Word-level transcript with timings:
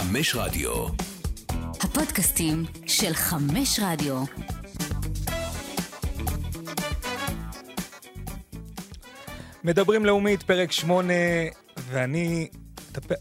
חמש 0.00 0.34
רדיו. 0.34 0.86
הפודקאסטים 1.80 2.64
של 2.86 3.14
חמש 3.14 3.80
רדיו. 3.82 4.24
מדברים 9.64 10.04
לאומית, 10.04 10.42
פרק 10.42 10.72
8, 10.72 11.12
ואני, 11.78 12.48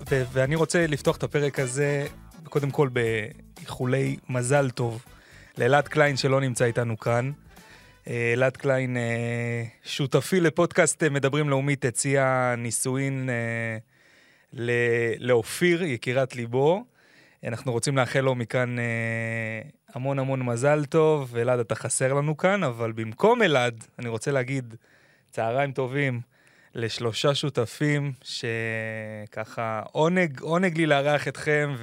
ו- 0.10 0.24
ואני 0.32 0.56
רוצה 0.56 0.88
לפתוח 0.88 1.18
את 1.18 1.24
הפרק 1.24 1.60
הזה, 1.60 2.08
קודם 2.44 2.72
כל 2.72 2.90
באיחולי 2.90 4.18
מזל 4.30 4.70
טוב 4.70 5.06
לאלעד 5.58 5.88
קליין 5.88 6.18
שלא 6.18 6.42
נמצא 6.42 6.66
איתנו 6.66 7.00
כאן. 7.00 7.32
אה, 8.08 8.34
אלעד 8.34 8.58
קליין, 8.58 8.98
אה, 8.98 9.64
שותפי 9.84 10.40
לפודקאסט 10.40 11.04
אה, 11.04 11.10
מדברים 11.10 11.50
לאומית, 11.50 11.86
הציע 11.86 12.54
נישואין 12.58 13.30
לאופיר, 15.20 15.84
יקירת 15.84 16.36
ליבו. 16.36 16.84
אנחנו 17.44 17.72
רוצים 17.72 17.98
לאחל 17.98 18.20
לו 18.20 18.36
מכאן 18.36 18.76
המון 19.94 20.20
המון 20.20 20.46
מזל 20.46 20.86
טוב. 20.86 21.36
אלעד, 21.36 21.60
אתה 21.60 21.76
חסר 21.76 22.14
לנו 22.14 22.38
כאן, 22.38 22.64
אבל 22.64 22.92
במקום 22.92 23.42
אלעד, 23.42 23.84
אני 24.00 24.10
רוצה 24.10 24.32
להגיד 24.32 24.76
צהריים 25.32 25.72
טובים 25.72 26.22
לשלושה 26.76 27.36
שותפים, 27.36 28.14
שככה 28.24 29.82
עונג, 29.92 30.40
עונג 30.42 30.78
לי 30.78 30.86
לארח 30.86 31.28
אתכם 31.28 31.76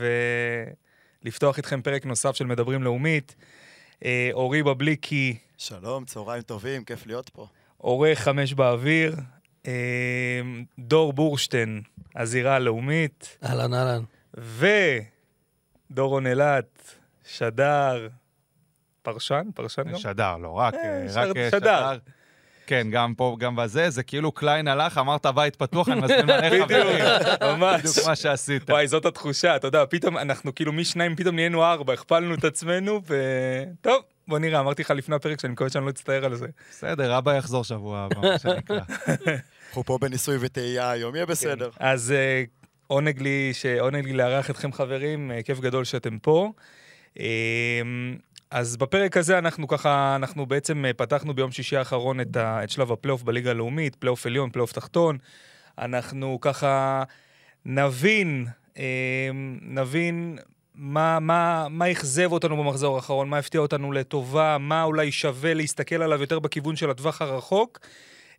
ולפתוח 1.22 1.56
איתכם 1.56 1.82
פרק 1.82 2.06
נוסף 2.06 2.36
של 2.36 2.46
מדברים 2.46 2.82
לאומית. 2.82 3.36
אורי 4.32 4.62
בבליקי, 4.62 5.36
שלום, 5.58 6.04
צהריים 6.04 6.42
טובים, 6.42 6.84
כיף 6.84 7.06
להיות 7.06 7.28
פה. 7.28 7.46
עורך 7.76 8.18
חמש 8.18 8.54
באוויר, 8.54 9.12
אה, 9.12 9.22
דור 10.78 11.12
בורשטיין, 11.12 11.82
הזירה 12.16 12.54
הלאומית. 12.54 13.38
אהלן, 13.44 13.74
אהלן. 13.74 14.02
ודורון 15.90 16.26
אילת, 16.26 16.94
שדר, 17.24 18.08
פרשן? 19.02 19.42
פרשן 19.54 19.82
גם? 19.82 19.98
שדר, 19.98 20.36
לא 20.36 20.52
רק, 20.52 20.74
אה, 20.74 21.06
רק 21.14 21.28
שדר. 21.28 21.50
שדר. 21.50 21.98
כן, 22.66 22.86
גם 22.90 23.14
פה, 23.14 23.36
גם 23.40 23.56
בזה, 23.56 23.90
זה 23.90 24.02
כאילו 24.02 24.32
קליין 24.32 24.68
הלך, 24.68 24.98
אמרת 24.98 25.26
בית 25.26 25.56
פתוח, 25.56 25.88
אני 25.88 26.00
מזמין 26.00 26.26
מלא 26.26 26.64
חברים. 26.64 27.04
ממש. 27.42 27.80
בדיוק 27.80 28.06
מה 28.06 28.16
שעשית. 28.16 28.70
וואי, 28.70 28.88
זאת 28.88 29.06
התחושה, 29.06 29.56
אתה 29.56 29.66
יודע, 29.66 29.84
פתאום 29.90 30.18
אנחנו 30.18 30.54
כאילו 30.54 30.72
משניים, 30.72 31.16
פתאום 31.16 31.34
נהיינו 31.34 31.64
ארבע, 31.64 31.92
הכפלנו 31.92 32.34
את 32.34 32.44
עצמנו, 32.44 33.00
וטוב, 33.02 34.02
בוא 34.28 34.38
נראה, 34.38 34.60
אמרתי 34.60 34.82
לך 34.82 34.90
לפני 34.90 35.16
הפרק 35.16 35.40
שאני 35.40 35.52
מקווה 35.52 35.70
שאני 35.70 35.84
לא 35.84 35.90
אצטער 35.90 36.24
על 36.24 36.34
זה. 36.34 36.46
בסדר, 36.70 37.18
אבא 37.18 37.34
יחזור 37.34 37.64
שבוע 37.64 37.98
הבא, 37.98 38.28
מה 38.28 38.38
שנקרא. 38.38 38.80
אנחנו 39.76 39.84
פה 39.84 39.98
בניסוי 40.06 40.36
וטעייה 40.40 40.90
היום, 40.90 41.14
יהיה 41.14 41.26
בסדר. 41.26 41.70
כן. 41.70 41.84
אז 41.84 42.12
אה, 42.12 42.44
עונג 42.86 43.22
לי, 43.22 43.52
עונג 43.80 44.04
לי 44.04 44.12
לארח 44.12 44.50
אתכם 44.50 44.72
חברים, 44.72 45.30
אה, 45.30 45.42
כיף 45.42 45.60
גדול 45.60 45.84
שאתם 45.84 46.18
פה. 46.18 46.52
אמ, 47.20 48.16
אז 48.50 48.76
בפרק 48.76 49.16
הזה 49.16 49.38
אנחנו 49.38 49.68
ככה, 49.68 50.16
אנחנו 50.16 50.46
בעצם 50.46 50.84
אה, 50.84 50.92
פתחנו 50.92 51.34
ביום 51.34 51.52
שישי 51.52 51.76
האחרון 51.76 52.20
את, 52.20 52.36
ה, 52.36 52.64
את 52.64 52.70
שלב 52.70 52.92
הפלייאוף 52.92 53.22
בליגה 53.22 53.50
הלאומית, 53.50 53.94
פלייאוף 53.94 54.26
עליון, 54.26 54.50
פלייאוף 54.50 54.72
תחתון. 54.72 55.18
אנחנו 55.78 56.38
ככה 56.40 57.02
נבין, 57.64 58.46
נבין 59.62 60.38
מה, 60.74 61.20
מה, 61.20 61.66
מה 61.70 61.92
אכזב 61.92 62.32
אותנו 62.32 62.56
במחזור 62.56 62.96
האחרון, 62.96 63.28
מה 63.28 63.38
הפתיע 63.38 63.60
אותנו 63.60 63.92
לטובה, 63.92 64.56
מה 64.60 64.82
אולי 64.82 65.12
שווה 65.12 65.54
להסתכל 65.54 66.02
עליו 66.02 66.20
יותר 66.20 66.38
בכיוון 66.38 66.76
של 66.76 66.90
הטווח 66.90 67.22
הרחוק. 67.22 67.78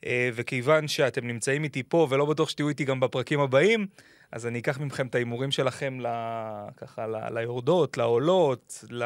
אה, 0.06 0.30
וכיוון 0.34 0.88
שאתם 0.88 1.28
נמצאים 1.28 1.64
איתי 1.64 1.84
פה, 1.84 2.08
ולא 2.10 2.26
בטוח 2.26 2.50
שתהיו 2.50 2.70
איתי 2.70 2.86
גם 2.86 3.00
בפרקים 3.00 3.40
הבאים, 3.40 3.88
אז 4.32 4.48
אני 4.48 4.60
אקח 4.60 4.80
מכם 4.80 5.08
את 5.08 5.16
ההימורים 5.16 5.52
שלכם 5.52 6.00
ל... 6.00 6.08
ככה, 6.78 7.08
ל... 7.08 7.40
ליורדות, 7.40 7.98
לעולות, 7.98 8.84
ל... 8.90 9.04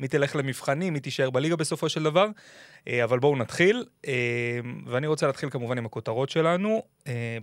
מי 0.00 0.08
תלך 0.08 0.36
למבחנים, 0.36 0.92
מי 0.92 1.00
תישאר 1.00 1.30
בליגה 1.30 1.56
בסופו 1.56 1.88
של 1.88 2.02
דבר. 2.02 2.26
אה, 2.88 3.04
אבל 3.04 3.18
בואו 3.18 3.36
נתחיל, 3.36 3.84
אה, 4.06 4.12
ואני 4.86 5.06
רוצה 5.06 5.26
להתחיל 5.26 5.50
כמובן 5.50 5.78
עם 5.78 5.86
הכותרות 5.86 6.30
שלנו. 6.30 6.82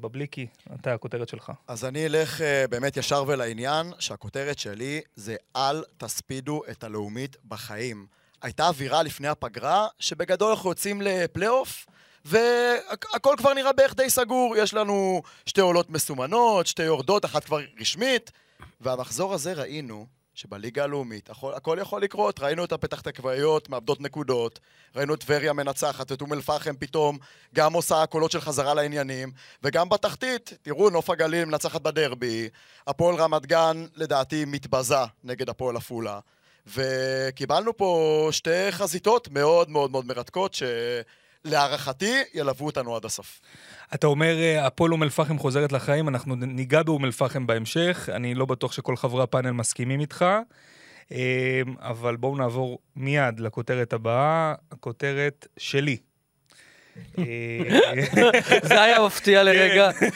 בבליקי, 0.01 0.47
אתה 0.79 0.94
הכותרת 0.94 1.29
שלך. 1.29 1.51
אז 1.67 1.85
אני 1.85 2.06
אלך 2.06 2.41
באמת 2.69 2.97
ישר 2.97 3.23
ולעניין, 3.28 3.88
שהכותרת 4.00 4.59
שלי 4.59 5.01
זה 5.16 5.35
אל 5.56 5.84
תספידו 5.97 6.61
את 6.72 6.84
הלאומית 6.84 7.38
בחיים. 7.47 8.06
הייתה 8.41 8.67
אווירה 8.67 9.03
לפני 9.03 9.28
הפגרה, 9.28 9.88
שבגדול 10.00 10.51
אנחנו 10.51 10.69
יוצאים 10.69 11.01
לפלייאוף. 11.01 11.85
והכל 12.25 13.36
כבר 13.38 13.53
נראה 13.53 13.74
בערך 13.74 13.96
די 13.96 14.09
סגור. 14.09 14.56
יש 14.58 14.74
לנו 14.74 15.22
שתי 15.46 15.62
עולות 15.62 15.90
מסומנות, 15.90 16.68
שתי 16.68 16.84
יורדות, 16.84 17.25
אחת 17.25 17.44
כבר 17.44 17.59
רשמית, 17.80 18.31
והמחזור 18.81 19.34
הזה 19.34 19.53
ראינו 19.53 20.06
שבליגה 20.34 20.84
הלאומית 20.84 21.30
הכל, 21.30 21.53
הכל 21.53 21.78
יכול 21.81 22.02
לקרות. 22.02 22.40
ראינו 22.40 22.66
את 22.66 22.72
הפתח 22.72 23.02
תקוויות 23.02 23.69
מאבדות 23.69 24.02
נקודות, 24.02 24.59
ראינו 24.96 25.14
את 25.14 25.19
טבריה 25.19 25.53
מנצחת, 25.53 26.12
את 26.12 26.22
אום 26.22 26.34
אל-פחם 26.34 26.75
פתאום 26.80 27.18
גם 27.56 27.74
עושה 27.74 28.06
קולות 28.06 28.31
של 28.31 28.41
חזרה 28.41 28.74
לעניינים, 28.74 29.31
וגם 29.64 29.90
בתחתית, 29.90 30.53
תראו, 30.62 30.90
נוף 30.90 31.09
הגליל 31.09 31.46
מנצחת 31.46 31.81
בדרבי, 31.81 32.50
הפועל 32.88 33.16
רמת 33.16 33.46
גן 33.46 33.85
לדעתי 33.96 34.46
מתבזה 34.46 34.96
נגד 35.24 35.50
הפועל 35.50 35.75
עפולה, 35.78 36.19
וקיבלנו 36.68 37.78
פה 37.78 38.28
שתי 38.31 38.72
חזיתות 38.72 39.28
מאוד 39.31 39.69
מאוד 39.69 39.91
מאוד 39.91 40.06
מרתקות, 40.06 40.53
ש... 40.53 40.64
להערכתי, 41.45 42.23
ילוו 42.33 42.66
אותנו 42.66 42.95
עד 42.95 43.06
הסוף. 43.06 43.41
אתה 43.94 44.07
אומר, 44.07 44.38
אה, 44.38 44.66
הפועל 44.66 44.91
אום 44.91 45.03
אל-פחם 45.03 45.38
חוזרת 45.38 45.72
לחיים, 45.72 46.09
אנחנו 46.09 46.35
ניגע 46.35 46.83
באום 46.83 47.06
אל-פחם 47.06 47.47
בהמשך, 47.47 48.09
אני 48.13 48.35
לא 48.35 48.45
בטוח 48.45 48.72
שכל 48.72 48.95
חברי 48.95 49.23
הפאנל 49.23 49.51
מסכימים 49.51 50.00
איתך, 50.00 50.25
אה, 51.11 51.61
אבל 51.79 52.16
בואו 52.16 52.38
נעבור 52.38 52.79
מיד 52.95 53.39
לכותרת 53.39 53.94
הבאה, 53.94 54.53
הכותרת 54.72 55.47
שלי. 55.57 55.97
אה, 57.17 57.23
זה 58.63 58.81
היה 58.81 59.05
מפתיע 59.05 59.44
לרגע. 59.44 59.91
כן. 59.94 60.09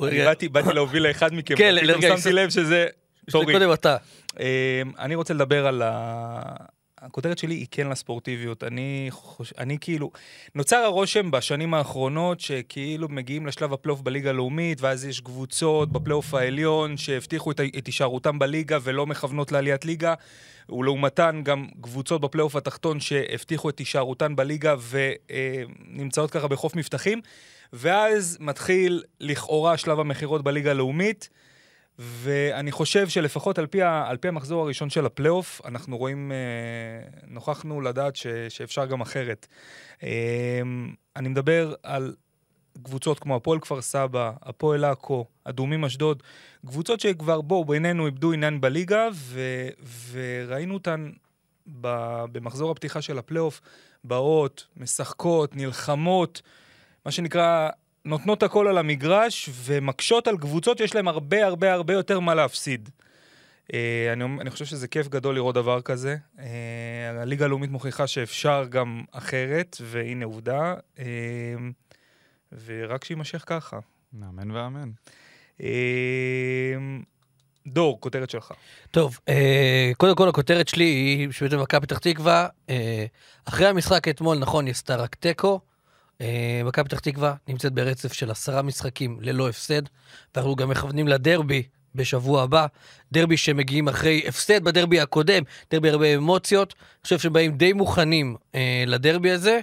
באתי 0.52 0.72
להוביל 0.74 1.02
לאחד 1.08 1.34
מכם, 1.34 1.56
כן, 1.56 1.74
פתאום 1.82 2.02
שמתי 2.02 2.32
לב 2.32 2.50
שזה... 2.50 2.86
תורי. 3.30 3.52
קודם 3.52 3.72
אתה. 3.72 3.96
אני 4.98 5.14
רוצה 5.14 5.34
לדבר 5.34 5.66
על 5.66 5.82
הכותרת 7.00 7.38
שלי 7.38 7.54
היא 7.54 7.66
כן 7.70 7.88
לספורטיביות. 7.88 8.64
אני, 8.64 9.06
חוש... 9.10 9.52
אני 9.58 9.78
כאילו, 9.80 10.10
נוצר 10.54 10.76
הרושם 10.76 11.30
בשנים 11.30 11.74
האחרונות 11.74 12.40
שכאילו 12.40 13.08
מגיעים 13.08 13.46
לשלב 13.46 13.72
הפלייאוף 13.72 14.00
בליגה 14.00 14.30
הלאומית, 14.30 14.80
ואז 14.80 15.04
יש 15.04 15.20
קבוצות 15.20 15.92
בפלייאוף 15.92 16.34
העליון 16.34 16.96
שהבטיחו 16.96 17.50
את, 17.50 17.60
את 17.78 17.86
הישארותם 17.86 18.38
בליגה 18.38 18.78
ולא 18.82 19.06
מכוונות 19.06 19.52
לעליית 19.52 19.84
ליגה, 19.84 20.14
ולעומתן 20.68 21.40
גם 21.44 21.66
קבוצות 21.80 22.20
בפלייאוף 22.20 22.56
התחתון 22.56 23.00
שהבטיחו 23.00 23.70
את 23.70 23.78
הישארותן 23.78 24.36
בליגה 24.36 24.74
ונמצאות 24.90 26.30
ככה 26.30 26.48
בחוף 26.48 26.76
מבטחים, 26.76 27.20
ואז 27.72 28.38
מתחיל 28.40 29.02
לכאורה 29.20 29.76
שלב 29.76 30.00
המכירות 30.00 30.44
בליגה 30.44 30.70
הלאומית. 30.70 31.28
ואני 31.98 32.72
חושב 32.72 33.08
שלפחות 33.08 33.58
על 33.58 33.66
פי, 33.66 33.82
ה, 33.82 34.04
על 34.08 34.16
פי 34.16 34.28
המחזור 34.28 34.62
הראשון 34.62 34.90
של 34.90 35.06
הפלייאוף, 35.06 35.60
אנחנו 35.64 35.98
רואים, 35.98 36.32
אה, 36.32 37.08
נוכחנו 37.26 37.80
לדעת 37.80 38.16
ש, 38.16 38.26
שאפשר 38.48 38.86
גם 38.86 39.00
אחרת. 39.00 39.46
אה, 40.02 40.60
אני 41.16 41.28
מדבר 41.28 41.74
על 41.82 42.14
קבוצות 42.82 43.18
כמו 43.18 43.36
הפועל 43.36 43.60
כפר 43.60 43.82
סבא, 43.82 44.32
הפועל 44.42 44.84
עכו, 44.84 45.26
אדומים 45.44 45.84
אשדוד, 45.84 46.22
קבוצות 46.66 47.00
שכבר, 47.00 47.40
בואו, 47.40 47.64
בינינו 47.64 48.06
איבדו 48.06 48.32
עניין 48.32 48.60
בליגה, 48.60 49.08
ו, 49.12 49.40
וראינו 50.12 50.74
אותן 50.74 51.10
ב, 51.80 51.88
במחזור 52.32 52.70
הפתיחה 52.70 53.02
של 53.02 53.18
הפלייאוף, 53.18 53.60
באות, 54.04 54.66
משחקות, 54.76 55.56
נלחמות, 55.56 56.42
מה 57.06 57.10
שנקרא, 57.10 57.68
נותנות 58.06 58.42
הכל 58.42 58.68
על 58.68 58.78
המגרש 58.78 59.50
ומקשות 59.52 60.28
על 60.28 60.38
קבוצות 60.38 60.78
שיש 60.78 60.94
להן 60.94 61.08
הרבה 61.08 61.46
הרבה 61.46 61.72
הרבה 61.72 61.92
יותר 61.92 62.20
מה 62.20 62.34
להפסיד. 62.34 62.88
Uh, 63.66 63.72
אני, 64.12 64.24
אני 64.40 64.50
חושב 64.50 64.64
שזה 64.64 64.88
כיף 64.88 65.08
גדול 65.08 65.34
לראות 65.34 65.54
דבר 65.54 65.80
כזה. 65.80 66.16
Uh, 66.36 66.40
הליגה 67.20 67.44
הלאומית 67.44 67.70
מוכיחה 67.70 68.06
שאפשר 68.06 68.64
גם 68.68 69.04
אחרת, 69.12 69.76
והנה 69.80 70.24
עובדה, 70.24 70.74
uh, 70.96 71.00
ורק 72.64 73.04
שיימשך 73.04 73.44
ככה. 73.46 73.78
אמן 74.14 74.50
ואמן. 74.50 74.90
Uh, 75.58 75.62
דור, 77.66 78.00
כותרת 78.00 78.30
שלך. 78.30 78.52
טוב, 78.90 79.18
uh, 79.30 79.32
קודם 79.96 80.16
כל 80.16 80.28
הכותרת 80.28 80.68
שלי 80.68 80.84
היא 80.84 81.30
שבעצם 81.30 81.60
מכבי 81.60 81.86
פתח 81.86 81.98
תקווה, 81.98 82.48
uh, 82.66 82.70
אחרי 83.44 83.66
המשחק 83.66 84.08
אתמול, 84.08 84.38
נכון, 84.38 84.66
היא 84.66 84.72
עשתה 84.72 84.96
רק 84.96 85.14
תיקו. 85.14 85.60
אה, 86.20 86.62
מכבי 86.64 86.84
פתח 86.84 86.98
תקווה 86.98 87.34
נמצאת 87.48 87.72
ברצף 87.72 88.12
של 88.12 88.30
עשרה 88.30 88.62
משחקים 88.62 89.18
ללא 89.20 89.48
הפסד, 89.48 89.82
ואנחנו 90.34 90.56
גם 90.56 90.68
מכוונים 90.68 91.08
לדרבי 91.08 91.62
בשבוע 91.94 92.42
הבא, 92.42 92.66
דרבי 93.12 93.36
שמגיעים 93.36 93.88
אחרי 93.88 94.24
הפסד 94.28 94.64
בדרבי 94.64 95.00
הקודם, 95.00 95.42
דרבי 95.70 95.90
הרבה 95.90 96.14
אמוציות, 96.14 96.74
אני 96.78 97.02
חושב 97.02 97.18
שבאים 97.18 97.56
די 97.56 97.72
מוכנים 97.72 98.36
אה, 98.54 98.84
לדרבי 98.86 99.30
הזה, 99.30 99.60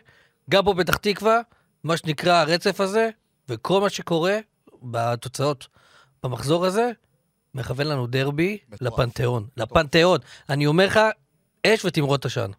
גם 0.49 0.65
פה 0.65 0.73
פתח 0.77 0.95
תקווה, 0.95 1.41
מה 1.83 1.97
שנקרא 1.97 2.33
הרצף 2.33 2.81
הזה, 2.81 3.09
וכל 3.49 3.81
מה 3.81 3.89
שקורה 3.89 4.37
בתוצאות 4.83 5.67
במחזור 6.23 6.65
הזה, 6.65 6.91
מכוון 7.55 7.87
לנו 7.87 8.07
דרבי 8.07 8.57
מטורף. 8.69 8.93
לפנתיאון. 8.93 9.47
לפנתיאון. 9.57 10.19
אני 10.49 10.65
אומר 10.65 10.85
לך, 10.85 10.99
אש 11.67 11.85
ותמרות 11.85 12.25
עשן. 12.25 12.51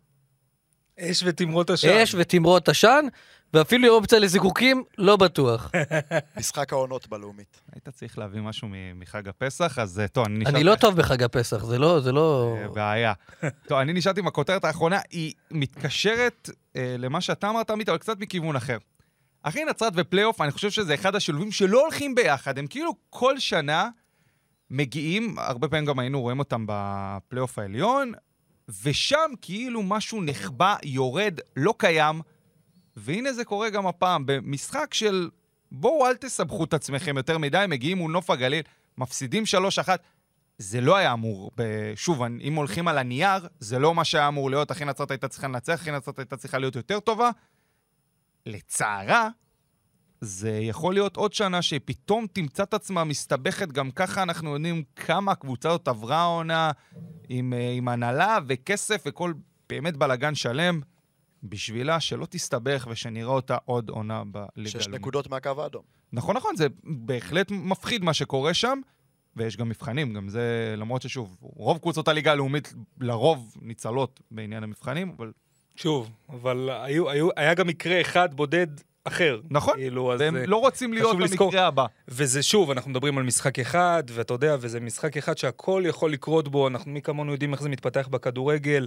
אש 1.00 1.22
ותמרות 1.26 1.70
עשן. 1.70 1.88
אש 1.88 2.14
ותמרות 2.18 2.68
עשן, 2.68 3.04
ואפילו 3.54 3.88
אופציה 3.88 4.18
לזיקוקים, 4.18 4.84
לא 4.98 5.16
בטוח. 5.16 5.70
משחק 6.38 6.72
העונות 6.72 7.08
בלאומית. 7.08 7.60
היית 7.72 7.88
צריך 7.88 8.18
להביא 8.18 8.40
משהו 8.40 8.68
מחג 8.94 9.28
הפסח, 9.28 9.78
אז 9.78 10.00
אה, 10.00 10.08
טוב, 10.08 10.24
אני 10.24 10.38
נשאר... 10.38 10.50
אני 10.50 10.64
לא 10.64 10.74
טוב 10.74 10.96
בחג 10.96 11.22
הפסח, 11.22 11.64
זה 11.64 11.78
לא, 11.78 12.00
זה 12.00 12.12
לא... 12.12 12.56
אה, 12.62 12.68
בעיה. 12.68 13.12
טוב, 13.68 13.78
אני 13.78 13.92
נשארתי 13.92 14.20
עם 14.20 14.26
הכותרת 14.26 14.64
האחרונה, 14.64 15.00
היא 15.10 15.32
מתקשרת 15.50 16.50
אה, 16.76 16.96
למה 16.98 17.20
שאתה 17.20 17.50
אמרת, 17.50 17.70
עמית, 17.70 17.88
אבל 17.88 17.98
קצת 17.98 18.18
מכיוון 18.20 18.56
אחר. 18.56 18.78
אחי 19.42 19.64
נצרת 19.64 19.92
ופלייאוף, 19.96 20.40
אני 20.40 20.50
חושב 20.50 20.70
שזה 20.70 20.94
אחד 20.94 21.14
השילובים 21.14 21.52
שלא 21.52 21.82
הולכים 21.82 22.14
ביחד. 22.14 22.58
הם 22.58 22.66
כאילו 22.66 22.94
כל 23.10 23.38
שנה 23.38 23.88
מגיעים, 24.70 25.38
הרבה 25.38 25.68
פעמים 25.68 25.84
גם 25.84 25.98
היינו 25.98 26.20
רואים 26.20 26.38
אותם 26.38 26.64
בפלייאוף 26.68 27.58
העליון, 27.58 28.12
ושם 28.82 29.30
כאילו 29.42 29.82
משהו 29.82 30.22
נחבא, 30.22 30.76
יורד, 30.82 31.40
לא 31.56 31.74
קיים, 31.78 32.20
והנה 32.96 33.32
זה 33.32 33.44
קורה 33.44 33.70
גם 33.70 33.86
הפעם, 33.86 34.26
במשחק 34.26 34.94
של 34.94 35.30
בואו 35.72 36.06
אל 36.06 36.16
תסבכו 36.16 36.64
את 36.64 36.74
עצמכם 36.74 37.16
יותר 37.16 37.38
מדי, 37.38 37.64
מגיעים 37.68 37.98
מול 37.98 38.12
נוף 38.12 38.30
הגליל, 38.30 38.62
מפסידים 38.98 39.44
3-1. 39.84 39.88
זה 40.58 40.80
לא 40.80 40.96
היה 40.96 41.12
אמור. 41.12 41.50
שוב, 41.94 42.22
אם 42.22 42.54
הולכים 42.54 42.88
על 42.88 42.98
הנייר, 42.98 43.48
זה 43.60 43.78
לא 43.78 43.94
מה 43.94 44.04
שהיה 44.04 44.28
אמור 44.28 44.50
להיות, 44.50 44.72
אחי 44.72 44.84
נצרת 44.84 45.10
הייתה 45.10 45.28
צריכה 45.28 45.48
לנצח, 45.48 45.74
אחי 45.74 45.90
נצרת 45.90 46.18
הייתה 46.18 46.36
צריכה 46.36 46.58
להיות 46.58 46.76
יותר 46.76 47.00
טובה. 47.00 47.30
לצערה, 48.46 49.28
זה 50.20 50.50
יכול 50.50 50.94
להיות 50.94 51.16
עוד 51.16 51.32
שנה 51.32 51.62
שפתאום 51.62 52.26
תמצא 52.32 52.62
את 52.62 52.74
עצמה 52.74 53.04
מסתבכת, 53.04 53.72
גם 53.72 53.90
ככה 53.90 54.22
אנחנו 54.22 54.54
יודעים 54.54 54.82
כמה 54.96 55.32
הקבוצה 55.32 55.68
הזאת 55.68 55.88
עברה 55.88 56.16
העונה 56.16 56.70
עם, 57.28 57.52
אה, 57.52 57.70
עם 57.70 57.88
הנהלה 57.88 58.38
וכסף 58.46 59.02
וכל 59.06 59.32
באמת 59.68 59.96
בלאגן 59.96 60.34
שלם, 60.34 60.80
בשבילה 61.44 62.00
שלא 62.00 62.26
תסתבך 62.30 62.86
ושנראה 62.90 63.30
אותה 63.30 63.56
עוד 63.64 63.88
עונה 63.88 64.22
בליגה 64.24 64.70
שש 64.70 64.74
הלאומית. 64.74 65.00
נקודות 65.00 65.30
מהקו 65.30 65.62
האדום. 65.62 65.82
נכון, 66.12 66.36
נכון, 66.36 66.56
זה 66.56 66.66
בהחלט 66.84 67.50
מפחיד 67.50 68.04
מה 68.04 68.14
שקורה 68.14 68.54
שם, 68.54 68.80
ויש 69.36 69.56
גם 69.56 69.68
מבחנים, 69.68 70.12
גם 70.14 70.28
זה, 70.28 70.74
למרות 70.76 71.02
ששוב, 71.02 71.36
רוב 71.40 71.78
קבוצות 71.78 72.08
הליגה 72.08 72.32
הלאומית 72.32 72.74
לרוב 73.00 73.56
ניצלות 73.62 74.20
בעניין 74.30 74.62
המבחנים, 74.62 75.14
אבל 75.16 75.32
שוב, 75.76 76.10
אבל 76.28 76.70
היו, 76.70 77.10
היו, 77.10 77.28
היה 77.36 77.54
גם 77.54 77.66
מקרה 77.66 78.00
אחד 78.00 78.34
בודד 78.34 78.66
אחר. 79.04 79.40
נכון, 79.50 79.74
כאילו, 79.74 80.12
אז... 80.14 80.20
והם 80.20 80.36
אה, 80.36 80.46
לא 80.46 80.56
רוצים 80.56 80.92
להיות 80.92 81.16
לזכור. 81.20 81.46
במקרה 81.48 81.66
הבא. 81.66 81.86
וזה 82.08 82.42
שוב, 82.42 82.70
אנחנו 82.70 82.90
מדברים 82.90 83.18
על 83.18 83.24
משחק 83.24 83.58
אחד, 83.58 84.02
ואתה 84.12 84.34
יודע, 84.34 84.56
וזה 84.60 84.80
משחק 84.80 85.16
אחד 85.16 85.38
שהכל 85.38 85.82
יכול 85.86 86.12
לקרות 86.12 86.48
בו, 86.48 86.68
אנחנו 86.68 86.90
מי 86.90 87.02
כמונו 87.02 87.32
יודעים 87.32 87.52
איך 87.52 87.62
זה 87.62 87.68
מתפתח 87.68 88.08
בכדורגל, 88.10 88.86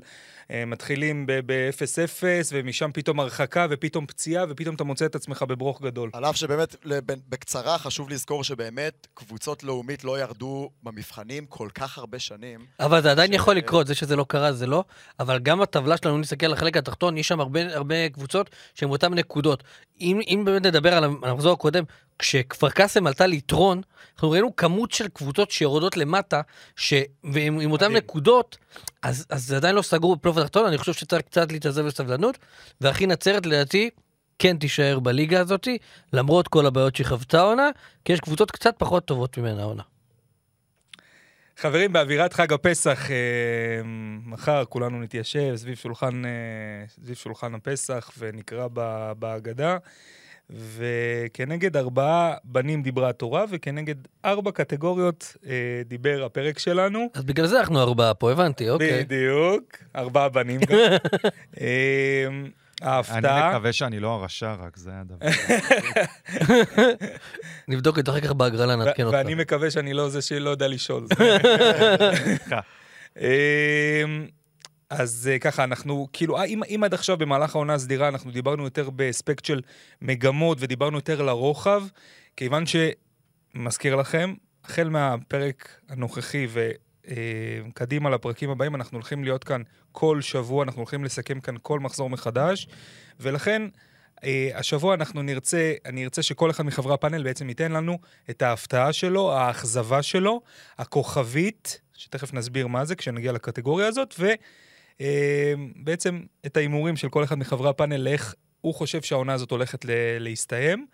אה, 0.51 0.63
מתחילים 0.65 1.25
ב-0-0, 1.27 2.23
ומשם 2.51 2.89
פתאום 2.93 3.19
הרחקה, 3.19 3.67
ופתאום 3.69 4.05
פציעה, 4.05 4.45
ופתאום 4.49 4.75
אתה 4.75 4.83
מוצא 4.83 5.05
את 5.05 5.15
עצמך 5.15 5.41
בברוך 5.47 5.81
גדול. 5.81 6.09
על 6.13 6.25
אף 6.25 6.35
שבאמת, 6.35 6.75
לב- 6.85 7.03
בקצרה, 7.29 7.77
חשוב 7.77 8.09
לזכור 8.09 8.43
שבאמת 8.43 9.07
קבוצות 9.13 9.63
לאומית 9.63 10.03
לא 10.03 10.19
ירדו 10.19 10.69
במבחנים 10.83 11.45
כל 11.45 11.69
כך 11.75 11.97
הרבה 11.97 12.19
שנים. 12.19 12.59
אבל 12.79 13.01
זה 13.01 13.11
עדיין 13.11 13.31
ש- 13.31 13.35
יכול 13.35 13.55
לקרות, 13.55 13.87
זה 13.87 13.95
שזה 13.95 14.15
לא 14.15 14.25
קרה 14.27 14.53
זה 14.53 14.67
לא, 14.67 14.83
אבל 15.19 15.39
גם 15.39 15.59
בטבלה 15.59 15.97
שלנו, 15.97 16.15
אם 16.15 16.21
נסתכל 16.21 16.45
על 16.45 16.53
החלק 16.53 16.77
התחתון, 16.77 17.17
יש 17.17 17.27
שם 17.27 17.39
הרבה, 17.39 17.75
הרבה 17.75 18.09
קבוצות 18.09 18.49
שהן 18.75 18.89
אותן 18.89 19.13
נקודות. 19.13 19.63
אם, 20.07 20.19
אם 20.27 20.42
באמת 20.45 20.65
נדבר 20.65 20.94
על 20.94 21.04
המחזור 21.04 21.54
הקודם, 21.54 21.83
כשכפר 22.19 22.69
קאסם 22.69 23.07
עלתה 23.07 23.27
ליתרון, 23.27 23.81
אנחנו 24.13 24.31
ראינו 24.31 24.56
כמות 24.56 24.92
של 24.92 25.07
קבוצות 25.07 25.51
שיורדות 25.51 25.98
למטה, 25.98 26.42
ש... 26.75 26.94
ועם 27.24 27.59
עם 27.59 27.71
אותן. 27.71 27.92
נקודות, 27.92 28.57
אז, 29.04 29.25
אז 29.30 29.48
זה 29.48 29.56
עדיין 29.57 29.75
לא 29.75 29.81
סגור 29.81 30.15
בפלייאוף 30.15 30.38
התחתון, 30.38 30.65
אני 30.65 30.77
חושב 30.77 30.94
שצריך 30.94 31.21
קצת 31.21 31.51
להתאזר 31.51 31.83
בסבלנות, 31.83 32.38
והכי 32.81 33.07
נצרת 33.07 33.45
לדעתי 33.45 33.89
כן 34.39 34.57
תישאר 34.57 35.00
בליגה 35.00 35.39
הזאת, 35.39 35.68
למרות 36.13 36.48
כל 36.48 36.65
הבעיות 36.65 36.95
שהיא 36.95 37.07
חוותה 37.07 37.39
העונה, 37.39 37.69
כי 38.06 38.13
יש 38.13 38.19
קבוצות 38.19 38.51
קצת 38.51 38.75
פחות 38.77 39.06
טובות 39.06 39.38
ממנה 39.38 39.62
העונה. 39.62 39.83
חברים, 41.57 41.94
באווירת 41.94 42.33
חג 42.33 42.54
הפסח, 42.54 43.12
אה, 43.12 43.15
מחר 44.25 44.65
כולנו 44.65 45.01
נתיישב 45.01 45.56
סביב 45.56 45.75
שולחן, 45.75 46.25
אה, 46.25 46.31
סביב 46.88 47.15
שולחן 47.15 47.56
הפסח 47.56 48.12
ונקרא 48.18 48.68
בהגדה. 49.19 49.77
וכנגד 50.50 51.77
ארבעה 51.77 52.33
בנים 52.44 52.81
דיברה 52.81 53.09
התורה, 53.09 53.45
וכנגד 53.50 53.95
ארבע 54.25 54.51
קטגוריות 54.51 55.36
אה, 55.45 55.81
דיבר 55.86 56.25
הפרק 56.25 56.59
שלנו. 56.59 57.09
אז 57.13 57.24
בגלל 57.24 57.45
זה 57.45 57.59
אנחנו 57.59 57.81
ארבעה 57.81 58.13
פה, 58.13 58.31
הבנתי, 58.31 58.69
אוקיי. 58.69 59.04
בדיוק, 59.04 59.63
ארבעה 59.95 60.30
בנים 60.30 60.59
גם. 60.59 60.77
אה, 61.62 62.27
אני 62.81 62.89
ההפתעה, 62.89 63.50
מקווה 63.50 63.74
שאני 63.74 64.00
לא 64.00 64.13
הרשע, 64.13 64.53
רק 64.53 64.77
זה 64.77 64.91
הדבר. 64.94 65.27
נבדוק 67.68 68.00
את 68.00 68.06
זה 68.06 68.12
אחר 68.12 68.21
כך 68.21 68.31
בהגרלה, 68.31 68.75
נעדכן 68.75 69.03
אותך. 69.03 69.18
ואני 69.18 69.35
מקווה 69.35 69.71
שאני 69.71 69.94
לא 69.94 70.09
זה 70.09 70.21
שלא 70.21 70.50
יודע 70.50 70.68
לשאול. 70.68 71.07
סליחה. 71.07 72.59
אמ, 73.19 74.27
אז 74.89 75.29
אה, 75.33 75.39
ככה, 75.39 75.63
אנחנו, 75.63 76.07
כאילו, 76.13 76.38
אה, 76.38 76.44
אם, 76.44 76.63
אם 76.63 76.83
עד 76.83 76.94
עכשיו 76.94 77.18
במהלך 77.18 77.56
העונה 77.56 77.74
הסדירה 77.74 78.07
אנחנו 78.07 78.31
דיברנו 78.31 78.63
יותר 78.63 78.89
באספקט 78.89 79.45
של 79.45 79.62
מגמות 80.01 80.57
ודיברנו 80.62 80.97
יותר 80.97 81.21
לרוחב, 81.21 81.83
כיוון 82.35 82.63
שמזכיר 82.65 83.95
לכם, 83.95 84.33
החל 84.63 84.89
מהפרק 84.89 85.80
הנוכחי 85.89 86.47
וקדימה 87.07 88.09
לפרקים 88.09 88.50
הבאים, 88.50 88.75
אנחנו 88.75 88.98
הולכים 88.98 89.24
להיות 89.24 89.44
כאן 89.44 89.62
כל 89.92 90.21
שבוע, 90.21 90.63
אנחנו 90.63 90.80
הולכים 90.80 91.04
לסכם 91.04 91.39
כאן 91.39 91.56
כל 91.62 91.80
מחזור 91.80 92.09
מחדש, 92.09 92.68
ולכן 93.19 93.62
אה, 94.24 94.50
השבוע 94.56 94.94
אנחנו 94.94 95.21
נרצה, 95.21 95.74
אני 95.86 96.04
ארצה 96.04 96.21
שכל 96.21 96.50
אחד 96.50 96.63
מחברי 96.63 96.94
הפאנל 96.94 97.24
בעצם 97.24 97.50
ייתן 97.50 97.71
לנו 97.71 98.00
את 98.30 98.42
ההפתעה 98.42 98.94
שלו, 98.94 99.33
האכזבה 99.33 100.04
שלו, 100.04 100.42
הכוכבית, 100.77 101.81
שתכף 101.94 102.33
נסביר 102.33 102.68
מה 102.68 102.86
זה 102.86 102.95
כשנגיע 102.95 103.31
לקטגוריה 103.31 103.88
הזאת, 103.88 104.15
ובעצם 105.00 106.21
את 106.45 106.57
ההימורים 106.57 106.95
של 106.95 107.09
כל 107.09 107.24
אחד 107.24 107.38
מחברי 107.38 107.69
הפאנל 107.69 107.98
לאיך 107.98 108.36
הוא 108.62 108.74
חושב 108.74 109.01
שהעונה 109.01 109.33
הזאת 109.33 109.51
הולכת 109.51 109.86
להסתיים. 110.19 110.88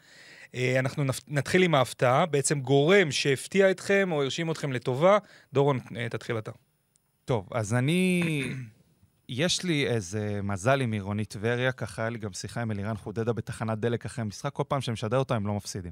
אה, 0.56 0.80
אנחנו 0.80 1.04
נתחיל 1.28 1.64
עם 1.64 1.76
ההפתעה, 1.76 2.26
בעצם 2.26 2.60
גורם 2.60 3.12
שהפתיע 3.12 3.72
אתכם 3.72 4.10
או 4.12 4.24
הרשים 4.24 4.52
אתכם 4.52 4.74
לטובה. 4.74 5.18
דורון, 5.54 5.80
אה, 5.98 6.10
תתחיל 6.10 6.38
אתה. 6.38 6.52
טוב, 7.26 7.48
אז 7.52 7.74
אני... 7.74 8.24
יש 9.30 9.64
לי 9.64 9.88
איזה 9.88 10.40
מזל 10.44 10.82
עם 10.82 10.92
עירונית 10.92 11.30
טבריה, 11.30 11.72
ככה 11.72 12.02
היה 12.02 12.10
לי 12.10 12.18
גם 12.18 12.34
שיחה 12.34 12.62
עם 12.62 12.72
אלירן 12.72 12.98
חודדה 12.98 13.34
בתחנת 13.34 13.80
דלק 13.80 14.06
אחרי 14.06 14.22
המשחק, 14.22 14.54
כל 14.54 14.64
פעם 14.68 14.82
שמשדר 14.82 15.18
אותה 15.18 15.36
הם 15.36 15.48
לא 15.48 15.54
מפסידים. 15.54 15.92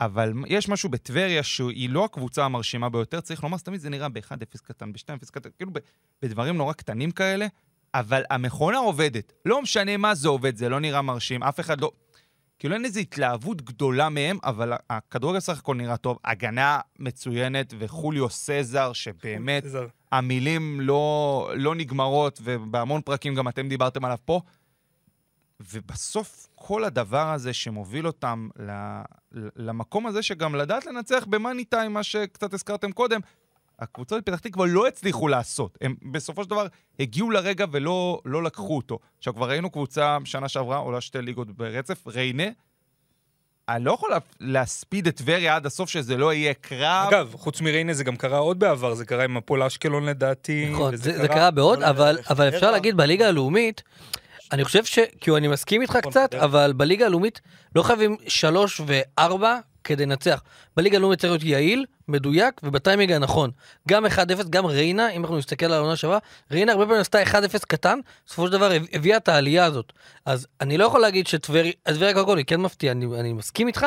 אבל 0.00 0.32
יש 0.46 0.68
משהו 0.68 0.88
בטבריה 0.88 1.42
שהיא 1.42 1.90
לא 1.90 2.04
הקבוצה 2.04 2.44
המרשימה 2.44 2.88
ביותר, 2.88 3.20
צריך 3.20 3.42
לומר, 3.42 3.58
תמיד 3.58 3.80
זה 3.80 3.90
נראה 3.90 4.08
ב-1-0 4.08 4.62
קטן, 4.62 4.92
ב-2-0 4.92 5.30
קטן, 5.30 5.50
כאילו 5.56 5.70
בדברים 6.22 6.56
נורא 6.56 6.72
קטנים 6.72 7.10
כאלה, 7.10 7.46
אבל 7.94 8.22
המכונה 8.30 8.78
עובדת. 8.78 9.32
לא 9.44 9.62
משנה 9.62 9.96
מה 9.96 10.14
זה 10.14 10.28
עובד, 10.28 10.56
זה 10.56 10.68
לא 10.68 10.80
נראה 10.80 11.02
מרשים, 11.02 11.42
אף 11.42 11.60
אחד 11.60 11.80
לא... 11.80 11.92
כאילו 12.58 12.74
אין 12.74 12.84
איזו 12.84 13.00
התלהבות 13.00 13.62
גדולה 13.62 14.08
מהם, 14.08 14.38
אבל 14.44 14.72
הכדורגל 14.90 15.40
סך 15.40 15.58
הכל 15.58 15.74
נראה 15.74 15.96
טוב, 15.96 16.18
הגנה 16.24 16.80
מצוינת, 16.98 17.74
וחוליו 17.78 18.30
סזר, 18.30 18.92
שבאמת... 18.92 19.64
עזר. 19.64 19.86
המילים 20.12 20.80
לא, 20.80 21.50
לא 21.56 21.74
נגמרות, 21.74 22.40
ובהמון 22.42 23.00
פרקים 23.00 23.34
גם 23.34 23.48
אתם 23.48 23.68
דיברתם 23.68 24.04
עליו 24.04 24.18
פה. 24.24 24.40
ובסוף 25.72 26.48
כל 26.54 26.84
הדבר 26.84 27.30
הזה 27.32 27.52
שמוביל 27.52 28.06
אותם 28.06 28.48
ל, 28.58 28.70
ל- 29.32 29.48
למקום 29.56 30.06
הזה, 30.06 30.22
שגם 30.22 30.54
לדעת 30.54 30.86
לנצח 30.86 31.26
במאני 31.28 31.64
טיים, 31.64 31.92
מה 31.92 32.02
שקצת 32.02 32.54
הזכרתם 32.54 32.92
קודם, 32.92 33.20
הקבוצות 33.80 34.18
בפתח 34.22 34.38
תקווה 34.38 34.66
לא 34.66 34.86
הצליחו 34.88 35.28
לעשות. 35.28 35.78
הם 35.80 35.94
בסופו 36.12 36.44
של 36.44 36.50
דבר 36.50 36.66
הגיעו 37.00 37.30
לרגע 37.30 37.64
ולא 37.72 38.20
לא 38.24 38.42
לקחו 38.42 38.76
אותו. 38.76 38.98
עכשיו, 39.18 39.34
כבר 39.34 39.48
ראינו 39.48 39.70
קבוצה 39.70 40.18
שנה 40.24 40.48
שעברה, 40.48 40.76
עולה 40.76 41.00
שתי 41.00 41.22
ליגות 41.22 41.50
ברצף, 41.50 42.06
ריינה. 42.06 42.44
אני 43.68 43.84
לא 43.84 43.92
יכול 43.92 44.10
לה- 44.10 44.18
להספיד 44.40 45.06
את 45.06 45.16
טבריה 45.16 45.56
עד 45.56 45.66
הסוף, 45.66 45.88
שזה 45.90 46.16
לא 46.16 46.32
יהיה 46.32 46.54
קרב. 46.54 47.08
אגב, 47.08 47.34
חוץ 47.36 47.60
מריינה 47.60 47.92
זה 47.92 48.04
גם 48.04 48.16
קרה 48.16 48.38
עוד 48.38 48.58
בעבר, 48.58 48.94
זה 48.94 49.04
קרה 49.04 49.24
עם 49.24 49.36
הפועל 49.36 49.62
אשקלון 49.62 50.04
לדעתי. 50.06 50.68
נכון, 50.72 50.96
זה 50.96 51.18
זה 51.18 51.28
קרה 51.28 51.50
בעוד, 51.50 51.82
אבל. 51.82 52.18
אבל 52.30 52.48
אפשר. 52.48 52.70
להגיד 52.70 52.96
בליגה 52.96 53.28
הלאומית, 53.28 53.82
אני 54.52 54.64
חושב 54.64 54.84
ש... 54.84 54.98
כאילו, 55.20 55.36
אני 55.36 55.48
מסכים 55.48 55.82
איתך 55.82 55.96
נכון, 55.96 56.10
קצת, 56.10 56.34
חדרה. 56.34 56.44
אבל 56.44 56.72
בליגה 56.76 57.06
הלאומית 57.06 57.40
לא 57.74 57.82
חייבים 57.82 58.16
שלוש 58.28 58.80
וארבע 58.86 59.58
כדי 59.86 60.06
לנצח. 60.06 60.42
בליגה 60.76 60.96
הלאומית 60.96 61.18
צריך 61.20 61.30
להיות 61.32 61.42
יעיל, 61.42 61.84
מדויק 62.08 62.60
ובטיימינג 62.62 63.12
הנכון. 63.12 63.50
גם 63.88 64.06
1-0, 64.06 64.10
גם 64.50 64.66
ריינה, 64.66 65.10
אם 65.10 65.22
אנחנו 65.22 65.38
נסתכל 65.38 65.66
על 65.66 65.72
העונה 65.72 65.96
שעברה, 65.96 66.18
ריינה 66.50 66.72
הרבה 66.72 66.84
פעמים 66.84 67.00
עשתה 67.00 67.22
1-0 67.22 67.26
קטן, 67.68 67.98
בסופו 68.26 68.46
של 68.46 68.52
דבר 68.52 68.70
הביא- 68.72 68.88
הביאה 68.92 69.16
את 69.16 69.28
העלייה 69.28 69.64
הזאת. 69.64 69.92
אז 70.24 70.46
אני 70.60 70.78
לא 70.78 70.84
יכול 70.84 71.00
להגיד 71.00 71.26
שטבריה, 71.26 71.72
טבריה 71.82 72.14
קודם 72.14 72.26
כל 72.26 72.36
היא 72.38 72.46
כן 72.46 72.60
מפתיעה, 72.60 72.92
אני, 72.92 73.06
אני 73.20 73.32
מסכים 73.32 73.66
איתך, 73.66 73.86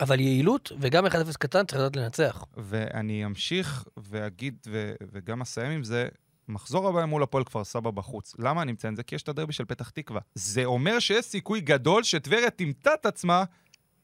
אבל 0.00 0.20
יעילות, 0.20 0.72
וגם 0.80 1.06
1-0 1.06 1.10
קטן 1.38 1.64
צריך 1.66 1.80
לדעת 1.80 1.96
לנצח. 1.96 2.44
ואני 2.56 3.24
אמשיך 3.26 3.84
ואגיד, 3.96 4.54
ו- 4.66 4.92
וגם 5.12 5.40
אסיים 5.40 5.70
עם 5.70 5.84
זה, 5.84 6.08
מחזור 6.48 6.88
הבא 6.88 7.04
מול 7.04 7.22
הפועל 7.22 7.44
כפר 7.44 7.64
סבא 7.64 7.90
בחוץ. 7.90 8.34
למה 8.38 8.62
אני 8.62 8.72
מציין 8.72 8.92
את 8.92 8.96
זה? 8.96 9.02
כי 9.02 9.14
יש 9.14 9.22
את 9.22 9.28
הדרבי 9.28 9.52
של 9.52 9.64
פתח 9.64 9.88
תקווה. 9.90 10.20
זה 10.34 10.64
אומר 10.64 10.98
שיש 10.98 11.24
סיכוי 11.24 11.60
גדול 11.60 12.02
שטבריה 12.02 12.50
תמצא 12.50 12.90
את 13.00 13.06
עצמה 13.06 13.44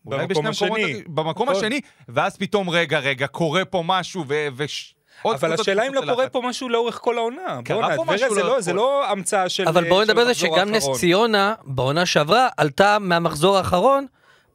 אולי 0.06 0.26
במקום 0.26 0.44
בשני 0.44 0.50
השני. 0.50 0.68
המקומות- 0.84 1.06
במקום 1.08 1.48
נכון. 1.50 1.64
השני, 1.64 1.80
ואז 2.08 2.36
פתאום, 2.36 2.70
רגע, 2.70 2.98
רגע, 2.98 3.26
קורה 3.26 3.64
פה 3.64 3.82
משהו, 3.86 4.24
ו... 4.28 4.46
וש... 4.56 4.94
אבל 5.24 5.52
השאלה 5.52 5.86
אם 5.86 5.94
לא 5.94 6.00
קורה. 6.00 6.28
פה 6.28 6.42
משהו 6.44 6.68
לאורך 6.68 6.98
כל 7.02 7.18
העונה. 7.18 7.60
קרה 7.64 7.96
פה 7.96 8.04
משהו 8.04 8.34
זה 8.34 8.40
לאורך 8.40 8.54
לא- 8.54 8.60
זה 8.60 8.70
כל- 8.70 8.76
לא 8.76 9.10
המצאה 9.10 9.48
של 9.48 9.68
אבל 9.68 9.88
בואו 9.88 10.00
של 10.04 10.10
נדבר 10.10 10.20
על 10.20 10.26
זה 10.26 10.34
שגם 10.34 10.68
נס. 10.70 10.86
ציונה, 11.00 11.54
בעונה 11.64 12.06
שעברה, 12.06 12.48
עלתה 12.56 12.98
מהמחזור 13.00 13.56
האחרון, 13.56 14.06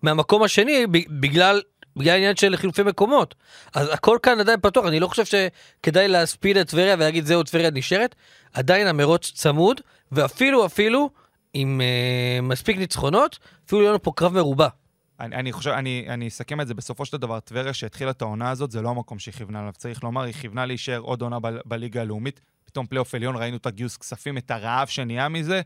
מהמקום 0.02 0.44
השני, 0.44 0.88
ב- 0.88 0.98
בגלל... 1.22 1.62
בגלל 1.96 2.14
העניין 2.14 2.36
של 2.36 2.56
חילופי 2.56 2.84
מקומות. 2.84 3.36
אז 3.76 3.90
הכל 3.94 4.18
כאן 4.24 4.40
עדיין 4.40 4.60
פתוח, 4.62 4.86
אני 4.86 5.00
לא 5.00 5.08
חושב 5.08 5.24
שכדאי 5.26 6.08
להספיד 6.08 6.58
את 6.58 6.70
טבריה 6.70 6.96
ולהגיד 6.96 7.26
זהו, 7.26 7.44
טבריה 7.44 7.72
נשארת. 7.72 8.16
עדיין 8.54 8.88
המרוץ 8.88 9.32
צמוד, 9.36 9.82
ואפילו, 10.12 10.66
אפילו, 10.66 11.10
עם 11.54 11.82
אה, 11.82 12.42
מספיק 12.42 12.78
ניצחונות, 12.78 13.40
אפילו 13.68 13.82
יהיה 13.82 13.90
לנו 13.90 14.04
פה 14.04 14.12
קרב 14.16 14.34
מרובע. 14.34 14.68
אני, 15.20 15.36
אני 15.36 15.52
חושב, 15.52 15.70
אני, 15.70 16.06
אני 16.08 16.28
אסכם 16.28 16.62
את 16.62 16.68
זה, 16.68 16.74
בסופו 16.74 17.06
של 17.06 17.18
דבר, 17.18 17.40
טבריה 17.40 17.74
שהתחילה 17.74 18.12
את 18.12 18.22
העונה 18.22 18.50
הזאת, 18.50 18.72
זה 18.72 18.82
לא 18.82 18.90
המקום 18.90 19.20
שהיא 19.20 19.34
כיוונה 19.34 19.62
אליו. 19.62 19.74
צריך 19.78 20.04
לומר, 20.04 20.22
היא 20.22 20.34
כיוונה 20.34 20.66
להישאר 20.66 21.00
עוד 21.00 21.22
עונה 21.22 21.40
ב- 21.40 21.60
בליגה 21.66 22.02
הלאומית. 22.02 22.42
פתאום 22.66 22.86
פלייאוף 22.86 23.16
עליון, 23.16 23.36
ראינו 23.36 23.58
את 23.58 23.66
הגיוס 23.66 23.98
כספים, 23.98 24.38
את 24.38 24.52
הרעב 24.52 24.88
שנהיה 24.88 25.30
מזה, 25.30 25.62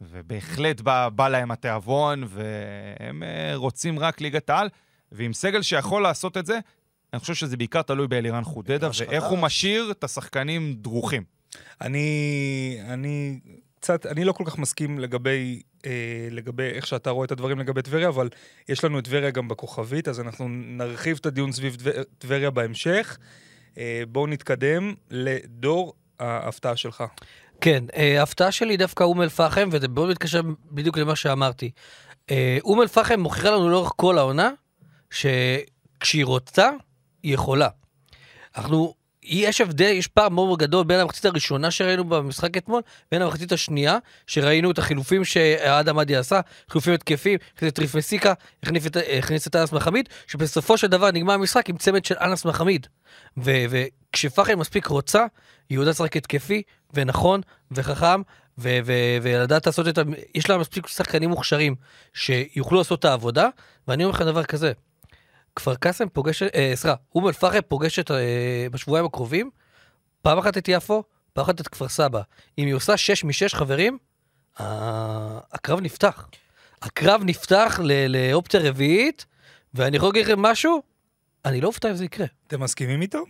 ובהחלט 0.00 0.80
בא, 0.80 1.08
בא 1.08 1.28
להם 1.28 1.50
התיאבון, 1.50 2.24
והם 2.28 3.22
אה, 3.22 3.52
רוצים 3.54 3.98
רק 3.98 4.20
ליגת 4.20 4.50
העל, 4.50 4.68
ועם 5.12 5.32
סגל 5.32 5.62
שיכול 5.62 6.02
לעשות 6.02 6.36
את 6.36 6.46
זה, 6.46 6.58
אני 7.12 7.20
חושב 7.20 7.34
שזה 7.34 7.56
בעיקר 7.56 7.82
תלוי 7.82 8.08
באלירן 8.08 8.44
חודדה, 8.44 8.88
ואיך 8.98 9.24
הוא. 9.24 9.38
משאיר 9.38 9.90
את 9.90 10.04
השחקנים 10.04 10.74
דרוכים. 10.74 11.24
אני, 11.80 12.78
אני 12.88 13.40
קצת, 13.82 14.06
אני 14.06 14.24
לא 14.24 14.32
כל 14.32 14.44
כך 14.46 14.58
מסכים 14.58 14.98
לגבי, 14.98 15.62
אה, 15.86 15.90
לגבי 16.30 16.62
איך 16.62 16.86
שאתה 16.86 17.10
רואה 17.10 17.24
את 17.24 17.32
הדברים 17.32 17.58
לגבי 17.58 17.82
טבריה, 17.82 18.08
אבל 18.08 18.28
יש 18.68 18.84
לנו 18.84 18.98
את 18.98 19.04
טבריה 19.04 19.30
גם 19.30 19.48
בכוכבית, 19.48 20.08
אז 20.08 20.20
אנחנו 20.20 20.48
נרחיב 20.48 21.18
את 21.20 21.26
הדיון 21.26 21.52
סביב 21.52 21.76
טבר- 21.76 22.02
טבריה 22.18 22.50
בהמשך. 22.50 23.18
אה, 23.78 24.02
בואו 24.08 24.26
נתקדם 24.26 24.94
לדור 25.10 25.94
ההפתעה 26.20 26.76
שלך. 26.76 27.04
כן, 27.60 27.84
אה, 27.96 28.20
ההפתעה 28.20 28.52
שלי 28.52 28.76
דווקא 28.76 29.04
אום 29.04 29.22
אל-פחם, 29.22 29.68
וזה 29.72 29.88
מאוד 29.88 30.10
מתקשר 30.10 30.40
בדיוק 30.70 30.98
למה 30.98 31.16
שאמרתי. 31.16 31.70
אה, 32.30 32.58
אום 32.64 32.80
אל-פחם 32.82 33.20
מוכיחה 33.20 33.50
לנו 33.50 33.68
לאורך 33.70 33.92
כל 33.96 34.18
העונה, 34.18 34.50
שכשהיא 35.10 36.24
רוצה, 36.24 36.70
היא 37.22 37.34
יכולה. 37.34 37.68
אנחנו, 38.56 38.94
יש 39.24 39.60
הבדל, 39.60 39.84
יש 39.92 40.06
פער 40.06 40.28
מאוד 40.28 40.58
גדול 40.58 40.84
בין 40.84 41.00
המחצית 41.00 41.24
הראשונה 41.24 41.70
שראינו 41.70 42.04
במשחק 42.04 42.56
אתמול, 42.56 42.82
בין 43.12 43.22
המחצית 43.22 43.52
השנייה, 43.52 43.98
שראינו 44.26 44.70
את 44.70 44.78
החילופים 44.78 45.24
שאדם 45.24 45.98
עדי 45.98 46.16
עשה, 46.16 46.40
חילופים 46.70 46.94
התקפים, 46.94 47.38
הכניס 47.56 47.72
את 47.72 47.78
ריף 47.78 47.94
מסיקה, 47.94 48.32
הכניס 48.62 49.46
את- 49.46 49.56
אנס 49.56 49.72
מחמיד, 49.72 50.08
שבסופו 50.26 50.78
של 50.78 50.86
דבר 50.86 51.10
נגמר 51.10 51.32
המשחק 51.32 51.68
עם 51.68 51.76
צמד 51.76 52.04
של 52.04 52.14
אנס 52.20 52.44
מחמיד. 52.44 52.86
ו- 53.36 53.64
וכשפחם 53.70 54.58
מספיק 54.58 54.86
רוצה, 54.86 55.24
היא 55.70 55.78
יודעת 55.78 55.94
לשחק 55.94 56.16
התקפי, 56.16 56.62
ונכון, 56.94 57.40
וחכם, 57.70 58.22
ולדעת 59.22 59.66
לעשות 59.66 59.88
את 59.88 59.98
ה... 59.98 60.02
יש 60.34 60.50
לה 60.50 60.58
מספיק 60.58 60.86
שחקנים 60.86 61.30
מוכשרים 61.30 61.74
שיוכלו 62.14 62.78
לעשות 62.78 62.98
את 62.98 63.04
העבודה, 63.04 63.48
ואני 63.88 64.04
אומר 64.04 64.14
לך 64.14 64.22
דבר 64.22 64.44
כזה, 64.44 64.72
כפר 65.56 65.74
קאסם 65.74 66.08
פוגשת, 66.08 66.54
אה, 66.54 66.72
סליחה, 66.74 66.96
אום 67.14 67.28
אל-פחם 67.28 67.58
פוגשת 67.68 68.10
אה, 68.10 68.66
בשבועיים 68.70 69.06
הקרובים, 69.06 69.50
פעם 70.22 70.38
אחת 70.38 70.58
את 70.58 70.68
יפו, 70.68 71.02
פעם 71.32 71.44
אחת 71.44 71.60
את 71.60 71.68
כפר 71.68 71.88
סבא. 71.88 72.20
אם 72.58 72.66
היא 72.66 72.74
עושה 72.74 72.96
6 72.96 73.24
מ-6 73.24 73.54
חברים, 73.54 73.98
הקרב 74.56 75.80
נפתח. 75.80 76.28
הקרב 76.82 77.22
נפתח 77.24 77.80
לאופציה 78.08 78.60
רביעית, 78.60 79.26
ואני 79.74 79.96
יכול 79.96 80.08
להגיד 80.08 80.24
לכם 80.24 80.42
משהו, 80.42 80.82
אני 81.44 81.60
לא 81.60 81.66
אופתע 81.68 81.90
אם 81.90 81.94
זה 81.94 82.04
יקרה. 82.04 82.26
אתם 82.46 82.60
מסכימים 82.60 83.02
איתו? 83.02 83.24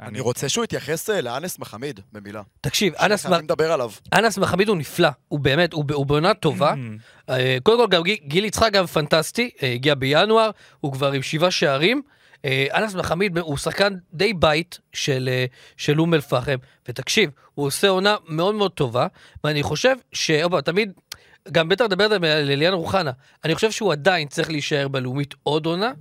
אני 0.00 0.20
רוצה 0.20 0.48
שהוא 0.48 0.64
יתייחס 0.64 1.10
אה, 1.10 1.20
לאנס 1.20 1.58
מחמיד, 1.58 2.00
במילה. 2.12 2.42
תקשיב, 2.60 2.94
אנס, 2.94 3.26
חייבים 3.26 3.44
לדבר 3.44 3.72
עליו. 3.72 3.90
אנס 4.12 4.38
מחמיד 4.38 4.68
הוא 4.68 4.76
נפלא, 4.76 5.08
הוא 5.28 5.40
באמת, 5.40 5.72
הוא, 5.72 5.84
הוא 5.92 6.06
בעונה 6.06 6.34
טובה. 6.34 6.72
Mm. 6.72 7.30
אה, 7.30 7.58
קודם 7.62 7.78
כל, 7.78 7.96
גם 7.96 8.02
גיל, 8.24 8.44
יצחק 8.44 8.72
גם 8.72 8.86
פנטסטי, 8.86 9.50
אה, 9.62 9.72
הגיע 9.72 9.94
בינואר, 9.94 10.50
הוא 10.80 10.92
כבר 10.92 11.12
עם 11.12 11.22
שבעה 11.22 11.50
שערים. 11.50 12.02
אנס 12.74 12.94
מחמיד 12.94 13.38
הוא 13.38 13.56
שחקן 13.56 13.94
די 14.14 14.32
בית 14.32 14.78
של, 14.92 15.28
של 15.76 16.00
אום 16.00 16.14
אל-פחם, 16.14 16.56
ותקשיב, 16.88 17.30
הוא 17.54 17.66
עושה 17.66 17.88
עונה 17.88 18.16
מאוד 18.28 18.54
מאוד 18.54 18.70
טובה, 18.70 19.06
ואני 19.44 19.62
חושב 19.62 19.96
ש... 20.12 20.30
פעם, 20.30 20.60
תמיד, 20.60 20.92
גם 21.52 21.68
בטח 21.68 21.84
לדבר 21.84 22.04
על 22.04 22.50
אליאן 22.50 22.72
רוחנה, 22.72 23.10
אני 23.44 23.54
חושב 23.54 23.70
שהוא 23.70 23.92
עדיין 23.92 24.28
צריך 24.28 24.50
להישאר 24.50 24.88
בלאומית 24.88 25.34
עוד 25.42 25.66
עונה, 25.66 25.92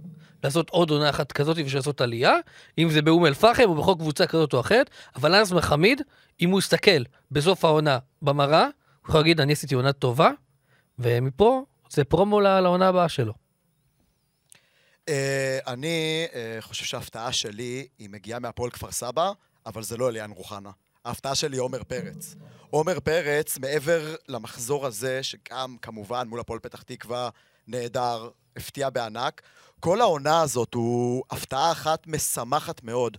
לעשות 0.44 0.70
עוד 0.70 0.90
עונה 0.90 1.10
אחת 1.10 1.32
כזאת 1.32 1.58
ולעשות 1.72 2.02
עלייה, 2.02 2.36
אם 2.78 2.90
זה 2.90 3.02
באום 3.02 3.26
אל-פחם 3.26 3.64
או 3.66 3.76
בכל 3.76 3.94
קבוצה 4.00 4.28
כזאת 4.28 4.54
או 4.54 4.60
אחרת, 4.60 4.90
אבל 5.16 5.36
אנס 5.36 5.52
מחמיד, 5.52 6.02
אם 6.42 6.50
הוא 6.50 6.60
יסתכל 6.60 7.04
בסוף 7.32 7.66
העונה 7.66 8.00
במראה, 8.22 8.64
הוא 8.64 9.10
יכול 9.10 9.20
להגיד, 9.20 9.42
אני 9.42 9.54
עשיתי 9.54 9.76
עונה 9.76 9.94
טובה, 9.94 10.32
ומפה 11.00 11.64
זה 11.90 12.04
פרומו 12.04 12.42
לעונה 12.42 12.88
הבאה 12.88 13.10
שלו. 13.10 13.34
אה, 15.10 15.60
אני 15.68 16.28
אה, 16.34 16.58
חושב 16.62 16.86
שההפתעה 16.86 17.32
שלי 17.32 17.88
היא 18.00 18.10
מגיעה 18.10 18.40
מהפועל 18.40 18.72
כפר 18.72 18.92
סבא, 18.92 19.32
אבל 19.66 19.84
זה 19.84 19.98
לא 19.98 20.10
אליאן 20.10 20.32
רוחנה. 20.32 20.72
ההפתעה 21.06 21.36
שלי 21.36 21.56
היא 21.56 21.62
עומר 21.62 21.84
פרץ. 21.84 22.36
עומר 22.70 23.00
פרץ, 23.00 23.58
מעבר 23.58 24.16
למחזור 24.28 24.86
הזה, 24.86 25.24
שגם 25.24 25.78
כמובן 25.82 26.28
מול 26.28 26.40
הפועל 26.40 26.60
פתח 26.60 26.82
תקווה, 26.82 27.30
נהדר, 27.70 28.30
הפתיע 28.58 28.90
בענק, 28.90 29.42
כל 29.80 30.02
העונה 30.02 30.42
הזאת 30.42 30.74
הוא 30.74 31.24
הפתעה 31.32 31.72
אחת 31.72 32.08
משמחת 32.08 32.84
מאוד. 32.84 33.18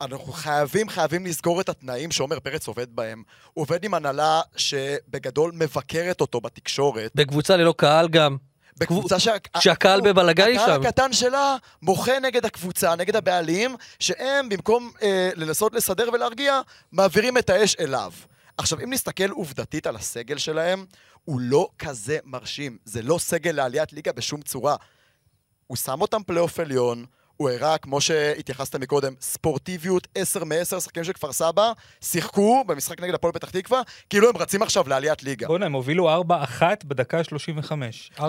אנחנו 0.00 0.32
חייבים, 0.32 0.88
חייבים 0.88 1.26
לסגור 1.26 1.60
את 1.60 1.68
התנאים 1.68 2.10
שעומר 2.10 2.40
פרץ 2.40 2.68
עובד 2.68 2.96
בהם. 2.96 3.22
הוא 3.52 3.62
עובד 3.62 3.84
עם 3.84 3.94
הנהלה 3.94 4.40
שבגדול 4.56 5.52
מבקרת 5.54 6.20
אותו 6.20 6.40
בתקשורת. 6.40 7.10
בקבוצה 7.14 7.56
ללא 7.56 7.74
קהל 7.76 8.08
גם. 8.08 8.36
בקבוצה 8.76 9.18
שה... 9.18 9.32
שהקהל 9.58 10.00
בבלגן 10.00 10.54
שם. 10.54 10.60
הקהל 10.60 10.80
הקטן 10.80 11.12
שלה 11.12 11.56
מוחה 11.82 12.18
נגד 12.18 12.46
הקבוצה, 12.46 12.96
נגד 12.96 13.16
הבעלים, 13.16 13.76
שהם 13.98 14.48
במקום 14.48 14.90
אה, 15.02 15.30
לנסות 15.36 15.74
לסדר 15.74 16.08
ולהרגיע, 16.12 16.60
מעבירים 16.92 17.38
את 17.38 17.50
האש 17.50 17.76
אליו. 17.80 18.12
עכשיו, 18.58 18.80
אם 18.84 18.92
נסתכל 18.92 19.30
עובדתית 19.30 19.86
על 19.86 19.96
הסגל 19.96 20.38
שלהם, 20.38 20.84
הוא 21.24 21.40
לא 21.40 21.68
כזה 21.78 22.18
מרשים. 22.24 22.78
זה 22.84 23.02
לא 23.02 23.18
סגל 23.18 23.52
לעליית 23.52 23.92
ליגה 23.92 24.12
בשום 24.12 24.42
צורה. 24.42 24.76
הוא 25.66 25.76
שם 25.76 26.00
אותם 26.00 26.22
פלייאוף 26.26 26.60
עליון, 26.60 27.04
הוא 27.40 27.50
הראה, 27.50 27.78
כמו 27.78 28.00
שהתייחסת 28.00 28.76
מקודם, 28.76 29.14
ספורטיביות 29.20 30.08
10 30.14 30.44
מ-10, 30.44 30.80
שחקנים 30.80 31.04
של 31.04 31.12
כפר 31.12 31.32
סבא, 31.32 31.72
שיחקו 32.00 32.64
במשחק 32.66 33.00
נגד 33.00 33.14
הפועל 33.14 33.32
פתח 33.32 33.50
תקווה, 33.50 33.82
כאילו 34.10 34.28
הם 34.28 34.36
רצים 34.36 34.62
עכשיו 34.62 34.88
לעליית 34.88 35.22
ליגה. 35.22 35.46
בוא'נה, 35.46 35.66
הם 35.66 35.72
הובילו 35.72 36.22
4-1 36.22 36.62
בדקה 36.84 37.18
ה-35. 37.18 37.72
4-1 38.18 38.22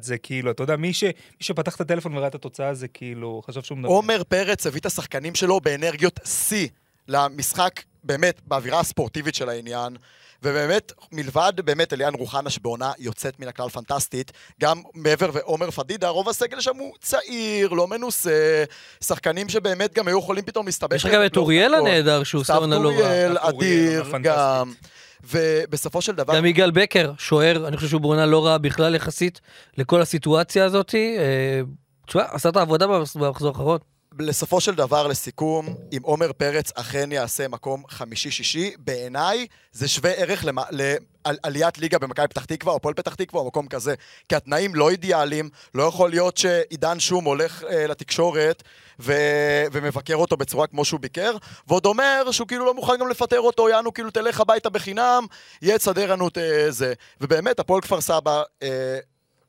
זה 0.00 0.18
כאילו, 0.18 0.50
אתה 0.50 0.62
יודע, 0.62 0.76
מי, 0.76 0.94
ש, 0.94 1.04
מי 1.04 1.10
שפתח 1.40 1.76
את 1.76 1.80
הטלפון 1.80 2.16
וראה 2.16 2.28
את 2.28 2.34
התוצאה 2.34 2.74
זה 2.74 2.88
כאילו, 2.88 3.42
חשב 3.46 3.62
שהוא 3.62 3.78
מדבר. 3.78 3.90
עומר 3.90 4.22
פרץ 4.28 4.66
הביא 4.66 4.80
את 4.80 4.86
השחקנים 4.86 5.34
שלו 5.34 5.60
באנרגיות 5.60 6.20
שיא 6.24 6.68
למשחק, 7.08 7.80
באמת, 8.04 8.40
באווירה 8.46 8.80
הספורטיבית 8.80 9.34
של 9.34 9.48
העניין. 9.48 9.96
ובאמת, 10.42 10.92
מלבד 11.12 11.52
באמת 11.64 11.92
אליאן 11.92 12.14
רוחנה 12.14 12.50
שבעונה 12.50 12.92
יוצאת 12.98 13.40
מן 13.40 13.48
הכלל 13.48 13.68
פנטסטית, 13.68 14.32
גם 14.60 14.82
מעבר 14.94 15.30
ועומר 15.32 15.70
פדידה, 15.70 16.08
רוב 16.08 16.28
הסגל 16.28 16.60
שם 16.60 16.76
הוא 16.76 16.92
צעיר, 17.00 17.68
לא 17.68 17.88
מנוסה, 17.88 18.64
שחקנים 19.04 19.48
שבאמת 19.48 19.94
גם 19.94 20.08
היו 20.08 20.18
יכולים 20.18 20.44
פתאום 20.44 20.66
להסתבך. 20.66 20.96
יש 20.96 21.04
לך 21.04 21.12
גם 21.12 21.26
את 21.26 21.36
אוריאל. 21.36 21.74
הנהדר 21.74 22.24
שהוא 22.24 22.44
עונה 22.56 22.78
לא. 22.78 22.84
אוריאל, 22.84 23.36
סתיו 23.36 23.50
אוריאל, 23.52 24.02
אדיר. 24.02 24.18
גם. 24.22 24.72
ובסופו 25.24 26.02
של 26.02 26.12
דבר... 26.12 26.36
גם 26.36 26.44
יגאל 26.44 26.70
בקר, 26.70 27.12
שוער, 27.18 27.68
אני 27.68 27.76
חושב 27.76 27.88
שהוא 27.88 28.00
בעונה 28.00 28.26
לא 28.26 28.46
רעה 28.46 28.58
בכלל 28.58 28.94
יחסית 28.94 29.40
לכל 29.78 30.00
הסיטואציה 30.00 30.64
הזאת. 30.64 30.94
אה, 30.94 31.60
תשמע, 32.06 32.22
עשה 32.30 32.48
את 32.48 32.56
העבודה 32.56 32.86
במחזור 32.86 33.26
האחרון. 33.26 33.78
לסופו 34.18 34.60
של 34.60 34.74
דבר, 34.74 35.06
לסיכום, 35.06 35.74
אם 35.92 35.98
עומר 36.02 36.32
פרץ 36.32 36.72
אכן 36.74 37.12
יעשה 37.12 37.48
מקום 37.48 37.82
חמישי-שישי, 37.88 38.74
בעיניי 38.78 39.46
זה 39.72 39.88
שווה 39.88 40.10
ערך 40.10 40.44
למ... 40.44 40.58
לעליית 41.26 41.78
ליגה 41.78 41.98
במכבי 41.98 42.28
פתח 42.28 42.44
תקווה 42.44 42.72
או 42.72 42.76
הפועל 42.76 42.94
פתח 42.94 43.14
תקווה 43.14 43.40
או 43.40 43.46
מקום 43.46 43.68
כזה. 43.68 43.94
כי 44.28 44.36
התנאים 44.36 44.74
לא 44.74 44.90
אידיאליים, 44.90 45.50
לא 45.74 45.82
יכול 45.82 46.10
להיות 46.10 46.36
שעידן 46.36 47.00
שום 47.00 47.24
הולך 47.24 47.64
אה, 47.64 47.86
לתקשורת 47.86 48.62
ו... 49.00 49.12
ומבקר 49.72 50.16
אותו 50.16 50.36
בצורה 50.36 50.66
כמו 50.66 50.84
שהוא 50.84 51.00
ביקר, 51.00 51.36
ועוד 51.68 51.86
אומר 51.86 52.30
שהוא 52.30 52.48
כאילו 52.48 52.64
לא 52.64 52.74
מוכן 52.74 52.94
גם 53.00 53.08
לפטר 53.08 53.40
אותו, 53.40 53.68
יענו 53.68 53.92
כאילו 53.92 54.10
תלך 54.10 54.40
הביתה 54.40 54.70
בחינם, 54.70 55.26
יהיה 55.62 55.78
תסדר 55.78 56.12
לנו 56.12 56.28
את 56.28 56.38
אה, 56.38 56.70
זה. 56.70 56.92
ובאמת, 57.20 57.60
הפועל 57.60 57.80
כפר 57.80 58.00
סבא... 58.00 58.42
אה, 58.62 58.98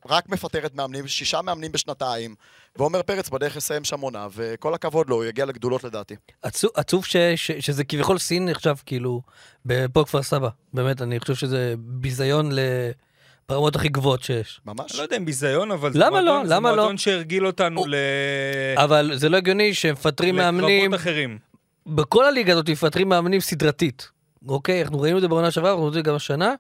רק 0.10 0.30
מפטרת 0.30 0.76
מאמנים, 0.76 1.08
שישה 1.08 1.42
מאמנים 1.42 1.72
בשנתיים, 1.72 2.36
ועומר 2.78 3.02
פרץ 3.04 3.30
בדרך 3.30 3.58
לסיים 3.58 3.84
שם 3.84 4.00
עונה, 4.00 4.28
וכל 4.36 4.74
הכבוד 4.74 5.10
לו, 5.10 5.16
הוא 5.16 5.26
יגיע 5.26 5.46
לגדולות 5.46 5.84
לדעתי. 5.84 6.16
עצוב, 6.42 6.72
עצוב 6.76 7.06
ש, 7.06 7.16
ש, 7.36 7.52
שזה 7.52 7.84
כביכול 7.84 8.18
סין 8.18 8.50
נחשב 8.50 8.76
כאילו 8.86 9.22
בפועל 9.66 10.06
כפר 10.06 10.24
סבא. 10.24 10.50
באמת, 10.74 11.02
אני 11.02 11.20
חושב 11.20 11.36
שזה 11.36 11.74
ביזיון 11.78 12.52
ל... 12.52 12.60
ברמות 13.50 13.76
הכי 13.76 13.90
גבוהות 13.90 14.24
שיש. 14.24 14.62
ממש. 14.66 14.92
אני 14.92 14.98
לא 14.98 15.04
יודע 15.04 15.18
אם 15.18 15.26
ביזיון, 15.26 15.72
אבל 15.72 15.94
זה 15.94 16.00
למה 16.00 16.22
לא? 16.22 16.32
מועדון- 16.34 16.48
זה 16.48 16.54
למה 16.56 16.70
לא? 16.72 16.76
מועדון 16.76 16.98
שהרגיל 16.98 17.48
אותנו 17.48 17.80
הוא- 17.80 17.88
ל... 17.88 17.96
אבל 18.76 19.12
זה 19.16 19.30
לא 19.30 19.38
הגיוני 19.38 19.74
שמפטרים 19.74 20.36
מאמנים, 20.36 20.80
לקרבות 20.92 21.00
אחרים. 21.00 21.38
בכל 21.88 22.26
הליגה 22.26 22.54
הזאת 22.54 22.70
מפטרים 22.70 23.10
מאמנים 23.10 23.40
סדרתית. 23.42 24.10
אוקיי, 24.48 24.82
אנחנו 24.84 25.02
ראינו 25.02 25.18
את 25.18 25.22
זה 25.22 25.28
בעונה 25.28 25.52
שעברה, 25.52 25.70
אנחנו 25.70 25.82
רואים 25.84 26.00
את 26.00 26.06
זה 26.06 26.10
גם 26.10 26.16
השנה. 26.16 26.54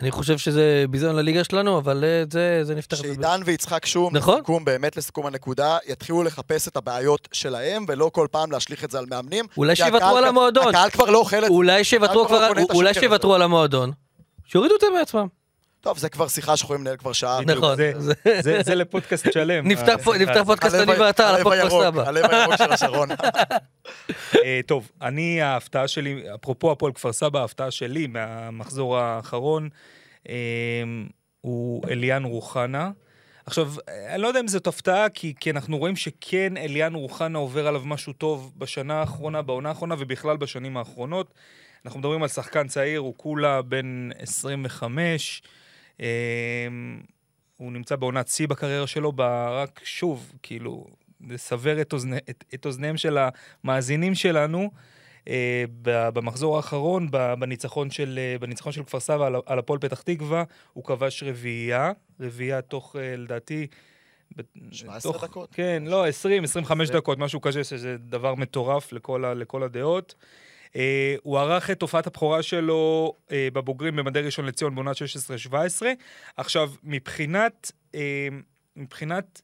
אני 0.00 0.10
חושב 0.10 0.38
שזה 0.38 0.84
ביזיון 0.90 1.16
לליגה 1.16 1.44
שלנו, 1.44 1.78
אבל 1.78 2.04
אה, 2.04 2.24
זה, 2.32 2.60
זה 2.62 2.74
נפתח. 2.74 2.96
שעידן 2.96 3.40
ויצחק 3.44 3.86
שום, 3.86 4.16
נכון. 4.16 4.34
לסיכום, 4.34 4.64
באמת 4.64 4.96
לסיכום 4.96 5.26
הנקודה, 5.26 5.78
יתחילו 5.86 6.22
לחפש 6.22 6.68
את 6.68 6.76
הבעיות 6.76 7.28
שלהם, 7.32 7.84
ולא 7.88 8.10
כל 8.14 8.26
פעם 8.30 8.52
להשליך 8.52 8.84
את 8.84 8.90
זה 8.90 8.98
על 8.98 9.06
מאמנים. 9.10 9.44
אולי 9.56 9.76
שיוותרו 9.76 10.16
על 10.16 10.24
המועדון. 10.24 10.68
הקהל 10.68 10.90
כבר 10.90 11.10
לא 11.10 11.18
אוכל 11.18 11.36
את 11.36 11.42
זה. 11.42 11.48
אולי 11.48 11.84
שיוותרו 11.84 12.26
לא 12.82 12.92
שיוותרו 12.92 13.34
על 13.34 13.42
המועדון. 13.42 13.92
שיורידו 14.44 14.74
את 14.74 14.80
זה 14.80 14.86
מעצמם. 14.98 15.37
טוב, 15.80 15.98
זה 15.98 16.08
כבר 16.08 16.28
שיחה 16.28 16.56
שיכולים 16.56 16.82
לנהל 16.82 16.96
כבר 16.96 17.12
שעה. 17.12 17.40
נכון. 17.44 17.76
זה- 18.62 18.74
לפודקאסט 18.74 19.32
שלם. 19.32 19.68
נפתח 19.68 19.92
נפתח 19.92 20.30
הזאת. 20.30 20.46
פודקאסט 20.46 20.74
אני 20.74 20.92
ואתה 21.00 21.28
על 21.28 21.34
הלב 21.34 21.40
הפודקאסט 21.40 21.72
הירוק, 21.72 21.84
הבא. 21.84 22.08
הלב 22.08 22.24
הירוק 22.30 22.56
של 22.56 22.72
השרון. 22.72 23.08
אה, 24.44 24.60
טוב, 24.66 24.90
אני, 25.02 25.42
ההפתעה 25.42 25.88
שלי, 25.88 26.22
אפרופו 26.34 26.72
הפועל 26.72 26.92
כפר 26.92 27.12
סבא, 27.12 27.40
ההפתעה 27.40 27.70
שלי 27.70 28.06
מהמחזור 28.06 28.98
האחרון, 28.98 29.68
אה, 30.28 30.34
הוא 31.40 31.82
אליאן 31.90 32.24
רוחנה. 32.24 32.90
עכשיו, 33.46 33.72
אה, 33.88 34.14
אני 34.14 34.22
לא 34.22 34.28
יודע 34.28 34.40
אם 34.40 34.48
זאת 34.48 34.66
הפתעה, 34.66 35.08
כי, 35.08 35.34
כי 35.40 35.50
אנחנו 35.50 35.78
רואים 35.78 35.96
שכן 35.96 36.56
אליאן 36.56 36.94
רוחנה 36.94 37.38
עובר 37.38 37.66
עליו 37.68 37.82
משהו 37.84 38.12
טוב 38.12 38.52
בשנה 38.56 38.94
האחרונה, 38.94 39.42
בעונה 39.42 39.68
האחרונה 39.68 39.94
ובכלל 39.98 40.36
בשנים 40.36 40.76
האחרונות. 40.76 41.34
אנחנו 41.86 42.00
מדברים 42.00 42.22
על 42.22 42.28
שחקן 42.28 42.68
צעיר, 42.68 43.00
הוא 43.00 43.14
כולה 43.16 43.62
בן 43.62 44.08
25. 44.18 45.42
אה, 46.00 46.06
הוא 47.56 47.72
נמצא 47.72 47.96
בעונת 47.96 48.28
שיא 48.28 48.48
בקריירה 48.48 48.86
שלו, 48.86 49.12
רק 49.50 49.80
שוב, 49.84 50.32
כאילו, 50.42 50.86
לסבר 51.28 51.80
את, 51.80 51.92
אוזני, 51.92 52.16
את, 52.30 52.44
את 52.54 52.66
אוזניהם 52.66 52.96
של 52.96 53.18
המאזינים 53.64 54.14
שלנו. 54.14 54.70
אה, 55.28 55.64
ב- 55.82 56.08
במחזור 56.08 56.56
האחרון, 56.56 57.08
ב- 57.10 57.34
בניצחון 57.38 57.90
של, 57.90 58.18
אה, 58.18 58.38
בניצחון 58.40 58.72
של 58.72 58.84
כפר 58.84 59.00
סבא 59.00 59.26
על, 59.26 59.34
על 59.46 59.58
הפועל 59.58 59.78
פתח 59.78 60.00
תקווה, 60.02 60.44
הוא 60.72 60.84
כבש 60.84 61.22
רביעייה, 61.22 61.92
רביעייה 62.20 62.62
תוך, 62.62 62.96
אה, 62.96 63.16
לדעתי... 63.16 63.66
ב- 64.36 64.42
17 64.72 65.12
תוך, 65.12 65.24
דקות? 65.24 65.48
כן, 65.52 65.82
לא, 65.86 66.06
20, 66.08 66.44
25 66.44 66.88
זה- 66.88 66.94
דקות, 66.94 67.18
משהו 67.18 67.40
כזה, 67.40 67.64
שזה 67.64 67.96
דבר 67.98 68.34
מטורף 68.34 68.92
לכל, 68.92 69.24
לכל 69.36 69.62
הדעות. 69.62 70.14
אה, 70.78 71.16
הוא 71.22 71.38
ערך 71.38 71.70
את 71.70 71.82
הופעת 71.82 72.06
הבכורה 72.06 72.42
שלו 72.42 73.12
אה, 73.32 73.48
בבוגרים 73.52 73.96
במדי 73.96 74.20
ראשון 74.20 74.44
לציון 74.44 74.74
בעונת 74.74 74.96
16-17. 75.50 75.52
עכשיו, 76.36 76.70
מבחינת, 76.82 77.72
אה, 77.94 78.28
מבחינת 78.76 79.42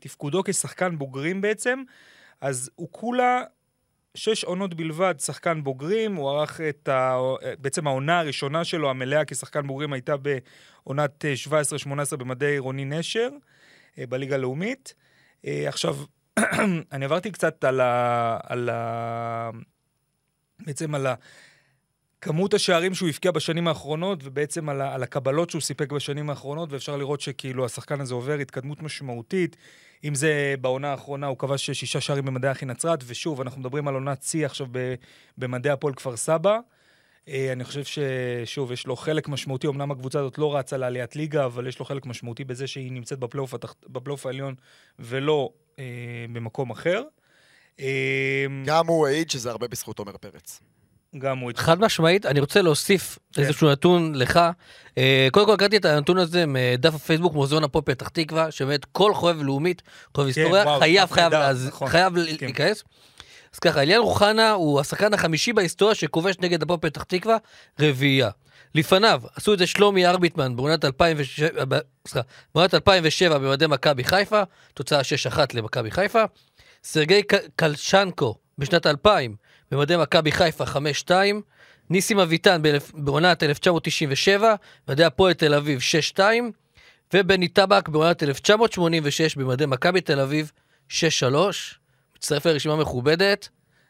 תפקודו 0.00 0.42
כשחקן 0.44 0.98
בוגרים 0.98 1.40
בעצם, 1.40 1.82
אז 2.40 2.70
הוא 2.74 2.88
כולה 2.90 3.42
שש 4.14 4.44
עונות 4.44 4.74
בלבד 4.74 5.14
שחקן 5.18 5.64
בוגרים, 5.64 6.14
הוא 6.14 6.30
ערך 6.30 6.60
את 6.60 6.88
ה... 6.88 7.18
בעצם 7.58 7.86
העונה 7.86 8.18
הראשונה 8.18 8.64
שלו, 8.64 8.90
המלאה 8.90 9.24
כשחקן 9.24 9.66
בוגרים, 9.66 9.92
הייתה 9.92 10.14
בעונת 10.16 11.24
אה, 11.24 11.34
17-18 12.12 12.16
במדי 12.16 12.58
רוני 12.58 12.84
נשר, 12.84 13.28
בליגה 13.98 14.34
הלאומית. 14.34 14.94
עכשיו, 15.44 15.96
אני 16.92 17.04
עברתי 17.04 17.30
קצת 17.30 17.64
על 17.64 17.80
ה... 17.80 18.38
על 18.42 18.68
ה... 18.68 19.50
בעצם 20.66 20.94
על. 20.94 21.06
כמות 22.20 22.54
השערים 22.54 22.94
שהוא 22.94 23.08
הבקיע 23.08 23.30
בשנים 23.30 23.68
האחרונות, 23.68 24.18
ובעצם 24.22 24.68
על, 24.68 24.80
על 24.80 25.02
הקבלות 25.02 25.50
שהוא 25.50 25.60
סיפק 25.60 25.92
בשנים 25.92 26.30
האחרונות, 26.30 26.72
ואפשר 26.72 26.96
לראות 26.96 27.20
שכאילו 27.20 27.64
השחקן 27.64 28.00
הזה 28.00 28.14
עובר 28.14 28.38
התקדמות 28.38 28.82
משמעותית. 28.82 29.56
אם 30.04 30.14
זה 30.14 30.54
בעונה 30.60 30.90
האחרונה, 30.90 31.26
הוא 31.26 31.38
כבש 31.38 31.70
שישה 31.70 32.00
שערים 32.00 32.24
במדעי 32.24 32.52
אחי 32.52 32.66
נצרת, 32.66 33.04
ושוב, 33.06 33.40
אנחנו 33.40 33.60
מדברים 33.60 33.88
על 33.88 33.94
עונת 33.94 34.22
שיא 34.22 34.46
עכשיו 34.46 34.66
במדעי 35.38 35.72
הפועל 35.72 35.94
כפר 35.94 36.16
סבא. 36.16 36.58
אה, 37.28 37.52
אני 37.52 37.64
חושב 37.64 37.82
ששוב, 37.84 38.72
יש 38.72 38.86
לו 38.86 38.96
חלק 38.96 39.28
משמעותי, 39.28 39.66
אמנם 39.66 39.90
הקבוצה 39.90 40.18
הזאת 40.18 40.38
לא 40.38 40.56
רצה 40.56 40.76
לעליית 40.76 41.16
ליגה, 41.16 41.44
אבל 41.44 41.66
יש 41.66 41.78
לו 41.78 41.84
חלק 41.84 42.06
משמעותי 42.06 42.44
בזה 42.44 42.66
שהיא 42.66 42.92
נמצאת 42.92 43.18
בפלייאוף, 43.18 43.54
התח... 43.54 43.74
העליון 44.24 44.54
ולא 44.98 45.50
אה, 45.78 45.84
במקום 46.32 46.70
אחר. 46.70 47.02
אה, 47.80 47.86
גם 48.64 48.86
הוא 48.86 49.06
העיד 49.06 49.30
שזה 49.30 49.50
הרבה 49.50 49.68
בזכות 49.68 49.98
עומר 49.98 50.12
פרץ. 50.20 50.60
גם 51.18 51.38
הוא. 51.38 51.52
חד 51.56 51.80
משמעית, 51.80 52.26
אני 52.26 52.40
רוצה 52.40 52.62
להוסיף 52.62 53.18
כן. 53.32 53.42
איזשהו 53.42 53.70
נתון 53.70 54.14
לך. 54.14 54.40
אה, 54.98 55.28
קודם 55.32 55.46
כל 55.46 55.56
קראתי 55.58 55.76
את 55.76 55.84
הנתון 55.84 56.18
הזה 56.18 56.44
מדף 56.46 56.94
הפייסבוק 56.94 57.32
מוזיאון 57.34 57.64
הפועל 57.64 57.84
פתח 57.84 58.08
תקווה, 58.08 58.50
שבאמת 58.50 58.84
כל 58.84 59.14
חובב 59.14 59.42
לאומית, 59.42 59.82
חובב 60.14 60.26
היסטוריה, 60.26 60.62
כן, 60.64 60.68
וואו, 60.68 60.80
חייב, 60.80 61.10
חייב, 61.12 61.32
להז- 61.34 61.66
נכון, 61.68 61.88
חייב 61.88 62.12
מסכים. 62.12 62.36
להיכנס. 62.48 62.84
אז 63.54 63.58
ככה, 63.58 63.82
אליאן 63.82 64.00
רוחנה 64.00 64.50
הוא 64.50 64.80
השחקן 64.80 65.14
החמישי 65.14 65.52
בהיסטוריה 65.52 65.94
שכובש 65.94 66.34
נגד 66.40 66.62
הפועל 66.62 66.78
פתח 66.80 67.02
תקווה, 67.02 67.36
רביעייה. 67.80 68.30
לפניו 68.74 69.22
עשו 69.36 69.52
את 69.54 69.58
זה 69.58 69.66
שלומי 69.66 70.06
ארביטמן 70.06 70.56
בעונת 70.56 70.84
2007, 70.84 71.64
ב- 71.68 71.78
סליחה, 72.08 72.28
בעונת 72.54 72.74
2007 72.74 73.38
במדי 73.38 73.66
מכבי 73.66 74.04
חיפה, 74.04 74.42
תוצאה 74.74 75.00
6-1 75.32 75.38
למכבי 75.54 75.90
חיפה. 75.90 76.24
סרגי 76.84 77.22
קלשנקו 77.56 78.34
בשנת 78.58 78.86
2000 78.86 79.36
במדי 79.70 79.96
מכבי 79.96 80.32
חיפה 80.32 80.64
5-2. 80.64 81.10
ניסים 81.90 82.18
אביטן 82.18 82.62
בעונת 82.94 83.42
1997 83.42 84.54
במדי 84.88 85.04
הפועל 85.04 85.32
תל 85.32 85.54
אביב 85.54 85.80
6-2. 86.16 86.20
ובני 87.14 87.48
טבק 87.48 87.88
בעונת 87.88 88.22
1986 88.22 89.36
במדי 89.36 89.66
מכבי 89.66 90.00
תל 90.00 90.20
אביב 90.20 90.52
6-3. 90.90 90.92
מצטרף 92.16 92.46
לרשימה 92.46 92.76
מכובדת. 92.76 93.48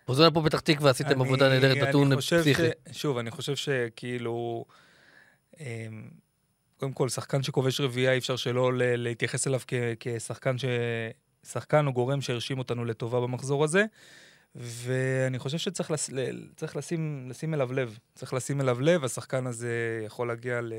מוזיאון 0.09 0.29
הפועל 0.31 0.46
פתח 0.48 0.61
תקווה 0.61 0.90
עשיתם 0.90 1.20
עבודה 1.20 1.48
נהדרת, 1.48 1.76
נתון 1.76 2.16
פסיכי. 2.20 2.53
ש- 2.92 3.00
שוב, 3.00 3.18
אני 3.18 3.31
חושב 3.31 3.57
שכאילו... 3.57 4.64
אמ, 5.61 6.11
קודם 6.76 6.92
כל, 6.92 7.09
שחקן 7.09 7.42
שכובש 7.42 7.81
רביעייה, 7.81 8.12
אי 8.12 8.18
אפשר 8.18 8.37
שלא 8.37 8.70
להתייחס 8.76 9.46
אליו 9.46 9.61
כ- 9.68 9.74
כשחקן 10.00 10.59
ש... 10.59 10.64
שחקן 11.46 11.87
או 11.87 11.92
גורם 11.92 12.20
שהרשים 12.20 12.59
אותנו 12.59 12.85
לטובה 12.85 13.20
במחזור 13.20 13.64
הזה. 13.64 13.85
ואני 14.55 15.38
חושב 15.38 15.59
שצריך 15.59 15.90
לס... 15.90 16.11
צריך 16.57 16.76
לשים, 16.76 17.26
לשים 17.31 17.55
אליו 17.55 17.72
לב. 17.72 17.98
צריך 18.14 18.35
לשים 18.35 18.61
אליו 18.61 18.81
לב, 18.81 19.05
השחקן 19.05 19.46
הזה 19.46 20.03
יכול 20.07 20.29
להגיע 20.29 20.61
ל... 20.61 20.72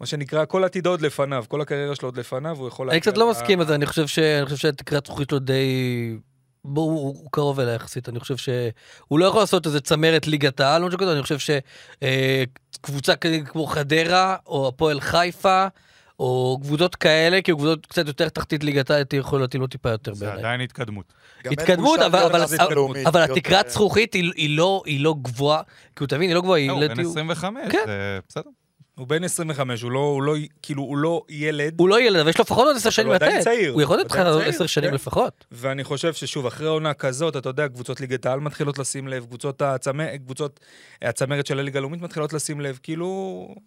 מה 0.00 0.06
שנקרא, 0.06 0.44
כל 0.44 0.64
עתיד 0.64 0.86
עוד 0.86 1.00
לפניו, 1.00 1.44
כל 1.48 1.60
הקריירה 1.60 1.94
שלו 1.94 2.08
עוד 2.08 2.16
לפניו, 2.16 2.56
הוא 2.58 2.68
יכול 2.68 2.86
אני 2.90 2.96
להגיע... 2.96 3.12
קצת 3.12 3.18
לא 3.18 3.30
מסכים 3.30 3.60
לזה, 3.60 3.74
אני 3.74 3.86
חושב 3.86 4.06
ש- 4.06 4.18
אני 4.18 4.44
חושב 4.44 4.56
שהתקרת 4.56 5.06
זכוכית 5.06 5.30
שלו 5.30 5.38
די... 5.38 6.16
הוא 6.62 7.30
קרוב 7.30 7.60
אליה 7.60 7.74
יחסית, 7.74 8.08
אני 8.08 8.20
חושב 8.20 8.36
שהוא 8.36 9.18
לא 9.18 9.24
יכול 9.24 9.40
לעשות 9.40 9.66
איזה 9.66 9.80
צמרת 9.80 10.26
ליגת 10.26 10.60
העל, 10.60 10.84
אני 10.84 11.22
חושב 11.22 11.56
שקבוצה 12.78 13.12
כמו 13.46 13.66
חדרה, 13.66 14.36
או 14.46 14.68
הפועל 14.68 15.00
חיפה, 15.00 15.66
או 16.18 16.58
קבוצות 16.62 16.96
כאלה, 16.96 17.42
כאילו 17.42 17.58
קבוצות 17.58 17.86
קצת 17.86 18.06
יותר 18.06 18.28
תחתית 18.28 18.64
ליגת 18.64 18.90
העל, 18.90 19.04
יכול 19.16 19.40
להתאים 19.40 19.60
לו 19.60 19.66
טיפה 19.66 19.88
יותר 19.90 20.14
זה 20.14 20.24
בעיניי. 20.26 20.44
עדיין 20.44 20.60
התקדמות. 20.60 21.12
התקדמות, 21.44 22.00
אבל- 22.00 22.18
להיות 22.22 23.26
להיות, 23.26 23.36
התקרת 23.38 23.70
זכוכית 23.70 24.14
היא 24.14 24.32
היא 24.36 24.56
לא- 24.56 24.82
היא 24.86 25.00
לא 25.00 25.14
גבוהה, 25.22 25.62
כאילו 25.96 26.06
תבין, 26.06 26.22
היא 26.28 26.34
לא 26.34 26.40
גבוהה, 26.40 26.58
היא... 26.60 26.68
לא, 26.68 26.72
הוא 26.72 26.80
בן 26.80 26.90
לדעתי- 26.90 27.08
25, 27.10 27.72
כן. 27.72 27.78
זה 27.86 28.18
בסדר. 28.28 28.50
הוא 28.98 29.06
בן 29.06 29.24
25, 29.24 29.82
הוא 29.82 29.90
לא, 29.92 29.98
הוא 29.98 30.22
לא, 30.22 30.34
כאילו, 30.62 30.82
הוא 30.82 30.96
לא 30.98 31.22
ילד. 31.28 31.74
הוא 31.78 31.88
לא 31.88 32.00
ילד, 32.00 32.20
אבל 32.20 32.30
יש 32.30 32.38
לו 32.38 32.42
לפחות 32.42 32.66
עוד 32.66 32.76
עשר 32.76 32.90
שנים 32.90 33.06
הוא 33.06 33.14
עדיין 33.14 33.32
לתת. 33.34 33.44
צעיר. 33.44 33.72
הוא 33.72 33.82
יכול 33.82 33.98
לתת 33.98 34.10
לך 34.10 34.16
עדיין 34.16 34.32
עוד 34.32 34.42
צעיר, 34.42 34.54
עשר 34.54 34.66
שנים 34.66 34.88
כן. 34.90 34.94
לפחות. 34.94 35.44
ואני 35.52 35.84
חושב 35.84 36.12
ששוב, 36.12 36.46
אחרי 36.46 36.66
עונה 36.68 36.94
כזאת, 36.94 37.36
אתה 37.36 37.48
יודע, 37.48 37.68
קבוצות 37.68 38.00
ליגת 38.00 38.26
העל 38.26 38.40
מתחילות 38.40 38.78
לשים 38.78 39.08
לב, 39.08 39.24
קבוצות, 39.26 39.62
הצמ... 39.62 40.16
קבוצות 40.16 40.60
הצמרת 41.02 41.46
של 41.46 41.58
הליגה 41.58 41.78
הלאומית 41.78 42.00
מתחילות 42.02 42.32
לשים 42.32 42.60
לב, 42.60 42.78
כאילו, 42.82 43.06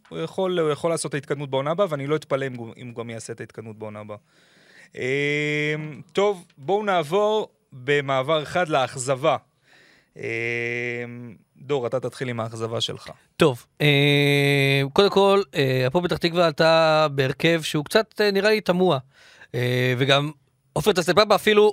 הוא 0.10 0.20
יכול, 0.20 0.60
הוא 0.60 0.70
יכול 0.72 0.92
לעשות 0.92 1.10
את 1.10 1.14
ההתקדמות 1.14 1.50
בעונה 1.50 1.72
הבאה, 1.72 1.88
ואני 1.90 2.08
לא 2.08 2.16
אתפלא 2.16 2.48
אם, 2.48 2.54
הוא- 2.56 2.74
אם 2.78 2.88
הוא 2.88 2.96
גם 3.04 3.10
יעשה 3.10 3.34
את 3.34 3.40
ההתקדמות 3.40 3.78
בעונה 3.80 4.00
הבאה. 4.00 4.18
אמ, 4.96 5.02
טוב, 6.14 6.46
בואו 6.58 6.84
נעבור 6.84 7.48
במעבר 7.74 8.44
אחד 8.44 8.68
לאכזבה. 8.70 9.38
אמ, 10.18 10.22
דור, 11.58 11.88
אתה 11.88 12.00
תתחיל 12.00 12.30
עם 12.30 12.40
האכזבה 12.40 12.82
שלך. 12.82 13.10
טוב, 13.38 13.66
אה, 13.82 14.82
קודם 14.94 15.10
כל, 15.10 15.42
אה, 15.56 15.88
הפועל 15.88 16.04
פתח 16.06 16.18
תקווה 16.18 16.46
עלתה 16.46 17.08
בהרכב 17.12 17.62
שהוא 17.62 17.86
קצת 17.86 18.22
אה, 18.22 18.32
נראה 18.32 18.50
לי 18.50 18.62
תמוה. 18.62 18.98
וגם 19.98 20.32
עופר 20.74 20.94
טסלפאבה 20.94 21.36
אפילו 21.36 21.72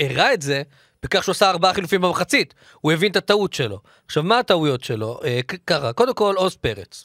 הראה 0.00 0.34
את 0.34 0.42
זה 0.42 0.62
בכך 1.02 1.24
שהוא 1.24 1.32
עשה 1.32 1.50
ארבעה 1.50 1.74
חילופים 1.74 2.00
במחצית. 2.00 2.54
הוא 2.80 2.92
הבין 2.92 3.10
את 3.10 3.16
הטעות 3.16 3.52
שלו. 3.52 3.80
עכשיו, 4.06 4.22
מה 4.22 4.38
הטעויות 4.38 4.84
שלו? 4.84 5.20
ק- 5.46 5.66
ככה, 5.66 5.92
קודם 5.92 6.14
כל, 6.14 6.34
עוז 6.36 6.56
פרץ. 6.56 7.04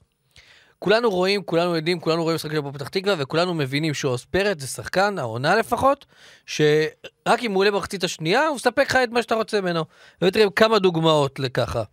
כולנו 0.84 1.10
רואים, 1.10 1.44
כולנו 1.44 1.76
יודעים, 1.76 2.00
כולנו 2.00 2.24
רואים 2.24 2.36
משחקים 2.36 2.56
של 2.56 2.60
הפועל 2.60 2.74
פתח 2.74 2.88
תקווה, 2.88 3.16
וכולנו 3.18 3.54
מבינים 3.54 3.94
שעוז 3.94 4.26
פרץ 4.26 4.62
זה 4.62 4.68
שחקן, 4.68 5.20
העונה 5.20 5.56
לפחות, 5.56 6.06
שרק 6.46 7.44
אם 7.44 7.52
הוא 7.52 7.60
עולה 7.60 7.72
במחצית 7.72 8.04
השנייה, 8.04 8.48
הוא 8.48 8.56
מספק 8.56 8.86
לך 8.90 8.96
את 9.04 9.10
מה 9.10 9.22
שאתה 9.22 9.36
רוצה 9.36 9.62
ממנו. 9.62 9.86
ותראה 10.22 10.50
כמה 10.56 10.80
דוגמאות 10.80 11.40
לככה. 11.40 11.84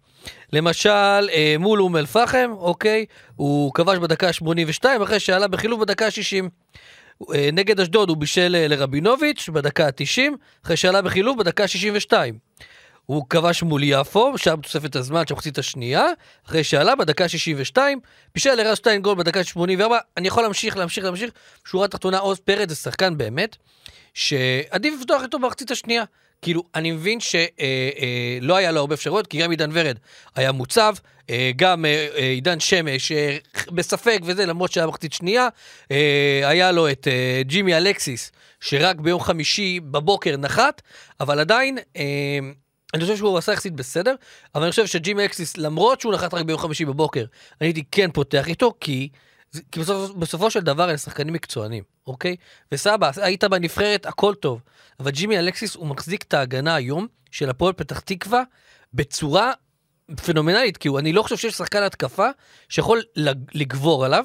למשל, 0.52 0.90
אה, 1.32 1.54
מול 1.58 1.82
אום 1.82 1.96
אל-פחם, 1.96 2.50
אוקיי, 2.58 3.06
הוא 3.36 3.74
כבש 3.74 3.98
בדקה 3.98 4.28
ה-82, 4.28 5.02
אחרי 5.02 5.20
שעלה 5.20 5.48
בחילוף 5.48 5.80
בדקה 5.80 6.06
ה-60. 6.06 6.48
אה, 7.34 7.48
נגד 7.52 7.80
אשדוד 7.80 8.08
הוא 8.08 8.16
בישל 8.16 8.56
אה, 8.58 8.68
לרבינוביץ' 8.68 9.48
בדקה 9.52 9.86
ה-90, 9.86 10.32
אחרי 10.64 10.76
שעלה 10.76 11.02
בחילוף 11.02 11.36
בדקה 11.36 11.64
ה-62. 11.64 12.12
הוא 13.06 13.26
כבש 13.30 13.62
מול 13.62 13.82
יפו, 13.84 14.38
שם 14.38 14.56
תוספת 14.62 14.96
הזמן 14.96 15.26
של 15.26 15.34
המחצית 15.34 15.58
השנייה, 15.58 16.06
אחרי 16.46 16.64
שעלה 16.64 16.96
בדקה 16.96 17.24
ה-62, 17.24 17.78
בישל 18.34 18.54
לרז 18.54 18.76
שטיינגולד 18.76 19.18
בדקה 19.18 19.40
ה-84, 19.40 19.92
אני 20.16 20.28
יכול 20.28 20.42
להמשיך, 20.42 20.76
להמשיך, 20.76 21.04
להמשיך. 21.04 21.30
שורה 21.64 21.88
תחתונה, 21.88 22.18
עוז 22.18 22.38
פרץ 22.38 22.68
זה 22.68 22.74
שחקן 22.74 23.18
באמת, 23.18 23.56
שעדיף 24.14 24.94
לפתוח 25.00 25.22
איתו 25.22 25.38
במחצית 25.38 25.70
השנייה. 25.70 26.04
כאילו, 26.42 26.62
אני 26.74 26.90
מבין 26.92 27.20
שלא 27.20 27.38
אה, 27.60 28.38
לא 28.40 28.56
היה 28.56 28.72
לו 28.72 28.80
הרבה 28.80 28.94
אפשרויות, 28.94 29.26
כי 29.26 29.38
גם 29.38 29.50
עידן 29.50 29.70
ורד 29.72 29.96
היה 30.36 30.52
מוצב, 30.52 30.94
אה, 31.30 31.50
גם 31.56 31.84
אה, 31.84 32.08
אה, 32.16 32.28
עידן 32.28 32.60
שמש 32.60 33.12
אה, 33.12 33.36
בספק 33.68 34.20
וזה, 34.22 34.46
למרות 34.46 34.72
שהיה 34.72 34.86
מחצית 34.86 35.12
שנייה. 35.12 35.48
אה, 35.90 36.40
היה 36.44 36.72
לו 36.72 36.90
את 36.90 37.08
אה, 37.08 37.42
ג'ימי 37.44 37.76
אלקסיס, 37.76 38.32
שרק 38.60 38.96
ביום 38.96 39.20
חמישי 39.20 39.80
בבוקר 39.80 40.36
נחת, 40.36 40.82
אבל 41.20 41.40
עדיין... 41.40 41.78
אה, 41.96 42.02
אני 42.94 43.02
חושב 43.02 43.16
שהוא 43.16 43.38
עשה 43.38 43.52
יחסית 43.52 43.72
בסדר, 43.72 44.14
אבל 44.54 44.62
אני 44.62 44.70
חושב 44.70 44.86
שג'ימי 44.86 45.24
אקסיס, 45.24 45.56
למרות 45.56 46.00
שהוא 46.00 46.14
נחת 46.14 46.34
רק 46.34 46.42
ביום 46.44 46.58
חמישי 46.58 46.84
בבוקר, 46.84 47.24
אני 47.60 47.68
הייתי 47.68 47.84
כן 47.90 48.10
פותח 48.12 48.48
איתו, 48.48 48.74
כי, 48.80 49.08
כי 49.72 49.80
בסופו, 49.80 50.14
בסופו 50.14 50.50
של 50.50 50.60
דבר 50.60 50.88
אלה 50.88 50.98
שחקנים 50.98 51.34
מקצוענים, 51.34 51.82
אוקיי? 52.06 52.36
וסבא, 52.72 53.10
היית 53.16 53.44
בנבחרת, 53.44 54.06
הכל 54.06 54.34
טוב. 54.34 54.60
אבל 55.00 55.10
ג'ימי 55.10 55.38
אלקסיס, 55.38 55.74
הוא 55.74 55.86
מחזיק 55.86 56.22
את 56.22 56.34
ההגנה 56.34 56.74
היום 56.74 57.06
של 57.30 57.50
הפועל 57.50 57.72
פתח 57.72 58.00
תקווה 58.00 58.42
בצורה 58.94 59.52
פנומנלית, 60.24 60.76
כי 60.76 60.88
אני 60.98 61.12
לא 61.12 61.22
חושב 61.22 61.36
שיש 61.36 61.54
שחקן 61.54 61.82
התקפה 61.82 62.28
שיכול 62.68 63.02
לג- 63.16 63.50
לגבור 63.54 64.04
עליו. 64.04 64.24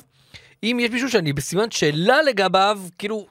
אם 0.63 0.77
יש 0.81 0.91
מישהו 0.91 1.09
שאני 1.09 1.33
בסימן 1.33 1.71
שאלה 1.71 2.21
לגביו, 2.21 2.81
כאילו, 2.97 3.27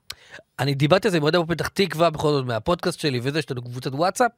אני 0.59 0.75
דיברתי 0.75 1.09
על 1.09 1.13
זה 1.13 1.17
עם 1.17 1.23
אוהדי 1.23 1.39
הפועל 1.39 1.57
פתח 1.59 1.69
תקווה, 1.69 2.11
בכל 2.11 2.29
זאת 2.29 2.47
מהפודקאסט 2.47 3.01
שלי 3.01 3.21
וזה, 3.23 3.39
יש 3.39 3.51
לנו 3.51 3.63
קבוצת 3.63 3.95
וואטסאפ. 3.95 4.31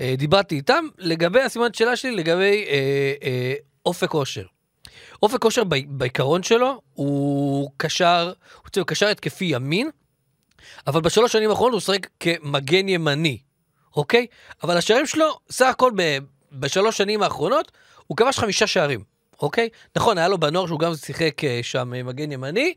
אה, 0.00 0.14
דיברתי 0.18 0.56
איתם 0.56 0.84
לגבי 0.98 1.40
הסימן 1.40 1.72
שאלה 1.72 1.96
שלי, 1.96 2.10
לגבי 2.10 2.64
אה, 2.68 3.14
אה, 3.22 3.54
אופק 3.86 4.14
אושר. 4.14 4.44
אופק 5.22 5.44
אושר 5.44 5.62
בעיקרון 5.88 6.42
שלו 6.42 6.80
הוא 6.92 7.70
קשר, 7.76 8.32
הוא 8.62 8.68
צריך 8.70 8.86
קשר 8.86 9.08
התקפי 9.08 9.44
ימין, 9.44 9.90
אבל 10.86 11.00
בשלוש 11.00 11.32
שנים 11.32 11.50
האחרונות 11.50 11.72
הוא 11.72 11.80
שחק 11.80 12.06
כמגן 12.20 12.88
ימני, 12.88 13.38
אוקיי? 13.96 14.26
אבל 14.62 14.76
השערים 14.76 15.06
שלו, 15.06 15.38
סך 15.50 15.66
הכל 15.66 15.92
ב- 15.96 16.18
בשלוש 16.52 16.96
שנים 16.96 17.22
האחרונות, 17.22 17.72
הוא 18.06 18.16
כבש 18.16 18.38
חמישה 18.38 18.66
שערים, 18.66 19.04
אוקיי? 19.42 19.68
נכון, 19.96 20.18
היה 20.18 20.28
לו 20.28 20.38
בנוער 20.38 20.66
שהוא 20.66 20.78
גם 20.78 20.94
שיחק 20.94 21.44
אה, 21.44 21.60
שם 21.62 21.94
אה, 21.94 22.02
מגן 22.02 22.32
ימני, 22.32 22.74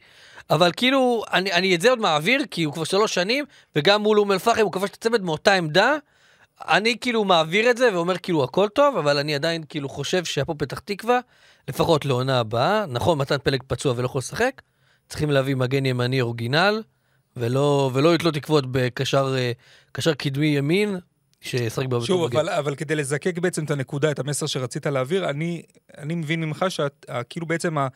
אבל 0.50 0.72
כאילו, 0.78 1.24
אני, 1.34 1.52
אני 1.52 1.76
את 1.76 1.82
זה 1.82 1.90
עוד 1.90 2.00
מעביר, 2.00 2.42
כי 2.52 2.64
הוא 2.64 2.74
כבר 2.74 2.84
שלוש 2.84 3.14
שנים, 3.14 3.46
וגם 3.76 4.02
מול 4.02 4.20
אום 4.20 4.32
אל-פחם 4.32 4.62
הוא 4.62 4.72
כבש 4.72 4.90
את 4.90 4.94
הצמד 4.94 5.22
מאותה 5.22 5.54
עמדה. 5.54 5.96
אני 6.62 6.98
כאילו 7.02 7.24
מעביר 7.24 7.70
את 7.70 7.78
זה 7.78 7.90
ואומר 7.94 8.18
כאילו 8.18 8.44
הכל 8.44 8.68
טוב, 8.68 8.98
אבל 8.98 9.18
אני 9.18 9.36
עדיין 9.36 9.64
כאילו 9.70 9.90
חושב 9.90 10.26
שהפועל 10.26 10.58
פתח 10.58 10.80
תקווה, 10.80 11.20
לפחות 11.68 12.06
לעונה 12.06 12.40
הבאה, 12.40 12.86
נכון, 12.86 13.18
מתן 13.18 13.38
פלג 13.44 13.64
פצוע 13.68 13.94
ולא 13.98 14.06
יכול 14.06 14.20
לשחק, 14.20 14.62
צריכים 15.10 15.32
להביא 15.32 15.56
מגן 15.56 15.86
ימני 15.86 16.22
אורגינל, 16.22 16.84
ולא, 17.38 17.92
ולא 17.94 18.14
לתלות 18.14 18.34
תקוות 18.34 18.66
בקשר 18.72 19.36
אה, 19.38 20.14
קדמי 20.18 20.48
ימין, 20.48 20.98
שישחק 21.42 21.86
שוב, 22.06 22.26
מגן. 22.26 22.38
אבל, 22.40 22.50
אבל 22.50 22.76
כדי 22.76 22.96
לזקק 22.96 23.38
בעצם 23.38 23.64
את 23.64 23.72
הנקודה, 23.72 24.12
את 24.12 24.20
המסר 24.20 24.46
שרצית 24.46 24.86
להעביר, 24.88 25.30
אני, 25.30 25.62
אני 25.98 26.16
מבין 26.16 26.42
ממך 26.42 26.66
שכאילו 26.70 27.46
בעצם 27.46 27.78
ה- 27.78 27.88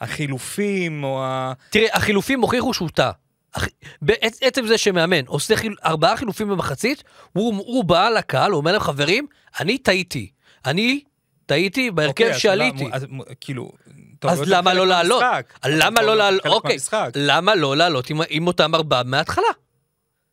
החילופים, 0.00 1.04
או 1.04 1.22
ה... 1.24 1.52
תראה, 1.70 1.96
החילופים 1.96 2.40
הוכיחו 2.40 2.74
שהוא 2.74 2.88
טעה. 2.94 3.10
אח- 3.52 3.66
בעצ- 4.02 4.38
עצם 4.40 4.66
זה 4.66 4.78
שמאמן 4.78 5.26
עושה 5.26 5.56
חיל... 5.56 5.74
ארבעה 5.84 6.16
חילופים 6.16 6.48
במחצית, 6.48 7.04
הוא, 7.32 7.54
הוא 7.56 7.84
בא 7.84 8.08
לקהל, 8.08 8.50
הוא 8.50 8.58
אומר 8.58 8.72
להם, 8.72 8.80
חברים, 8.80 9.26
אני 9.60 9.78
טעיתי. 9.78 10.30
אני 10.66 11.00
טעיתי 11.46 11.90
בהרכב 11.90 12.10
אוקיי, 12.10 12.30
השאלה, 12.30 12.64
שעליתי. 12.64 12.88
אז, 12.92 13.06
כאילו... 13.40 13.72
טוב, 14.18 14.30
אז 14.30 14.38
זה 14.38 14.44
למה 14.46 14.70
חלק 14.70 14.78
לא 14.78 14.86
לעלות? 14.86 15.22
למה 15.66 16.02
לא 16.02 16.16
לעלות? 16.16 16.46
אוקיי. 16.46 16.76
למה 17.16 17.54
לא 17.54 17.76
לעלות 17.76 18.10
עם, 18.10 18.20
עם 18.28 18.46
אותם 18.46 18.74
ארבעה 18.74 19.02
מההתחלה? 19.02 19.46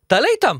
תעלה 0.06 0.26
איתם, 0.34 0.56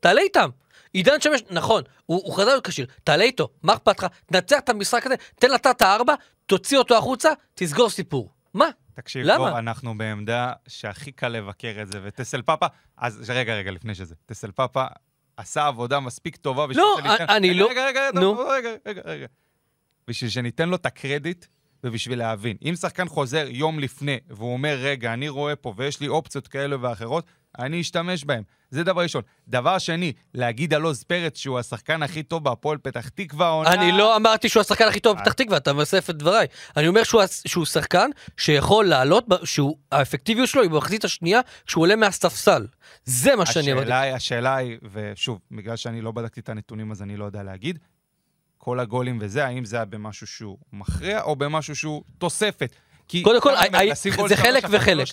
תעלה 0.00 0.20
איתם. 0.20 0.48
עידן 0.92 1.20
שמש, 1.20 1.40
נכון, 1.50 1.82
הוא, 2.06 2.22
הוא 2.24 2.34
חזר 2.34 2.44
להיות 2.48 2.66
כשיר, 2.66 2.86
תעלה 3.04 3.24
איתו, 3.24 3.48
מה 3.62 3.72
אכפת 3.74 3.98
לך? 3.98 4.06
תנצח 4.26 4.58
את 4.58 4.68
המשחק 4.68 5.06
הזה, 5.06 5.14
תן 5.38 5.50
לך 5.50 5.60
את 5.70 5.82
הארבע, 5.82 6.14
תוציא 6.46 6.78
אותו 6.78 6.96
החוצה, 6.98 7.30
תסגור 7.54 7.90
סיפור. 7.90 8.30
מה? 8.54 8.68
תקשיב, 8.94 9.26
למה? 9.26 9.50
בוא, 9.50 9.58
אנחנו 9.58 9.98
בעמדה 9.98 10.52
שהכי 10.68 11.12
קל 11.12 11.28
לבקר 11.28 11.78
את 11.82 11.92
זה, 11.92 12.00
וטסל 12.02 12.42
פאפה, 12.42 12.66
אז 12.96 13.30
רגע, 13.34 13.54
רגע, 13.54 13.70
לפני 13.70 13.94
שזה, 13.94 14.14
טסל 14.26 14.50
פאפה 14.50 14.84
עשה 15.36 15.66
עבודה 15.66 16.00
מספיק 16.00 16.36
טובה 16.36 16.66
בשביל 16.66 16.84
לא, 16.84 16.96
שניתן... 16.98 17.24
אני 17.28 17.50
רגע, 17.50 17.60
לא- 17.60 17.70
רגע, 17.70 17.86
רגע, 17.86 18.08
רגע, 18.08 18.20
נו. 18.20 18.20
טוב, 18.20 18.46
רגע, 18.50 18.70
רגע, 18.86 19.02
רגע. 19.04 19.26
בשביל 20.08 20.30
שניתן 20.30 20.68
לו 20.68 20.76
את 20.76 20.86
הקרדיט, 20.86 21.46
ובשביל 21.84 22.18
להבין. 22.18 22.56
אם 22.62 22.74
שחקן 22.76 23.08
חוזר 23.08 23.46
יום 23.48 23.78
לפני, 23.78 24.18
והוא 24.28 24.52
אומר, 24.52 24.76
רגע, 24.80 25.12
אני 25.12 25.28
רואה 25.28 25.56
פה 25.56 25.74
ויש 25.76 26.00
לי 26.00 26.08
אופציות 26.08 26.48
כאלה 26.48 26.76
ואחרות, 26.80 27.26
אני 27.58 27.80
אשתמש 27.80 28.24
בהם. 28.24 28.42
זה 28.70 28.84
דבר 28.84 29.02
ראשון. 29.02 29.22
דבר 29.48 29.78
שני, 29.78 30.12
להגיד 30.34 30.74
על 30.74 30.82
עוז 30.82 31.02
פרץ 31.02 31.38
שהוא 31.38 31.58
השחקן 31.58 32.02
הכי 32.02 32.22
טוב 32.22 32.44
בהפועל 32.44 32.78
פתח 32.78 33.08
תקווה 33.08 33.46
העונה... 33.46 33.74
אני 33.74 33.92
לא 33.92 34.16
אמרתי 34.16 34.48
שהוא 34.48 34.60
השחקן 34.60 34.88
הכי 34.88 35.00
טוב. 35.00 35.18
בפתח 35.18 35.32
תקווה, 35.32 35.56
אתה 35.56 35.72
מסף 35.72 36.10
את 36.10 36.16
דבריי. 36.16 36.46
אני 36.76 36.88
אומר 36.88 37.02
שהוא, 37.02 37.22
שהוא 37.46 37.64
שחקן 37.64 38.10
שיכול 38.36 38.86
לעלות, 38.86 39.28
ב- 39.28 39.44
שהוא, 39.44 39.76
האפקטיביות 39.92 40.48
שלו 40.48 40.62
היא 40.62 40.70
במחצית 40.70 41.04
השנייה, 41.04 41.40
כשהוא 41.66 41.82
עולה 41.82 41.96
מהספסל. 41.96 42.66
זה 43.04 43.36
מה 43.36 43.46
שאני 43.46 43.72
אמרתי. 43.72 43.92
השאלה 43.92 44.56
היא, 44.56 44.78
ושוב, 44.92 45.38
בגלל 45.50 45.76
שאני 45.76 46.00
לא 46.00 46.12
בדקתי 46.12 46.40
את 46.40 46.48
הנתונים 46.48 46.90
אז 46.90 47.02
אני 47.02 47.16
לא 47.16 47.24
יודע 47.24 47.42
להגיד, 47.42 47.78
כל 48.58 48.80
הגולים 48.80 49.18
וזה, 49.20 49.46
האם 49.46 49.64
זה 49.64 49.76
היה 49.76 49.84
במשהו 49.84 50.26
שהוא 50.26 50.58
מכריע 50.72 51.22
או 51.22 51.36
במשהו 51.36 51.76
שהוא 51.76 52.02
תוספת? 52.18 52.72
כי 53.08 53.22
קודם 53.22 53.40
כל, 53.40 53.54
זה 54.28 54.36
חלק 54.36 54.64
אחת, 54.64 54.74
וחלק. 54.74 55.06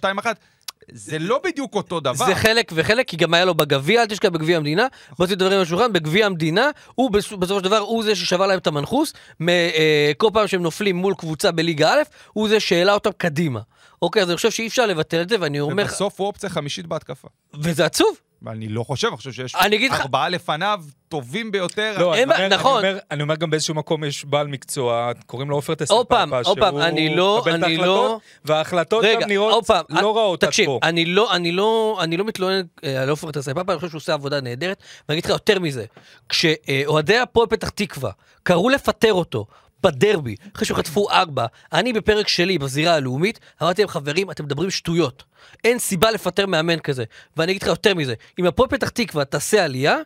זה 0.91 1.19
לא 1.19 1.41
בדיוק 1.43 1.76
אותו 1.76 2.00
דבר. 2.00 2.26
זה 2.26 2.36
חלק 2.36 2.71
וחלק, 2.76 3.08
כי 3.08 3.17
גם 3.17 3.34
היה 3.34 3.45
לו 3.45 3.56
בגביע, 3.56 4.02
אל 4.02 4.08
תשכח 4.08 4.30
בגביע 4.30 4.58
המדינה, 4.58 4.88
בוא 5.17 5.26
נוציא 5.26 5.36
דברים 5.36 5.54
על 5.58 5.62
השולחן, 5.62 5.93
בגביע 5.93 6.26
המדינה, 6.26 6.69
הוא 6.95 7.12
בס- 7.12 7.34
בסופו 7.34 7.60
של 7.60 7.63
דבר, 7.65 7.78
הוא 7.78 8.04
זה 8.04 8.15
ששבר 8.15 8.47
להם 8.47 8.58
את 8.60 8.67
המנחוס, 8.67 9.13
אה, 9.50 10.12
כל 10.17 10.30
פעם 10.34 10.47
שהם 10.47 10.62
נופלים 10.62 10.95
מול 10.95 11.13
קבוצה 11.17 11.52
בליגה 11.52 11.93
א', 11.93 12.02
הוא 12.34 12.50
זה 12.50 12.60
שהעלה 12.60 12.93
אותם 12.93 13.10
קדימה. 13.17 13.60
אוקיי, 14.02 14.21
אז 14.21 14.30
אני 14.30 14.36
חושב 14.36 14.52
שאי 14.52 14.67
אפשר 14.67 14.86
לבטל 14.86 15.21
את 15.21 15.30
זה, 15.30 15.36
ואני 15.39 15.60
אומר, 15.60 15.84
ובסוף 15.84 16.19
הוא 16.19 16.28
אופציה 16.28 16.50
חמישית 16.50 16.86
בהתקפה. 16.88 17.28
וזה 17.54 17.86
עצוב. 17.86 18.08
ואני 18.41 18.67
לא 18.69 18.84
חושב, 18.84 19.08
אני 19.08 19.17
חושב 19.17 19.32
שיש 19.32 19.56
אני 19.56 19.89
ארבעה 19.91 20.30
לפניו 20.30 20.80
טובים 21.10 21.52
ביותר. 21.52 21.95
לא, 22.00 22.13
אני 22.13 22.23
אומר- 22.23 22.47
נכון. 22.47 22.80
אני 22.86 22.89
אומר- 22.91 23.00
אני 23.12 23.23
אומר 23.23 23.36
גם 23.36 23.50
באיזשהו 23.50 23.76
מקום 23.76 24.04
יש 24.04 24.26
בעל 24.26 24.47
מקצוע, 24.47 25.12
קוראים 25.26 25.50
לו 25.50 25.56
עופר 25.56 25.76
טסל 25.76 25.93
עוד 25.93 26.06
פעם, 26.08 26.30
פאפה, 26.30 26.50
עוד 26.50 26.60
פעם, 26.60 26.73
שהוא 26.73 26.84
אני 26.84 27.15
לא- 27.15 27.38
מקבל 27.41 27.56
את 27.56 27.63
אני 27.63 27.73
ההחלטות, 27.73 27.86
לא- 28.12 28.19
וההחלטות 28.45 29.04
רגע, 29.04 29.19
גם 29.21 29.30
נראות 29.30 29.65
פעם, 29.65 29.86
לא 29.89 30.17
רעות 30.17 30.43
עד 30.43 30.50
תקשיב, 30.50 30.65
פה. 30.65 30.80
אני 30.84 31.06
לא, 31.06 31.36
אני 31.36 31.52
לא, 31.52 31.97
אני 32.02 32.17
לא 32.17 32.26
מתלונן 32.26 32.62
אה, 32.84 33.02
על 33.02 33.10
עופר 33.10 33.32
טסי 33.32 33.54
פאפה, 33.54 33.71
אני 33.71 33.80
חושב 33.80 33.89
שהוא 33.91 34.00
עושה 34.00 34.13
עבודה 34.13 34.41
נהדרת, 34.41 34.78
ואני 35.10 35.19
אגיד 35.19 35.26
לך 35.26 35.32
יותר 35.32 35.60
מזה, 35.60 35.86
כשאוהדי 36.30 37.17
הפועל 37.17 37.47
פתח 37.47 37.69
תקווה 37.69 38.12
קראו 38.43 38.69
לפטר 38.69 39.13
אותו 39.13 39.45
בדרבי, 39.88 40.36
אחרי 40.56 40.65
שחטפו 40.65 41.10
ארבע, 41.12 41.45
אני 41.73 41.93
בפרק 41.93 42.28
שלי 42.28 42.58
בזירה 42.58 42.93
הלאומית, 42.93 43.39
אמרתי 43.62 43.82
להם, 43.82 43.89
חברים, 43.89 44.32
אתם 44.32 44.43
מדברים 44.43 44.69
שטויות. 44.69 45.23
אין 45.63 45.80
סיבה 45.80 46.12
לפטר 46.12 46.45
מאמן 46.45 46.80
כזה. 46.80 47.04
ואני 47.38 47.52
אגיד 47.52 47.62
לך 47.62 47.67
יותר 47.67 47.95
מזה, 47.95 48.13
אם 48.39 48.45
הפועל 48.45 48.69
פתח 48.69 48.89
תקווה 48.89 49.26
תעשה 49.26 49.63
עלייה, 49.63 49.97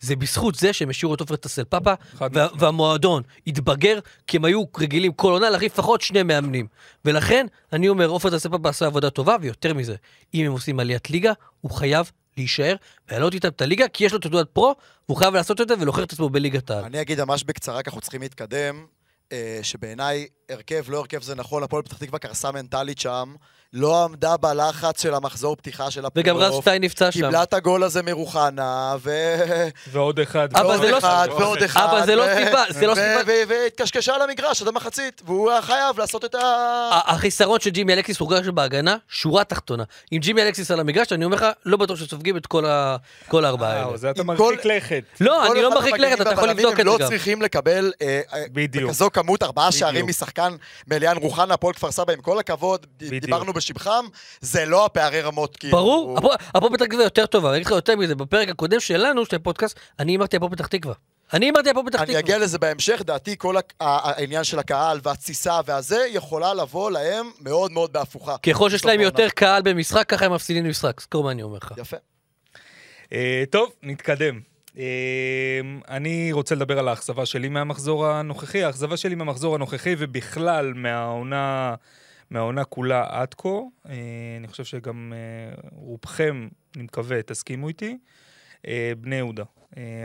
זה 0.00 0.16
בזכות 0.16 0.54
זה 0.54 0.72
שהם 0.72 0.90
השאירו 0.90 1.14
את 1.14 1.20
עופר 1.20 1.36
טסל 1.36 1.64
פאפה, 1.64 1.92
וה. 2.14 2.48
והמועדון 2.58 3.22
התבגר, 3.46 3.98
כי 4.26 4.36
הם 4.36 4.44
היו 4.44 4.64
רגילים 4.78 5.12
כל 5.12 5.32
עונה 5.32 5.50
להחליף 5.50 5.72
לפחות 5.72 6.00
שני 6.00 6.22
מאמנים. 6.22 6.66
ולכן, 7.04 7.46
אני 7.72 7.88
אומר, 7.88 8.06
עופר 8.06 8.30
טסל 8.30 8.48
פאפה 8.48 8.68
עשה 8.68 8.86
עבודה 8.86 9.10
טובה, 9.10 9.36
ויותר 9.40 9.74
מזה, 9.74 9.94
אם 10.34 10.46
הם 10.46 10.52
עושים 10.52 10.80
עליית 10.80 11.10
ליגה, 11.10 11.32
הוא 11.60 11.70
חייב 11.70 12.10
להישאר 12.36 12.74
ולהעלות 13.08 13.34
איתם 13.34 13.48
את 13.48 13.62
הליגה, 13.62 13.88
כי 13.88 14.04
יש 14.04 14.12
לו 14.12 14.18
תעודת 14.18 14.48
פרו, 14.48 14.74
והוא 15.08 15.18
חייב 15.18 15.34
לעשות 15.34 15.60
את 15.60 15.68
זה 15.68 15.74
ולהוכיח 15.80 16.04
את 16.04 16.12
עצמו 16.12 16.28
בליגת 16.30 16.70
העל. 16.70 16.84
אני 16.84 17.00
אגיד 17.00 17.24
ממש 17.24 17.44
בקצרה, 17.44 17.82
כי 17.82 17.90
אנחנו 17.90 18.00
צריכים 18.00 18.20
להתקדם, 18.20 18.86
שבעיניי 19.62 20.26
הרכב, 20.50 20.84
לא 20.88 20.98
הרכב 20.98 21.22
זה 21.22 21.34
נכון, 21.34 21.62
הפועל 21.62 21.82
פתח 21.82 21.96
תקווה 21.96 22.18
קרסה 22.18 22.52
מנטלית 22.52 22.98
שם. 22.98 23.34
לא 23.72 24.04
עמדה 24.04 24.36
בלחץ 24.36 25.02
של 25.02 25.14
המחזור 25.14 25.56
פתיחה 25.56 25.90
של 25.90 26.06
הפלייאוף. 26.06 26.36
וגם 26.40 26.52
רז 26.52 26.60
שטיין 26.60 26.84
נפצע 26.84 27.12
שם. 27.12 27.20
קיבלה 27.20 27.42
את 27.42 27.54
הגול 27.54 27.82
הזה 27.82 28.02
מרוחנה, 28.02 28.96
ו... 29.00 29.10
ועוד 29.92 30.20
אחד. 30.20 30.48
אבל 30.56 30.66
ועוד 30.66 30.80
זה 30.80 30.90
לא- 30.90 30.98
אחד, 30.98 31.28
ועוד 31.30 31.62
אחד. 31.62 31.88
אבל 31.90 32.06
זה 32.06 32.16
לא 32.16 32.24
סיבה, 32.36 32.64
זה 32.70 32.86
לא 32.86 32.94
סיבה. 32.94 33.32
והתקשקשה 33.48 34.14
על 34.14 34.22
המגרש 34.22 34.62
עד 34.62 34.68
המחצית, 34.68 35.22
והוא 35.24 35.50
היה 35.50 35.62
חייב 35.62 35.98
לעשות 35.98 36.24
את 36.24 36.34
ה... 36.34 36.40
החיסרון 37.04 37.60
של 37.60 37.70
ג'ימי 37.70 37.92
אלקסיס 37.92 38.18
הוא 38.20 38.30
גם 38.30 38.54
בהגנה, 38.54 38.96
שורה 39.08 39.44
תחתונה. 39.44 39.84
עם 40.10 40.20
ג'ימי 40.20 40.42
אלקסיס 40.42 40.70
על 40.70 40.80
המגרש, 40.80 41.12
אני 41.12 41.24
אומר 41.24 41.36
לך, 41.36 41.46
לא 41.66 41.76
בטוח 41.76 41.98
שסופגים 41.98 42.36
את 42.36 42.46
כל 42.46 42.64
הארבעה 42.64 43.52
וואו, 43.52 43.64
האלה. 43.64 43.92
אה, 43.92 43.96
זה 43.96 44.10
אתה 44.10 44.22
מרחיק 44.22 44.64
לכת. 44.64 45.02
לא, 45.20 45.52
אני 45.52 45.62
לא 45.62 45.70
מרחיק 45.70 45.94
לכת, 45.94 46.20
אתה 46.20 46.32
יכול 46.32 46.48
לבדוק 46.48 46.72
את 46.72 46.76
זה 46.76 46.84
לא 46.84 46.98
גם. 46.98 47.08
צריכים 47.08 47.42
לקבל 47.42 47.92
אה, 48.02 48.20
אה, 48.34 48.44
בדיוק. 48.52 48.90
בכזו 48.90 49.10
כמות 49.12 49.42
ארבעה 49.42 49.72
שערים 49.72 49.94
בדיוק. 49.94 50.08
משחקן 50.38 50.56
מאליאן 50.86 51.16
רוחנה, 51.16 51.54
הפועל 51.54 51.74
כפר 51.74 51.90
סבא, 51.92 52.12
עם 52.12 52.20
כל 52.20 52.38
הכבוד, 52.38 52.86
בדיוק. 52.96 53.24
דיברנו 53.24 53.52
בשבחם, 53.52 54.04
זה 54.40 54.64
לא 54.66 54.84
הפערי 54.84 55.20
רמות, 55.20 55.56
כאילו. 55.56 55.78
ברור, 55.78 56.18
הפועל- 56.18 56.36
הפועל 56.54 56.72
פתח 56.72 56.84
תקווה 56.84 57.04
יותר 57.04 57.26
טובה, 57.26 57.48
אני 57.48 57.56
אגיד 57.56 57.66
לך 57.66 57.72
יותר 57.72 57.96
מזה, 57.96 58.14
בפרק 58.14 58.48
הקודם 58.48 58.80
שלנו, 58.80 59.26
של 59.26 59.36
הפודקאסט, 59.36 59.78
אני 59.98 60.12
הימרתי 60.12 60.36
הפועל 60.36 60.52
פתח 60.52 60.66
תקווה. 60.66 60.94
אני 61.32 61.46
הימרתי 61.46 61.70
הפועל 61.70 61.86
פתח 61.86 61.98
אני 61.98 62.06
תקווה. 62.06 62.20
אגיע 62.20 62.38
לזה 62.38 62.58
בהמשך, 62.58 63.02
דעתי 63.04 63.34
כל 63.38 63.54
העניין 63.80 64.44
של 64.44 64.58
הקהל 64.58 65.00
והתסיסה 65.02 65.60
והזה, 65.66 66.06
יכולה 66.08 66.54
לבוא 66.54 66.90
להם 66.90 67.30
מאוד 67.40 67.72
מאוד 67.72 67.92
בהפוכה. 67.92 68.36
ככל 68.38 68.70
שיש 68.70 68.84
להם 68.84 69.00
יותר. 69.00 69.28
קהל 69.34 69.62
במשחק, 69.62 70.04
ככה 70.08 70.24
הם 70.26 70.32
מפסידים 70.34 70.64
במשחק, 70.64 71.00
זכור 71.00 71.24
מה 71.24 71.30
אני 71.30 71.42
אומר 71.42 71.58
לך. 71.62 71.74
יפה. 71.76 71.96
אה, 73.12 73.44
טוב, 73.50 73.72
נתקדם. 73.82 74.40
אה, 74.78 75.60
אני 75.88 76.32
רוצה 76.32 76.54
לדבר 76.54 76.78
על 76.78 76.88
האכזבה 76.88 77.26
שלי 77.26 77.48
מהמחזור 77.48 78.06
הנוכחי. 78.06 78.64
האכזבה 78.64 78.96
שלי 78.96 79.14
מהמחזור 79.14 79.54
הנוכחי 79.54 79.94
ובכלל 79.98 80.72
מהעונה, 80.74 81.74
מהעונה 82.30 82.64
כולה 82.64 83.04
עד 83.08 83.34
כה. 83.34 83.48
אה, 83.88 83.94
אני 84.38 84.48
חושב 84.48 84.64
שגם 84.64 85.12
אה, 85.16 85.54
רובכם, 85.72 86.48
אני 86.76 86.84
מקווה, 86.84 87.22
תסכימו 87.22 87.68
איתי. 87.68 87.98
אה, 88.66 88.92
בני 89.00 89.16
יהודה. 89.16 89.44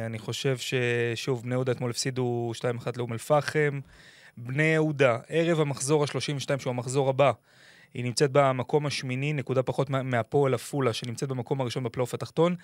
אני 0.05 0.19
חושב 0.19 0.57
ששוב, 0.57 1.43
בני 1.43 1.55
יהודה 1.55 1.71
אתמול 1.71 1.89
הפסידו 1.89 2.51
2-1 2.55 2.63
לאום 2.97 3.13
אל-פחם. 3.13 3.79
בני 4.37 4.63
יהודה, 4.63 5.17
ערב 5.27 5.59
המחזור 5.59 6.03
ה-32, 6.03 6.59
שהוא 6.59 6.71
המחזור 6.71 7.09
הבא, 7.09 7.31
היא 7.93 8.03
נמצאת 8.03 8.29
במקום 8.31 8.85
השמיני, 8.85 9.33
נקודה 9.33 9.63
פחות 9.63 9.89
מה- 9.89 10.03
מהפועל 10.03 10.53
עפולה, 10.53 10.93
שנמצאת 10.93 11.29
במקום 11.29 11.61
הראשון 11.61 11.83
בפלייאוף 11.83 12.13
התחתון. 12.13 12.55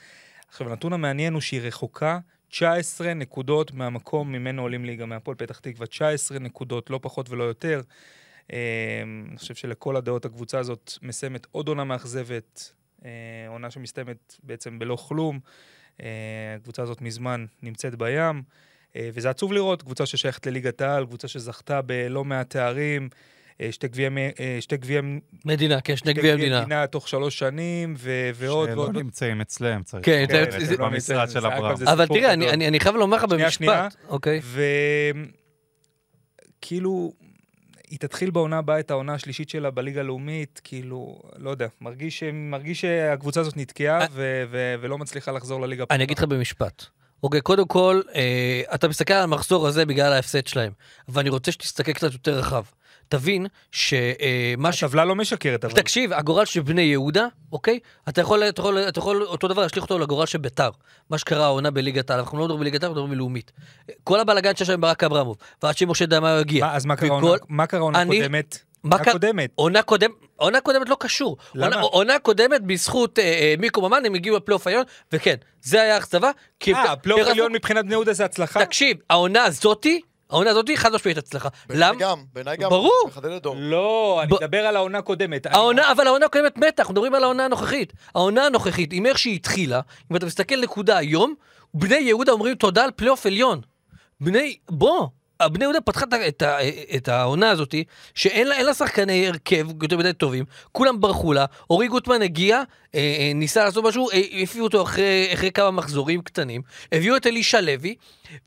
עכשיו, 0.49 0.69
הנתון 0.69 0.93
המעניין 0.93 1.33
הוא 1.33 1.41
שהיא 1.41 1.61
רחוקה 1.61 2.19
19 2.49 3.13
נקודות 3.13 3.73
מהמקום 3.73 4.31
ממנו 4.31 4.61
עולים 4.61 4.85
ליגה, 4.85 5.05
מהפועל 5.05 5.37
פתח 5.37 5.59
תקווה. 5.59 5.87
19 5.87 6.39
נקודות, 6.39 6.89
לא 6.89 6.99
פחות 7.01 7.29
ולא 7.29 7.43
יותר. 7.43 7.81
אה, 8.53 9.01
אני 9.29 9.37
חושב 9.37 9.55
שלכל 9.55 9.95
הדעות 9.95 10.25
הקבוצה 10.25 10.59
הזאת 10.59 10.93
מסיימת 11.01 11.47
עוד 11.51 11.67
עונה 11.67 11.83
מאכזבת, 11.83 12.73
אה, 13.05 13.09
עונה 13.47 13.71
שמסתיימת 13.71 14.35
בעצם 14.43 14.79
בלא 14.79 14.95
כלום. 14.95 15.39
אה, 16.01 16.55
הקבוצה 16.55 16.81
הזאת 16.81 17.01
מזמן 17.01 17.45
נמצאת 17.61 17.95
בים, 17.95 18.43
וזה 18.95 19.29
עצוב 19.29 19.53
לראות, 19.53 19.81
קבוצה 19.81 20.05
ששייכת 20.05 20.47
לליגת 20.47 20.81
העל, 20.81 21.05
קבוצה 21.05 21.27
שזכתה 21.27 21.81
בלא 21.81 22.25
מעט 22.25 22.49
תארים, 22.49 23.09
שתי 23.71 23.87
גביעי 23.87 24.09
מ- 24.09 24.17
אה, 24.17 24.57
שתי 24.59 24.77
גביעי 24.77 25.01
מדינה, 25.45 25.81
כן, 25.81 25.95
שני 25.95 26.11
שתי 26.11 26.19
גביעי 26.19 26.33
המדינה. 26.51 26.87
תוך 26.87 27.07
שלוש 27.07 27.39
שנים, 27.39 27.93
ו- 27.97 28.29
ועוד 28.35 28.69
שלא 28.69 28.81
ועוד. 28.81 28.97
נמצאים 28.97 29.41
אצלם, 29.41 29.83
צריך. 29.83 30.05
כן, 30.05 30.23
לציין 30.23 30.51
זה- 30.51 30.65
זה- 30.65 30.77
במשרד 30.77 31.29
של 31.29 31.45
אברהם. 31.47 31.75
אבל 31.87 32.07
תראה. 32.07 32.33
אני- 32.33 32.49
אני 32.49 32.67
אני 32.67 32.79
חייב 32.79 32.95
לומר 32.95 33.17
לך 33.17 33.25
שנייה, 33.29 33.51
שנייה. 33.51 33.83
במשפט, 33.83 33.99
אוקיי? 34.09 34.41
וכאילו, 36.59 37.13
היא 37.89 37.99
תתחיל 37.99 38.29
בעונה 38.29 38.57
הבאה 38.57 38.79
את 38.79 38.91
העונה 38.91 39.13
השלישית 39.13 39.49
שלה 39.49 39.71
בליגה 39.71 39.99
הלאומית, 39.99 40.61
כאילו, 40.63 41.21
לא 41.37 41.49
יודע, 41.49 41.67
מרגיש, 41.81 42.23
מרגיש 42.33 42.81
שהקבוצה 42.81 43.39
הזאת 43.41 43.57
נתקעה 43.57 44.05
ו- 44.11 44.43
ו- 44.51 44.75
ולא 44.81 44.97
מצליחה 44.97 45.31
לחזור 45.31 45.61
לליגה. 45.61 45.83
אני 45.91 46.03
אגיד 46.03 46.17
לך 46.17 46.23
במשפט. 46.23 46.85
אוקיי, 47.23 47.41
קודם 47.41 47.67
כל, 47.67 48.01
אה, 48.15 48.61
אתה 48.75 48.87
מסתכל 48.87 49.13
על 49.13 49.23
המחזור 49.23 49.67
הזה 49.67 49.85
בגלל 49.85 50.13
ההפסד 50.13 50.47
שלהם, 50.47 50.71
ואני 51.09 51.29
רוצה 51.29 51.51
שתסתכל 51.51 51.93
קצת 51.93 52.13
יותר 52.13 52.37
רחב. 52.39 52.63
תבין 53.09 53.47
שמה 53.71 54.71
ש... 54.71 54.83
הטבלה 54.83 55.05
לא 55.05 55.15
משקרת, 55.15 55.65
אבל. 55.65 55.73
תקשיב, 55.73 56.13
הגורל 56.13 56.45
של 56.45 56.61
בני 56.61 56.81
יהודה, 56.81 57.25
אוקיי? 57.51 57.79
אתה 58.09 58.21
יכול, 58.21 58.43
אתה 58.43 58.61
יכול, 58.61 58.77
אתה 58.77 58.99
יכול 58.99 59.23
אותו 59.23 59.47
דבר 59.47 59.61
להשליך 59.61 59.83
אותו 59.83 59.99
לגורל 59.99 60.25
של 60.25 60.37
ביתר. 60.37 60.69
מה 61.09 61.17
שקרה 61.17 61.45
העונה 61.45 61.71
בליגת 61.71 62.09
העל, 62.09 62.19
אנחנו 62.19 62.37
לא 62.37 62.43
מדברים 62.43 62.59
בליגת 62.59 62.83
העל, 62.83 62.89
אנחנו 62.91 63.01
מדברים 63.03 63.17
בלאומית. 63.17 63.51
כל 64.03 64.19
הבלאגן 64.19 64.55
שיש 64.55 64.67
שם 64.67 64.81
ברק 64.81 65.03
אברמוב, 65.03 65.37
ועד 65.63 65.77
שמשה 65.77 66.05
דמאיו 66.05 66.35
הגיע. 66.39 66.65
מה, 66.65 66.75
אז 66.75 66.85
מה 66.85 66.95
קרה 66.95 67.07
וכל- 67.17 67.25
עונה- 67.27 67.37
מה 67.49 67.67
קרה 67.67 67.79
עונה 67.79 68.01
אני- 68.01 68.17
קודמת? 68.21 68.57
מה 68.83 68.95
עונה 68.95 69.11
קודמת. 69.11 69.51
עונה 69.55 69.81
קודמת, 69.81 70.11
עונה 70.35 70.61
קודמת 70.61 70.89
לא 70.89 70.97
קשור. 70.99 71.37
למה? 71.55 71.81
עונה, 71.81 72.19
קודמת 72.19 72.61
בזכות 72.61 73.19
אה, 73.19 73.23
אה, 73.23 73.55
מיקו 73.59 73.81
ממן, 73.81 74.05
הם 74.05 74.13
הגיעו 74.15 74.37
לפלייאוף 74.37 74.67
העליון, 74.67 74.83
וכן, 75.11 75.35
זה 75.61 75.81
היה 75.81 75.97
אכזבה. 75.97 76.27
אה, 76.27 76.95
פלייאוף 76.95 77.21
הם 77.25 77.31
עליון 77.31 77.47
רצו- 77.51 77.53
מבחינת 77.55 77.85
בני 77.85 77.93
יהודה 77.93 78.13
זה 78.13 78.25
הצלחה? 78.25 78.65
תקשיב, 78.65 78.97
העונה 79.09 79.43
הזאתי, 79.43 80.01
העונה 80.29 80.49
הזאתי 80.49 80.77
חד 80.77 80.93
משמעית 80.93 81.17
הצלחה. 81.17 81.49
בעיניי 81.67 81.89
למה? 81.89 81.99
גם, 81.99 82.23
בעיניי 82.33 82.57
גם. 82.57 82.69
ברור. 82.69 83.03
מחדד 83.07 83.31
את 83.31 83.41
דור. 83.43 83.55
לא, 83.57 84.19
אני 84.23 84.31
ב- 84.31 84.33
מדבר 84.43 84.65
על 84.65 84.75
העונה 84.75 84.97
הקודמת. 84.97 85.47
אני- 85.47 85.55
העונה, 85.55 85.91
אבל 85.91 86.07
העונה 86.07 86.25
הקודמת 86.25 86.57
מתה, 86.57 86.81
אנחנו 86.81 86.93
מדברים 86.93 87.15
על 87.15 87.23
העונה 87.23 87.45
הנוכחית. 87.45 87.93
העונה 88.15 88.45
הנוכחית, 88.45 88.89
עם 88.93 89.05
איך 89.05 89.17
שהיא 89.19 89.35
התחילה, 89.35 89.81
אם 90.11 90.15
אתה 90.15 90.25
מסתכל 90.25 90.61
נקודה 90.61 90.97
היום, 90.97 91.33
בני 91.73 91.95
יהודה 91.95 92.31
אומרים 92.31 92.55
תודה 92.55 92.83
על 92.83 92.91
פלייאוף 92.95 93.25
עליון. 93.25 93.61
בני, 94.21 94.57
בוא, 94.69 95.07
בני 95.47 95.63
יהודה 95.63 95.81
פתחה 95.81 96.05
את, 96.27 96.43
את, 96.95 97.07
העונה 97.07 97.49
הזאת, 97.49 97.75
שאין 98.15 98.47
לה, 98.47 98.63
לה 98.63 98.73
שחקני 98.73 99.27
הרכב 99.27 99.67
יותר 99.83 99.97
מדי 99.97 100.13
טובים, 100.13 100.45
כולם 100.71 101.01
ברחו 101.01 101.33
לה, 101.33 101.45
אורי 101.69 101.87
גוטמן 101.87 102.21
הגיע, 102.21 102.57
אה, 102.95 102.99
אה, 103.19 103.31
ניסה 103.35 103.63
לעשות 103.63 103.83
משהו, 103.85 104.09
אה, 104.11 104.21
הביאו 104.31 104.63
אותו 104.63 104.83
אחרי, 104.83 105.29
אחרי 105.33 105.51
כמה 105.51 105.71
מחזורים 105.71 106.21
קטנים, 106.21 106.61
הביאו 106.91 107.17
את 107.17 107.27
אלישע 107.27 107.61
לוי, 107.61 107.95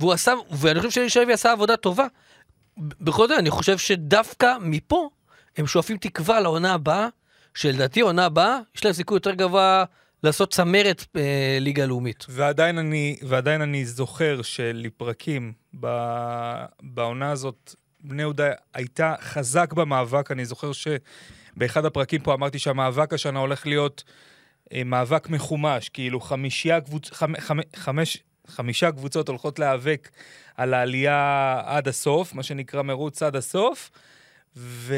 והוא 0.00 0.12
עשה, 0.12 0.32
ואני 0.50 0.78
חושב 0.80 0.90
שאלישע 0.90 1.20
לוי 1.20 1.32
עשה 1.32 1.52
עבודה 1.52 1.76
טובה. 1.76 2.06
בכל 2.78 3.28
זאת, 3.28 3.38
אני 3.38 3.50
חושב 3.50 3.78
שדווקא 3.78 4.54
מפה 4.60 5.08
הם 5.56 5.66
שואפים 5.66 5.96
תקווה 5.96 6.40
לעונה 6.40 6.74
הבאה, 6.74 7.08
שלדעתי 7.54 8.00
העונה 8.00 8.24
הבאה, 8.24 8.58
יש 8.76 8.84
להם 8.84 8.94
סיכוי 8.94 9.16
יותר 9.16 9.32
גבוה 9.32 9.84
לעשות 10.22 10.52
צמרת 10.52 11.04
אה, 11.16 11.58
ליגה 11.60 11.86
לאומית. 11.86 12.26
ועדיין 12.28 12.78
אני, 12.78 13.16
ועדיין 13.22 13.60
אני 13.62 13.84
זוכר 13.84 14.42
שלפרקים 14.42 15.52
בעונה 16.82 17.30
הזאת, 17.30 17.74
בני 18.00 18.22
יהודה 18.22 18.52
הייתה 18.74 19.14
חזק 19.20 19.72
במאבק. 19.72 20.30
אני 20.30 20.44
זוכר 20.44 20.70
שבאחד 20.72 21.84
הפרקים 21.84 22.20
פה 22.20 22.34
אמרתי 22.34 22.58
שהמאבק 22.58 23.12
השנה 23.12 23.38
הולך 23.38 23.66
להיות 23.66 24.04
אה, 24.72 24.84
מאבק 24.84 25.30
מחומש, 25.30 25.88
כאילו 25.88 26.20
חמישייה 26.20 26.80
קבוצ... 26.80 27.10
חמ... 27.12 27.40
חמ... 27.40 27.58
חמש... 27.76 28.18
חמישה 28.46 28.92
קבוצות 28.92 29.28
הולכות 29.28 29.58
להיאבק 29.58 30.10
על 30.56 30.74
העלייה 30.74 31.60
עד 31.64 31.88
הסוף, 31.88 32.34
מה 32.34 32.42
שנקרא 32.42 32.82
מרוץ 32.82 33.22
עד 33.22 33.36
הסוף. 33.36 33.90
ו... 34.56 34.94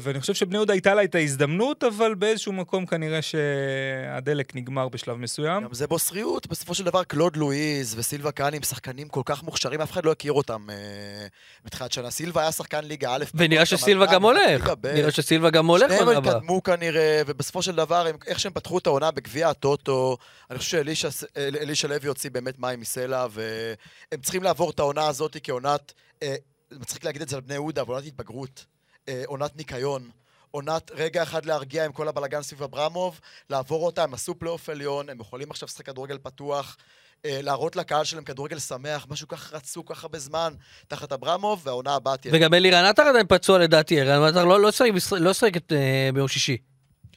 ואני 0.00 0.20
חושב 0.20 0.34
שבני 0.34 0.56
יהודה 0.56 0.72
הייתה 0.72 0.94
לה 0.94 1.04
את 1.04 1.14
ההזדמנות, 1.14 1.84
אבל 1.84 2.14
באיזשהו 2.14 2.52
מקום 2.52 2.86
כנראה 2.86 3.22
שהדלק 3.22 4.54
נגמר 4.56 4.88
בשלב 4.88 5.16
מסוים. 5.16 5.64
גם 5.64 5.74
זה 5.74 5.86
בוסריות, 5.86 6.46
בסופו 6.46 6.74
של 6.74 6.84
דבר 6.84 7.04
קלוד 7.04 7.36
לואיז 7.36 7.94
וסילבה 7.98 8.30
קאני 8.32 8.56
הם 8.56 8.62
שחקנים 8.62 9.08
כל 9.08 9.22
כך 9.24 9.42
מוכשרים, 9.42 9.80
אף 9.80 9.92
אחד 9.92 10.04
לא 10.04 10.12
הכיר 10.12 10.32
אותם 10.32 10.66
אה, 10.70 11.26
בתחילת 11.64 11.92
שנה. 11.92 12.10
סילבה 12.10 12.40
היה 12.42 12.52
שחקן 12.52 12.84
ליגה 12.84 13.14
א', 13.14 13.24
ונראה 13.34 13.66
שסילבה 13.66 14.06
גם 14.06 14.22
הולך. 14.22 14.70
נראה 14.94 15.10
שסילבה 15.10 15.50
גם 15.50 15.66
הולך 15.66 15.92
שניהם. 15.98 16.08
התקדמו 16.08 16.62
כנראה, 16.62 17.22
ובסופו 17.26 17.62
של 17.62 17.76
דבר, 17.76 18.06
הם, 18.06 18.16
איך 18.26 18.40
שהם 18.40 18.52
פתחו 18.52 18.78
את 18.78 18.86
העונה 18.86 19.10
בגביע 19.10 19.48
הטוטו, 19.48 20.16
אני 20.50 20.58
חושב 20.58 20.70
שאלישע 20.70 21.08
אל- 21.36 21.56
אלישע 21.60 21.88
לוי 21.88 22.08
הוציא 22.08 22.30
באמת 22.30 22.58
מים 22.58 22.80
מסלע, 22.80 23.26
והם 23.30 24.20
צריכים 24.22 24.42
לעבור 24.42 24.70
את 24.70 24.78
העונה 24.78 25.06
הזאת 25.06 25.36
כעונת, 25.42 25.92
אה, 26.22 26.34
מצחיק 26.72 27.04
להגיד 27.04 27.22
את 27.22 27.28
זה 27.28 27.36
על 27.36 27.42
בני 27.42 27.54
יהודה, 27.54 27.82
אבל 27.82 27.94
עונת 27.94 28.06
התבגרות, 28.06 28.64
אה, 29.08 29.22
עונת 29.26 29.56
ניקיון. 29.56 30.10
עונת 30.50 30.90
רגע 30.94 31.22
אחד 31.22 31.44
להרגיע 31.44 31.84
עם 31.84 31.92
כל 31.92 32.08
הבלגן 32.08 32.42
סביב 32.42 32.62
אברמוב, 32.62 33.20
לעבור 33.50 33.86
אותה, 33.86 34.02
הם 34.02 34.14
עשו 34.14 34.34
פלייאוף 34.34 34.68
עליון, 34.68 35.08
הם 35.08 35.20
יכולים 35.20 35.50
עכשיו 35.50 35.66
לשחק 35.66 35.86
כדורגל 35.86 36.18
פתוח, 36.22 36.76
אה, 37.24 37.38
להראות 37.42 37.76
לקהל 37.76 38.04
שלהם 38.04 38.24
כדורגל 38.24 38.58
שמח, 38.58 39.06
משהו 39.10 39.28
כך 39.28 39.52
רצו 39.52 39.84
כל 39.84 39.94
כך 39.94 40.02
הרבה 40.02 40.18
זמן 40.18 40.54
תחת 40.88 41.12
אברמוב, 41.12 41.62
והעונה 41.64 41.94
הבאה 41.94 42.16
תהיה... 42.16 42.34
וגם 42.36 42.54
אלירן 42.54 42.84
עטר 42.84 43.02
עדיין 43.02 43.26
פצוע 43.28 43.58
לדעתי, 43.58 44.00
אלירן 44.00 44.22
עטר 44.28 44.44
לא- 44.44 44.60
לא 44.60 44.70
שיחק 44.70 44.90
לא 45.20 45.32
אה, 45.72 46.10
ביום 46.14 46.28
שישי. 46.28 46.56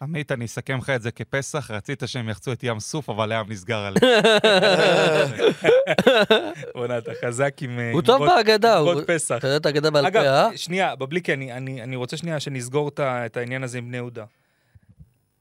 עמית, 0.02 0.32
אני 0.32 0.46
אסכם 0.46 0.78
לך 0.78 0.90
את 0.90 1.02
זה 1.02 1.12
כפסח, 1.12 1.72
רצית 1.72 2.04
שהם 2.06 2.30
יחצו 2.30 2.52
את 2.52 2.64
ים 2.64 2.80
סוף, 2.80 3.10
אבל 3.10 3.32
הים 3.32 3.46
נסגר 3.50 3.78
עליהם. 3.78 4.04
בוא'נה, 6.76 6.98
אתה 6.98 7.12
חזק 7.26 7.62
עם... 7.62 7.80
אה, 7.80 7.92
הוא 7.92 8.02
טוב 8.02 8.26
בהגדה, 8.26 8.78
הוא- 8.78 9.02
פסח. 9.08 9.36
אתה 9.38 9.48
יודע 9.48 9.58
את 9.58 9.66
האגדה 9.66 9.92
בעל 9.92 10.12
פה, 10.12 10.20
אה? 10.20 10.48
אגב, 10.48 10.56
שנייה, 10.56 10.96
בבליקי, 10.96 11.34
אני, 11.34 11.84
אני, 11.84 11.96
רוצה 11.96 12.18
שנייה 12.18 12.40
שנסגור 12.40 12.92
את 13.00 13.38
העניין 13.38 13.64
הזה 13.64 13.78
עם 13.78 13.88
בני 13.88 13.98
יהודה. 13.98 14.26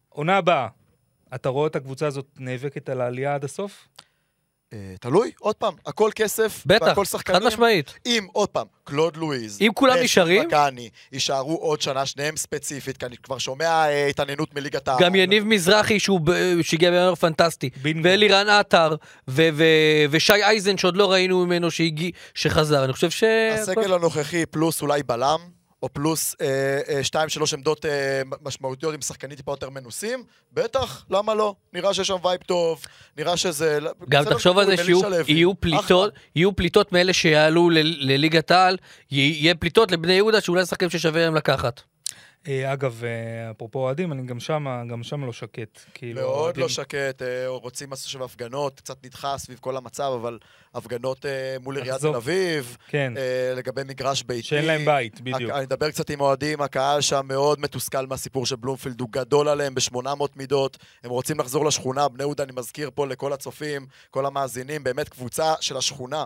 עונה 0.09 0.37
הבאה, 0.37 0.69
אתה 1.35 1.49
רואה 1.49 1.67
את 1.67 1.77
הקבוצה 1.77 2.07
הזאת 2.07 2.27
נאבקת 2.39 2.89
על 2.89 3.01
העלייה 3.01 3.35
עד 3.35 3.45
הסוף? 3.45 3.89
אה, 4.73 4.79
תלוי, 5.01 5.31
עוד 5.41 5.55
פעם, 5.57 5.75
הכל 5.87 6.11
כסף, 6.15 6.63
בטח, 6.67 6.87
והכל 6.87 7.05
חד 7.05 7.11
שחקנים. 7.11 7.47
משמעית. 7.47 7.95
אם, 8.07 8.27
עוד 8.33 8.49
פעם, 8.49 8.67
קלוד 8.85 9.17
לואיז, 9.17 9.59
אם 9.61 9.71
כולם 9.75 9.97
נשארים- 10.03 10.47
וגני, 10.47 10.89
יישארו 11.13 11.55
עוד 11.57 11.81
שנה, 11.83 12.07
שניהם 12.07 12.37
ספציפית, 12.37 12.97
כי 12.97 13.07
אני 13.07 13.17
כבר 13.17 13.39
שומע 13.39 13.65
אה, 13.89 14.07
התעניינות 14.07 14.55
מליגת 14.55 14.89
העל. 14.89 14.99
גם 15.01 15.15
יניב 15.15 15.45
מזרחי 15.45 16.01
שהוא 16.01 16.21
שהגיע 16.63 16.91
בינואר 16.91 17.15
פנטסטי. 17.15 17.71
ואלירן 18.03 18.49
עטר, 18.49 18.95
ו- 19.29 19.49
ו- 19.53 19.65
ושי 20.11 20.33
אייזן 20.33 20.77
שעוד 20.79 20.97
לא 20.97 21.13
ראינו 21.13 21.47
ממנו 21.47 21.71
שהגיע, 21.71 22.11
שחזר. 22.35 22.85
אני 22.85 22.93
חושב 22.93 23.11
ש... 23.11 23.25
הסגל 23.55 23.93
הנוכחי 23.95 24.47
פלוס 24.47 24.83
אולי 24.83 25.03
בלם, 25.03 25.39
או 25.83 25.89
פלוס 25.89 26.37
אה, 26.41 26.81
אה, 26.89 27.05
שתיים, 27.05 27.29
שלוש 27.29 27.55
עמדות 27.55 27.87
אה, 27.87 28.23
משמעותיות 28.43 28.95
עם 28.95 29.01
שחקנים 29.01 29.37
טיפה 29.37 29.53
יותר 29.53 29.71
מנוסים, 29.71 30.25
בטח, 30.53 31.05
למה 31.11 31.35
לא? 31.35 31.55
נראה 31.73 31.95
שיש 31.95 32.09
שם 32.09 32.17
vibe 32.25 32.41
טוב, 32.41 32.85
נראה 33.17 33.37
שזה... 33.37 33.79
גם 34.09 34.23
בסדר 34.23 34.35
תחשוב 34.35 34.59
על 34.59 34.67
זה 34.67 34.77
שיהיו 35.25 35.61
פליטות, 35.61 36.13
יהיו 36.37 36.57
פליטות 36.57 36.93
מאלה 36.93 37.13
שיעלו 37.13 37.71
לליגת 37.71 38.51
העל, 38.51 38.77
יהיה 39.11 39.55
פליטות 39.55 39.93
לבני 39.93 40.13
יהודה 40.13 40.41
שאולי 40.41 40.67
שחקנים 40.67 40.91
ששווה 40.91 41.21
להם 41.21 41.35
לקחת. 41.35 41.83
אה, 42.49 42.73
אגב, 42.73 43.03
אה, 43.05 43.51
אפרופו 43.51 43.79
אוהדים, 43.79 44.13
אני 44.13 44.23
גם 44.23 44.41
שם, 44.41 44.87
גם 44.91 45.03
שם 45.03 45.25
לא 45.25 45.33
שקט. 45.33 45.81
כאילו, 45.95 46.21
מאוד 46.21 46.57
לא 46.57 46.69
שקט, 46.69 47.23
אה, 47.23 47.49
רוצים 47.49 47.91
לעשות 47.91 48.11
שם 48.11 48.23
הפגנות, 48.23 48.81
קצת 48.81 49.05
נדחה 49.05 49.39
סביב 49.39 49.59
כל 49.59 49.77
המצב, 49.77 50.13
אבל 50.21 50.39
הפגנות 50.75 51.25
מול 51.61 51.77
עיריית. 51.77 52.01
תל 52.01 52.15
אביב, 52.15 52.77
כן, 52.89 53.13
לגבי 53.57 53.83
מגרש 53.87 54.23
ביתי. 54.23 54.43
שאין 54.43 54.65
להם 54.65 54.85
בית, 54.85 55.21
בדיוק. 55.21 55.51
אני 55.51 55.65
אדבר 55.65 55.91
קצת 55.91 56.11
עם 56.11 56.21
אוהדים, 56.21 56.61
הקהל 56.61 57.01
שם 57.01 57.27
מאוד 57.29 57.61
מתוסכל 57.61 58.07
מהסיפור 58.07 58.47
של 58.47 58.57
בלומפילד, 58.57 59.01
הוא 59.01 59.09
גדול 59.13 59.49
עליהם 59.49 59.75
ב-800 59.75 60.27
מידות, 60.37 60.79
הם 61.05 61.11
רוצים 61.11 61.41
לחזור 61.41 61.67
לשכונה, 61.67 62.09
בני 62.09 62.23
יהודה, 62.23 62.45
אני 62.45 62.53
מזכיר 62.57 62.91
פה 62.95 63.07
לכל 63.07 63.33
הצופים, 63.33 63.87
כל 64.11 64.27
המאזינים, 64.27 64.85
באמת 64.85 65.09
קבוצה 65.09 65.55
של 65.61 65.77
השכונה, 65.77 66.25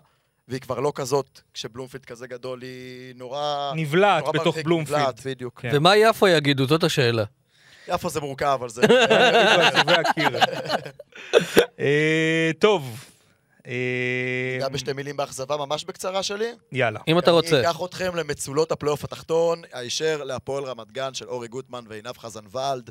והיא 0.49 0.61
כבר 0.61 0.81
לא 0.81 0.93
כזאת, 0.95 1.41
כשבלומפילד 1.55 2.05
כזה 2.05 2.27
גדול, 2.27 2.63
היא 2.63 3.15
נורא... 3.17 3.73
נבלעת 3.77 4.25
נורא 4.25 4.33
בתוך 4.33 4.47
מרחיק, 4.47 4.65
בלומפילד. 4.65 4.99
נבלעת, 4.99 5.27
בדיוק. 5.27 5.61
כן. 5.61 5.71
ומה 5.73 5.97
יפו 5.97 6.29
יגידו? 6.29 6.67
זאת 6.67 6.85
השאלה. 6.85 7.25
יפו 7.89 8.11
זה 8.11 8.21
מורכב, 8.21 8.47
אבל 8.47 8.69
זה... 8.69 8.83
יישובי 9.63 9.93
הקיר. 9.93 10.39
אה, 11.81 12.51
טוב. 12.59 13.05
ניגע 13.67 14.69
בשתי 14.69 14.93
מילים 14.93 15.17
באכזבה 15.17 15.57
ממש 15.57 15.85
בקצרה 15.85 16.23
שלי. 16.23 16.51
אם 16.51 16.57
יאללה. 16.73 17.01
אתה 17.07 17.31
אני 17.31 17.31
רוצה. 17.31 17.61
אקח 17.61 17.81
אתכם 17.85 18.17
למצולות 18.17 18.73
הפלייאוף 18.73 19.05
התחתון, 19.05 19.63
הישר 19.73 20.25
להפועל 20.25 20.65
רמת 20.65 20.93
גן 20.93 21.15
של 21.15 21.29
אורי 21.29 21.49
גוטמן 21.49 21.85
ועינב 21.89 22.19
חזנוולד. 22.19 22.91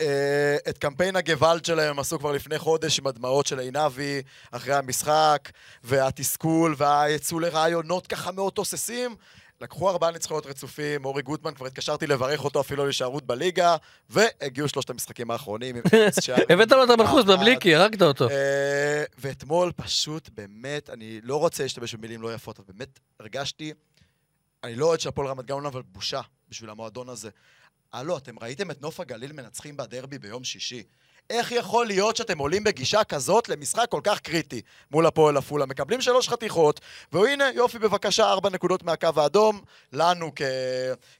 אה, 0.00 0.56
את 0.68 0.78
קמפיין 0.78 1.16
הגוואלד 1.16 1.64
שלהם 1.64 1.90
הם 1.90 1.98
עשו 1.98 2.18
כבר 2.18 2.32
לפני 2.32 2.58
חודש 2.58 2.98
עם 2.98 3.06
הדמעות 3.06 3.46
של 3.46 3.58
עינבי 3.58 4.22
אחרי 4.50 4.74
המשחק, 4.74 5.50
והתסכול 5.84 6.74
והיצוא 6.78 7.40
לרעיונות 7.40 8.06
ככה 8.06 8.32
מאוד 8.32 8.52
תוססים. 8.52 9.16
לקחו 9.60 9.90
ארבעה 9.90 10.10
ניצחונות 10.10 10.46
רצופים, 10.46 11.04
אורי 11.04 11.22
גוטמן, 11.22 11.54
כבר 11.54 11.66
התקשרתי 11.66 12.06
לברך 12.06 12.44
אותו 12.44 12.60
אפילו 12.60 12.82
על 12.82 12.88
הישארות 12.88 13.26
בליגה, 13.26 13.76
והגיעו 14.10 14.68
שלושת 14.68 14.90
המשחקים 14.90 15.30
האחרונים. 15.30 15.76
עם 15.76 15.82
אפס 15.86 16.20
שערים. 16.24 16.46
הבאת 16.50 16.72
לו 16.72 16.84
את 16.84 16.90
המנחוס 16.90 17.24
אחת. 17.24 17.28
בבליקי, 17.30 17.74
הרגת 17.74 18.02
אותו. 18.02 18.30
אה, 18.30 19.04
ואתמול 19.18 19.72
פשוט, 19.76 20.28
באמת, 20.28 20.90
אני 20.90 21.20
לא 21.22 21.36
רוצה 21.36 21.62
להשתמש 21.62 21.94
במילים 21.94 22.22
לא 22.22 22.34
יפות, 22.34 22.58
אבל 22.58 22.66
באמת 22.68 22.98
הרגשתי, 23.20 23.72
אני 24.64 24.74
לא 24.74 24.86
אוהד 24.86 25.00
של 25.00 25.08
הפועל 25.08 25.28
רמת 25.28 25.46
גן, 25.46 25.66
אבל 25.66 25.82
בושה 25.82 26.20
בשביל 26.48 26.70
המועדון 26.70 27.08
הזה. 27.08 27.30
הלו, 27.92 28.16
אתם 28.16 28.38
ראיתם 28.38 28.70
את 28.70 28.82
נוף 28.82 29.00
הגליל 29.00 29.32
מנצחים 29.32 29.76
בדרבי 29.76 30.18
ביום 30.18 30.44
שישי. 30.44 30.82
איך 31.30 31.52
יכול 31.52 31.86
להיות 31.86 32.16
שאתם 32.16 32.38
עולים 32.38 32.64
בגישה 32.64 33.04
כזאת 33.04 33.48
למשחק 33.48 33.86
כל 33.88 34.00
כך 34.04 34.20
קריטי 34.20 34.60
מול 34.90 35.06
הפועל 35.06 35.36
עפולה? 35.36 35.66
מקבלים 35.66 36.00
שלוש 36.00 36.28
חתיכות, 36.28 36.80
והנה, 37.12 37.44
יופי, 37.54 37.78
בבקשה, 37.78 38.30
ארבע 38.30 38.50
נקודות 38.50 38.82
מהקו 38.82 39.08
האדום. 39.16 39.60
לנו 39.92 40.32
כ... 40.36 40.42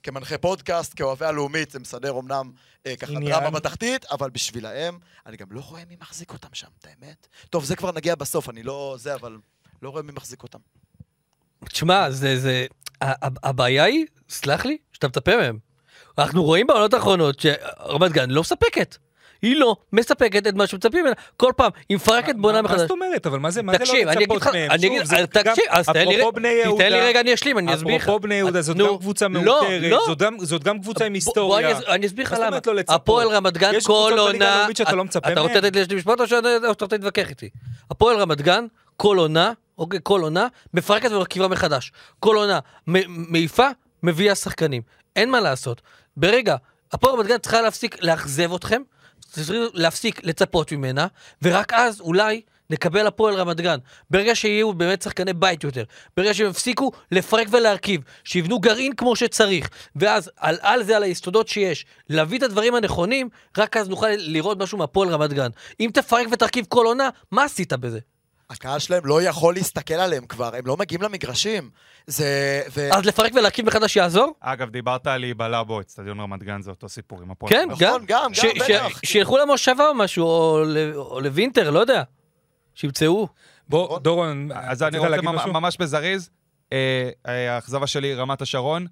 כמנחה 0.02 0.38
פודקאסט, 0.38 0.92
כאוהבי 0.96 1.26
הלאומית, 1.26 1.70
זה 1.70 1.78
מסדר 1.78 2.18
אמנם 2.18 2.50
אה, 2.86 2.96
ככה 2.96 3.12
עניין. 3.12 3.32
דרמה 3.32 3.50
בתחתית, 3.50 4.04
אבל 4.04 4.30
בשבילהם, 4.30 4.98
אני 5.26 5.36
גם 5.36 5.46
לא 5.50 5.60
רואה 5.60 5.82
מי 5.88 5.96
מחזיק 6.00 6.32
אותם 6.32 6.48
שם, 6.52 6.68
את 6.80 6.86
האמת. 6.86 7.26
טוב, 7.50 7.64
זה 7.64 7.76
כבר 7.76 7.92
נגיע 7.92 8.14
בסוף, 8.14 8.48
אני 8.48 8.62
לא... 8.62 8.96
זה, 8.98 9.14
אבל 9.14 9.38
לא 9.82 9.90
רואה 9.90 10.02
מי 10.02 10.12
מחזיק 10.12 10.42
אותם. 10.42 10.58
תשמע, 11.68 12.10
זה, 12.10 12.40
זה... 12.40 12.66
הבעיה 13.42 13.84
היא, 13.84 14.06
סלח 14.28 14.64
לי, 14.64 14.78
שאתה 14.92 15.08
מצפה 15.08 15.36
מהם. 15.36 15.58
אנחנו 16.18 16.44
רואים 16.44 16.66
בעונות 16.66 16.94
האחרונות 16.94 17.40
שרמת 17.40 18.12
גן 18.12 18.30
לא 18.30 18.40
מספקת. 18.40 18.96
היא 19.42 19.56
לא 19.56 19.76
מספקת 19.92 20.46
את 20.46 20.54
מה 20.54 20.66
שמצפים 20.66 21.00
ממנה. 21.00 21.14
כל 21.36 21.52
פעם, 21.56 21.70
היא 21.88 21.96
מפרקת 21.96 22.34
בונה 22.36 22.62
מה 22.62 22.68
מחדש. 22.68 22.80
זאת 22.80 22.90
אומרת? 22.90 23.26
אבל 23.26 23.38
מה 23.38 23.50
זה 23.50 23.62
מה 23.62 23.72
זה 23.72 23.78
לא 23.78 23.84
לצפות 24.10 24.46
מהם? 24.52 24.70
גם- 25.44 25.54
תקשיב, 25.54 25.64
אז 25.70 25.86
תן 25.86 26.08
לי 26.08 27.00
רגע, 27.00 27.20
אני 27.20 27.34
אשלים, 27.34 27.58
אני 27.58 27.74
אסביר 27.74 27.96
לך. 27.96 28.02
אפרופו 28.02 28.20
בני 28.20 28.34
יהודה, 28.34 28.62
זאת 28.62 28.76
גם 28.76 28.98
קבוצה 28.98 29.28
לא, 29.28 29.40
מאותרת, 29.44 29.82
לא. 29.90 30.04
זאת 30.42 30.62
גם- 30.64 30.80
קבוצה 30.80 31.04
עם 31.04 31.14
היסטוריה. 31.14 31.78
אני- 31.88 32.06
אסביר 32.06 32.24
לך 32.26 32.32
מה 32.32 32.38
למה. 32.38 32.58
לא? 32.66 32.82
הפועל 32.88 33.28
רמת 33.28 33.56
גן 33.58 33.74
יש 33.74 33.86
כל 33.86 33.92
קבוצות 33.92 34.28
בליגה 34.28 34.44
עונה... 34.46 34.54
הלאומית 34.56 34.76
שאתה 34.76 34.92
לא 34.92 35.04
מצפה 35.04 35.32
אתה 35.32 35.40
רוצה? 35.40 35.60
לתת 35.60 35.90
לי 35.90 35.96
משפט 35.96 36.20
או 36.20 36.26
שאתה 36.26 36.48
רוצה 36.68 36.86
להתווכח 36.96 37.30
איתי? 37.30 37.48
הפועל 37.90 38.16
רמת 38.16 38.40
גן, 38.40 38.66
כל 38.96 39.18
עונה, 39.18 39.52
אוקיי, 39.78 40.00
כל 40.02 40.20
עונה, 40.20 40.46
מפרקת 40.74 41.10
ומרכיבה 41.10 41.48
מחדש. 41.48 41.92
כל 42.20 42.36
עונה 42.36 42.58
מעיפה, 42.86 43.68
מביאה 44.02 44.34
שחקנים. 44.34 44.82
אין 45.16 45.30
מה 45.30 45.40
לעשות. 45.40 45.82
ברגע, 46.16 46.56
הפועל 46.92 47.14
רמת 47.14 47.26
גן 47.26 47.38
צריכה 47.38 47.60
להפסיק 47.62 48.02
לאכזב 48.02 48.54
אתכם, 48.54 48.82
צריכים 49.30 49.62
להפסיק 49.74 50.20
לצפות 50.24 50.72
ממנה, 50.72 51.06
ורק 51.42 51.72
אז 51.72 52.00
אולי 52.00 52.42
נקבל 52.70 53.06
הפועל 53.06 53.34
רמת 53.34 53.60
גן. 53.60 53.78
ברגע 54.10 54.34
שיהיו 54.34 54.72
באמת 54.72 55.02
שחקני 55.02 55.32
בית 55.32 55.64
יותר, 55.64 55.84
ברגע 56.16 56.34
שהם 56.34 56.50
יפסיקו 56.50 56.92
לפרק 57.12 57.48
ולהרכיב, 57.50 58.00
שיבנו 58.24 58.58
גרעין 58.58 58.92
כמו 58.94 59.16
שצריך, 59.16 59.68
ואז 59.96 60.30
על, 60.36 60.58
על 60.60 60.82
זה, 60.82 60.96
על 60.96 61.02
היסודות 61.02 61.48
שיש, 61.48 61.86
להביא 62.08 62.38
את 62.38 62.42
הדברים 62.42 62.74
הנכונים, 62.74 63.28
רק 63.58 63.76
אז 63.76 63.88
נוכל 63.88 64.08
לראות 64.10 64.62
משהו 64.62 64.78
מהפועל 64.78 65.08
רמת 65.08 65.32
גן. 65.32 65.50
אם 65.80 65.90
תפרק 65.94 66.26
ותרכיב 66.30 66.66
כל 66.68 66.86
עונה, 66.86 67.08
מה 67.30 67.44
עשית 67.44 67.72
בזה? 67.72 67.98
הקהל 68.50 68.78
שלהם 68.78 69.06
לא 69.06 69.22
יכול 69.22 69.54
להסתכל 69.54 69.94
עליהם 69.94 70.26
כבר, 70.26 70.54
הם 70.56 70.66
לא 70.66 70.76
מגיעים 70.76 71.02
למגרשים. 71.02 71.70
זה... 72.06 72.62
ו... 72.74 72.88
אז 72.94 73.04
לפרק 73.06 73.32
ולהרכיב 73.34 73.66
מחדש 73.66 73.96
יעזור? 73.96 74.34
אגב, 74.40 74.70
דיברת 74.70 75.06
על 75.06 75.20
להיבלע 75.20 75.62
בו, 75.62 75.80
אצטדיון 75.80 76.20
רמת 76.20 76.42
גן 76.42 76.62
זה 76.62 76.70
אותו 76.70 76.88
סיפור 76.88 77.20
עם 77.22 77.30
הפועל. 77.30 77.52
כן, 77.52 77.68
רמת 77.70 77.78
גם. 77.78 77.88
נכון, 77.88 78.04
גם, 78.06 78.34
ש- 78.34 78.44
גם, 78.44 78.50
ש- 78.66 78.70
בטח. 78.70 79.00
שילכו 79.04 79.38
למושבה 79.38 79.88
או 79.88 79.94
משהו, 79.94 80.24
או 80.26 80.62
או 80.94 81.20
לווינטר, 81.20 81.70
לא 81.70 81.78
יודע. 81.80 82.02
שימצאו. 82.74 83.28
בוא, 83.68 83.84
נכון. 83.86 84.02
דורון, 84.02 84.48
אז 84.54 84.82
אני 84.82 84.98
רוצה 84.98 85.10
להגיד 85.10 85.28
ממ- 85.30 85.34
משהו? 85.36 85.52
ממש 85.52 85.76
בזריז, 85.76 86.30
אה, 86.72 87.10
אה, 87.28 87.54
האכזבה 87.54 87.86
שלי, 87.86 88.14
רמת 88.14 88.42
השרון, 88.42 88.86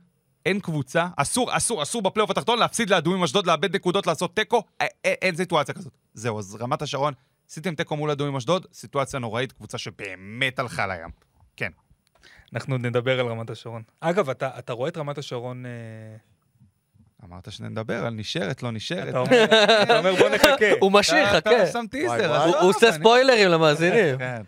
אין 0.47 0.61
קבוצה, 0.61 1.07
אסור, 1.17 1.57
אסור, 1.57 1.83
אסור 1.83 2.03
בפלייאוף 2.03 2.31
התחתון 2.31 2.59
להפסיד 2.59 2.91
לאדומים 2.91 3.23
אשדוד, 3.23 3.47
לאבד 3.47 3.77
נקודות, 3.77 4.07
לעשות 4.07 4.37
תיקו, 4.37 4.63
אין 5.05 5.37
סיטואציה 5.37 5.75
כזאת. 5.75 5.93
זהו, 6.15 6.39
אז 6.39 6.57
רמת 6.61 6.83
השרון, 6.83 7.15
עשיתם 7.51 7.75
תיקו 7.75 7.97
מול 7.97 8.11
אדומים 8.11 8.37
אשדוד, 8.37 8.67
סיטואציה 8.73 9.19
נוראית, 9.21 9.53
קבוצה 9.53 9.79
שבאמת 9.79 10.59
הלכה 10.59 10.87
לים. 10.87 11.09
כן. 11.57 11.71
אנחנו 12.55 12.75
עוד 12.75 12.87
נדבר 12.87 13.21
על 13.21 13.27
רמת 13.27 13.51
השרון. 13.51 13.83
אגב, 14.01 14.31
אתה 14.31 14.51
אתה 14.59 14.73
רואה 14.73 14.89
את 14.89 14.97
רמת 14.97 15.19
השרון... 15.19 15.67
אה, 15.67 15.71
אמרת 17.25 17.53
שנדבר 17.53 18.07
על 18.07 18.15
נשארת, 18.15 18.63
לא 18.63 18.71
נשארת. 18.73 19.09
אתה 19.09 19.99
אומר- 19.99 20.15
בוא 20.19 20.29
נחכה. 20.29 20.67
הוא 20.81 20.93
משאיר, 20.93 21.27
חכה. 21.27 21.39
אתה 21.39 21.67
שם 21.73 21.85
טיזר. 21.91 22.45
הוא 22.61 22.71
עושה 22.71 22.93
ספוילרים 22.93 23.49
למאזינים. 23.49 24.19
כן. 24.19 24.43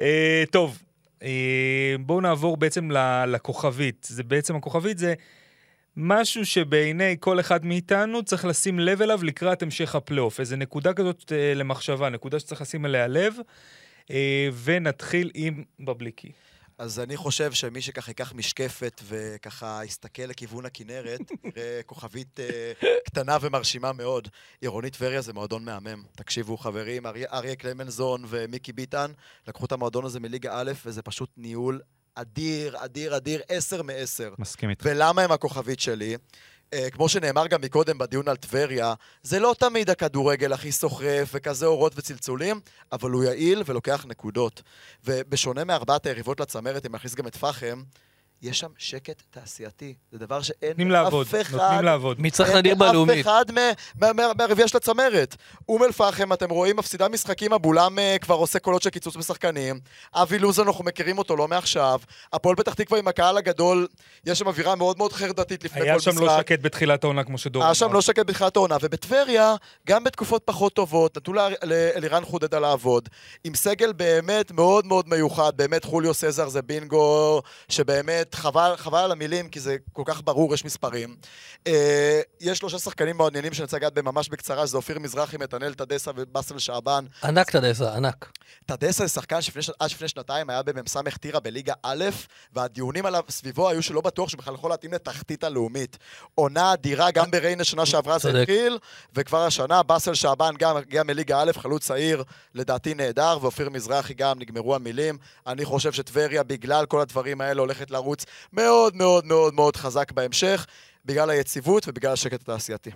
אה, 0.00 0.44
טוב, 0.50 0.82
אה, 1.22 1.94
בואו 2.00 2.20
נעבור 2.20 2.56
בעצם 2.56 2.90
לכוכבית. 3.26 4.06
זה 4.10 4.22
בעצם, 4.22 4.56
הכוכבית 4.56 4.98
זה 4.98 5.14
משהו 5.96 6.46
שבעיני 6.46 7.16
כל 7.20 7.40
אחד 7.40 7.64
מאיתנו 7.64 8.22
צריך 8.22 8.44
לשים 8.44 8.78
לב 8.78 9.02
אליו 9.02 9.24
לקראת 9.24 9.62
המשך 9.62 9.94
הפלייאוף. 9.94 10.40
איזה 10.40 10.56
נקודה 10.56 10.94
כזאת 10.94 11.32
אה, 11.32 11.54
למחשבה, 11.54 12.08
נקודה 12.10 12.40
שצריך 12.40 12.60
לשים 12.60 12.86
אליה 12.86 13.06
לב. 13.06 13.34
אה, 14.10 14.48
ונתחיל 14.64 15.30
עם 15.34 15.64
בבליקי. 15.80 16.32
אז 16.78 17.00
אני 17.00 17.16
חושב 17.16 17.52
שמי 17.52 17.82
שככה 17.82 18.10
ייקח 18.10 18.32
משקפת 18.32 19.00
וככה 19.08 19.80
יסתכל 19.84 20.22
לכיוון 20.22 20.66
הכנרת, 20.66 21.20
יראה 21.44 21.80
כוכבית 21.86 22.40
אה, 22.40 22.72
קטנה 23.04 23.36
ומרשימה 23.40 23.92
מאוד. 23.92 24.28
עירונית 24.60 24.92
טבריה 24.92 25.20
זה 25.20 25.32
מועדון 25.32 25.64
מהמם. 25.64 26.02
תקשיבו 26.16 26.56
חברים, 26.56 27.06
אריה, 27.06 27.28
אריה 27.32 27.56
קלמנזון 27.56 28.24
ומיקי 28.28 28.72
ביטן 28.72 29.12
לקחו 29.48 29.64
את 29.64 29.72
המועדון 29.72 30.04
הזה 30.04 30.20
מליגה 30.20 30.50
א', 30.60 30.72
וזה 30.86 31.02
פשוט 31.02 31.30
ניהול 31.36 31.80
אדיר, 32.14 32.84
אדיר, 32.84 33.16
אדיר, 33.16 33.42
עשר 33.48 33.82
מעשר. 33.82 34.34
מסכים 34.38 34.70
איתך. 34.70 34.84
ולמה 34.88 35.22
הם 35.22 35.32
הכוכבית 35.32 35.80
שלי? 35.80 36.16
Uh, 36.74 36.90
כמו 36.90 37.08
שנאמר 37.08 37.46
גם 37.46 37.60
מקודם 37.60 37.98
בדיון 37.98 38.28
על 38.28 38.36
טבריה, 38.36 38.94
זה 39.22 39.40
לא 39.40 39.54
תמיד 39.58 39.90
הכדורגל 39.90 40.52
הכי 40.52 40.72
סוחרף 40.72 41.30
וכזה 41.34 41.66
אורות 41.66 41.92
וצלצולים, 41.96 42.60
אבל 42.92 43.10
הוא 43.10 43.24
יעיל 43.24 43.62
ולוקח 43.66 44.06
נקודות. 44.08 44.62
ובשונה 45.04 45.64
מארבעת 45.64 46.06
היריבות 46.06 46.40
לצמרת, 46.40 46.86
אם 46.86 46.94
נכניס 46.94 47.14
גם 47.14 47.26
את 47.26 47.36
פחם, 47.36 47.82
יש 48.42 48.58
שם 48.58 48.68
שקט 48.78 49.22
תעשייתי. 49.30 49.94
זה 50.12 50.18
דבר 50.18 50.42
שאין 50.42 50.68
נותנים 50.68 50.90
לעבוד, 50.90 51.26
לאף 51.32 51.46
אחד. 51.46 51.56
נותנים 51.58 51.84
לעבוד. 51.84 52.20
מי 52.20 52.30
צריך 52.30 52.48
אין 52.48 52.58
נדיר 52.58 52.74
בלאומית? 52.74 53.20
אחד 53.26 53.44
מה- 53.54 53.60
מה- 54.00 54.12
מה- 54.12 54.32
מהרביעייה 54.38 54.68
של 54.68 54.76
הצמרת. 54.76 55.36
אום 55.68 55.82
אל-פחם, 55.84 56.32
אתם 56.32 56.50
רואים, 56.50 56.76
מפסידה 56.76 57.08
משחקים, 57.08 57.52
אבולם 57.52 57.98
אה, 57.98 58.16
כבר 58.20 58.34
עושה 58.34 58.58
קולות 58.58 58.82
של 58.82 58.90
קיצוץ 58.90 59.16
בשחקנים. 59.16 59.80
אבי 60.14 60.38
לוזון, 60.38 60.66
אנחנו 60.66 60.84
מכירים 60.84 61.18
אותו 61.18 61.36
לא 61.36 61.48
מעכשיו. 61.48 62.00
הפועל 62.32 62.56
פתח 62.56 62.74
תקווה 62.74 62.98
עם 62.98 63.08
הקהל 63.08 63.36
הגדול, 63.36 63.86
יש 64.26 64.38
שם 64.38 64.46
אווירה 64.46 64.74
מאוד 64.74 64.98
מאוד 64.98 65.12
חרדתית 65.12 65.64
לפני 65.64 65.80
כל 65.80 65.86
היה 65.86 65.96
משחק. 65.96 66.12
שם 66.12 66.20
לא 66.24 66.38
שקט 66.38 66.58
בתחילת 66.62 67.04
העונה, 67.04 67.24
כמו 67.24 67.38
שדור 67.38 67.64
היה 67.64 67.74
שם 67.74 67.92
לא 67.92 68.00
שקט 68.00 68.26
בתחילת 68.26 68.56
העונה, 68.56 68.76
ובטבריה, 68.82 69.54
גם 69.86 70.04
בתקופות 70.04 70.42
פחות 70.44 70.72
טובות, 70.74 71.16
נתנו 71.16 71.34
לאלירן 71.62 72.24
חודדה 72.24 72.58
לעבוד, 72.58 73.08
עם 73.44 73.54
סגל 73.54 73.92
באמת 73.92 74.52
מאוד 74.52 74.86
מאוד 74.86 75.08
מיוחד, 75.08 75.52
באמת 75.56 75.84
חוליו 75.84 76.14
סזר 76.14 76.48
זה 76.48 76.62
בינגו, 76.62 77.42
שבאמת 77.68 78.31
חבל, 78.34 78.74
חבל 78.76 78.98
על 78.98 79.12
המילים, 79.12 79.48
כי 79.48 79.60
זה 79.60 79.76
כל 79.92 80.02
כך 80.06 80.20
ברור, 80.24 80.54
יש 80.54 80.64
מספרים. 80.64 81.16
אה, 81.66 82.20
יש 82.40 82.58
שלושה 82.58 82.78
שחקנים 82.78 83.16
מעניינים 83.16 83.54
שאני 83.54 83.64
רוצה 83.64 83.76
לגעת 83.76 83.94
בהם 83.94 84.04
ממש 84.04 84.28
בקצרה, 84.28 84.66
שזה 84.66 84.76
אופיר 84.76 84.98
מזרחי, 84.98 85.36
מתנאל 85.36 85.74
טדסה 85.74 86.10
ובאסל 86.16 86.58
שעבן. 86.58 87.04
ענק 87.24 87.50
תדסה, 87.50 87.94
ענק. 87.94 88.32
טדסה 88.66 89.06
זה 89.06 89.12
שחקן 89.12 89.42
שעד 89.42 89.90
לפני 89.90 90.08
שנתיים 90.08 90.50
היה 90.50 90.62
במ"ס 90.62 90.96
טירה 91.20 91.40
בליגה 91.40 91.74
א', 91.82 92.04
והדיונים 92.52 93.06
עליו 93.06 93.22
סביבו 93.30 93.68
היו 93.68 93.82
שלא 93.82 94.00
בטוח 94.00 94.28
שבכלל 94.28 94.54
יכול 94.54 94.70
להתאים 94.70 94.92
לתחתית 94.92 95.44
הלאומית. 95.44 95.98
עונה 96.34 96.72
אדירה, 96.72 97.10
גם 97.10 97.30
בריינה 97.30 97.64
שנה 97.64 97.86
שעברה 97.86 98.18
זה. 98.18 98.40
התחיל, 98.40 98.78
וכבר 99.14 99.42
השנה 99.46 99.82
באסל 99.82 100.14
שעבן 100.14 100.54
גם 100.58 100.76
הגיע 100.76 101.02
מליגה 101.02 101.42
א', 101.42 101.52
חלוץ 101.56 101.84
צעיר, 101.84 102.24
לדעתי 102.54 102.94
נהדר, 102.94 103.38
ואופיר 103.40 103.70
מזרחי 103.70 104.14
גם, 104.14 104.38
נגמרו 104.38 104.74
המילים. 104.74 105.18
אני 105.46 105.64
חושב 105.64 105.92
שטבריה, 105.92 106.42
בגלל 106.42 106.86
כל 106.86 107.00
הדברים 107.00 107.40
האלה, 107.40 107.60
הולכת 107.60 107.90
לרוץ 107.90 108.11
מאוד 108.52 108.96
מאוד 108.96 109.24
מאוד 109.24 109.54
מאוד 109.54 109.76
חזק 109.76 110.12
בהמשך, 110.12 110.66
בגלל 111.04 111.30
היציבות 111.30 111.88
ובגלל 111.88 112.12
השקט 112.12 112.40
התעשייתי. 112.40 112.90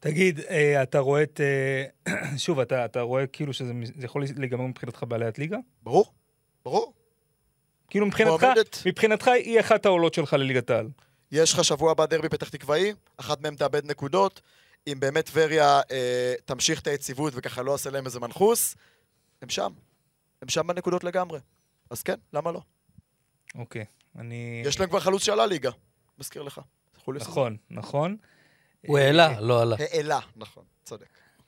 תגיד, 0.00 0.40
אה, 0.40 0.82
אתה 0.82 0.98
רואה 0.98 1.22
את... 1.22 1.40
אה, 1.40 2.14
שוב, 2.44 2.60
אתה 2.60 2.84
אתה 2.84 3.00
רואה 3.00 3.26
כאילו 3.26 3.52
שזה 3.52 3.72
זה 3.96 4.04
יכול 4.04 4.24
להיגמר 4.36 4.66
מבחינתך 4.66 5.04
בעליית 5.08 5.38
ליגה? 5.38 5.56
ברור? 5.82 6.12
ברור. 6.64 6.94
כאילו 7.90 8.06
מבחינתך, 8.06 8.42
מועמדת. 8.44 8.82
מבחינתך 8.86 9.28
היא 9.28 9.60
אחת 9.60 9.86
העולות 9.86 10.14
שלך 10.14 10.32
לליגת 10.32 10.70
העל. 10.70 10.88
יש 11.32 11.52
לך 11.52 11.64
שבוע 11.64 11.90
הבא 11.90 12.06
דרבי 12.06 12.28
פתח 12.28 12.48
תקוואי, 12.48 12.92
אחת 13.16 13.40
מהם 13.40 13.56
תאבד 13.56 13.90
נקודות. 13.90 14.40
אם 14.86 15.00
באמת 15.00 15.26
טבריה 15.26 15.80
אה, 15.90 16.34
תמשיך 16.44 16.80
את 16.80 16.86
היציבות 16.86 17.32
וככה 17.36 17.62
לא 17.62 17.74
עושה 17.74 17.90
להם 17.90 18.06
איזה 18.06 18.20
מנחוס, 18.20 18.76
הם 19.42 19.48
שם. 19.48 19.72
הם 20.42 20.48
שם 20.48 20.66
בנקודות 20.66 21.04
לגמרי. 21.04 21.38
אז 21.90 22.02
כן, 22.02 22.14
למה 22.32 22.52
לא? 22.52 22.60
אוקיי, 23.54 23.84
אני... 24.18 24.62
יש 24.66 24.80
להם 24.80 24.88
כבר 24.88 25.00
חלוץ 25.00 25.22
שעלה 25.22 25.46
ליגה, 25.46 25.70
מזכיר 26.18 26.42
לך. 26.42 26.60
נכון, 27.08 27.56
נכון. 27.70 28.16
הוא 28.86 28.98
אה, 28.98 29.04
העלה, 29.04 29.40
לא 29.40 29.62
עלה. 29.62 29.76
העלה, 29.92 30.18
נכון, 30.36 30.64
צודק. 30.84 31.06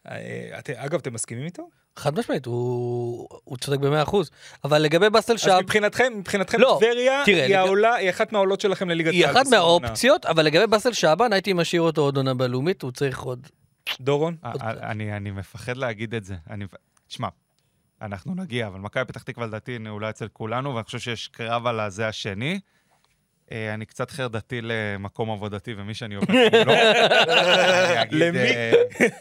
אה, 0.09 0.59
אגב, 0.75 0.99
אתם 0.99 1.13
מסכימים 1.13 1.45
איתו? 1.45 1.69
חד 1.97 2.19
משמעית, 2.19 2.47
הוא 2.47 3.29
הוא 3.45 3.57
צודק 3.59 3.79
במאה 3.79 4.03
אחוז. 4.03 4.31
אבל 4.65 4.79
לגבי 4.79 5.11
באסל 5.11 5.33
אז 5.33 5.41
שעב, 5.41 5.63
מבחינתכם, 5.63 6.13
מבחינתכם 6.17 6.61
לא, 6.61 6.79
טבריה 6.81 7.23
תראה, 7.27 7.45
היא 7.45 7.49
לג- 7.49 7.53
העולה, 7.57 7.95
היא 7.95 8.11
אחת 8.11 8.33
מהעולות 8.33 8.61
שלכם 8.61 8.89
לליגת 8.89 9.13
העל. 9.13 9.17
היא 9.17 9.27
אחת. 9.27 9.47
מהאופציות, 9.51 10.27
אבל 10.27 10.45
לגבי 10.45 10.67
באסל 10.67 10.93
שעבן 10.93 11.33
הייתי 11.33 11.53
משאיר 11.53 11.83
אותו 11.83 12.01
עוד 12.01 12.17
עונה 12.17 12.35
בלאומית, 12.35 12.83
הוא 12.83 12.91
צריך 12.93 13.21
עוד... 13.21 13.47
דורון? 14.01 14.37
אה, 14.45 14.53
אה. 14.63 14.91
אני 14.91 15.17
אני 15.17 15.31
מפחד 15.31 15.77
להגיד 15.77 16.15
את 16.15 16.25
זה. 16.25 16.35
אני... 16.51 16.65
תשמע, 17.09 17.29
אנחנו 18.03 18.35
נגיע, 18.35 18.67
אבל 18.67 18.81
מכבי 18.81 19.05
פתח 19.05 19.23
תקווה 19.23 19.47
לדעתי 19.47 19.79
נעולה 19.79 20.11
אצל 20.11 20.29
כולנו, 20.29 20.75
ואני 20.75 20.85
חושב 20.85 20.99
שיש 20.99 21.29
קרב 21.29 21.67
על 21.67 21.81
הזה 21.81 22.09
השני. 22.09 22.61
אה, 23.53 23.75
אני 23.75 23.87
קצת 23.87 24.11
חרדתי 24.11 24.61
למקום 24.63 25.31
עבודתי 25.31 25.75
ומי 25.77 25.95
שאני 25.95 26.15
עובד 26.15 26.29
מולו. 26.31 26.73
למי? 28.21 28.39
אה, 28.39 28.73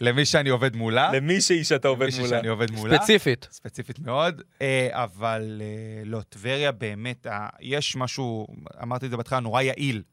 למי 0.01 0.25
שאני 0.25 0.49
עובד 0.49 0.75
מולה. 0.75 1.11
למישהי 1.13 1.63
שאתה 1.63 1.87
עובד 1.87 2.07
מולה. 2.17 2.29
שאני 2.29 2.47
עובד 2.47 2.71
מולה. 2.71 2.97
ספציפית. 2.97 3.47
ספציפית 3.51 3.99
מאוד, 3.99 4.41
אה, 4.61 4.89
אבל 4.91 5.61
לא, 6.05 6.21
טבריה 6.29 6.71
באמת, 6.71 7.27
יש 7.59 7.95
משהו, 7.95 8.47
אמרתי 8.83 9.05
את 9.05 9.11
זה 9.11 9.17
בהתחלה, 9.17 9.39
נורא 9.39 9.61
יעיל 9.61 10.03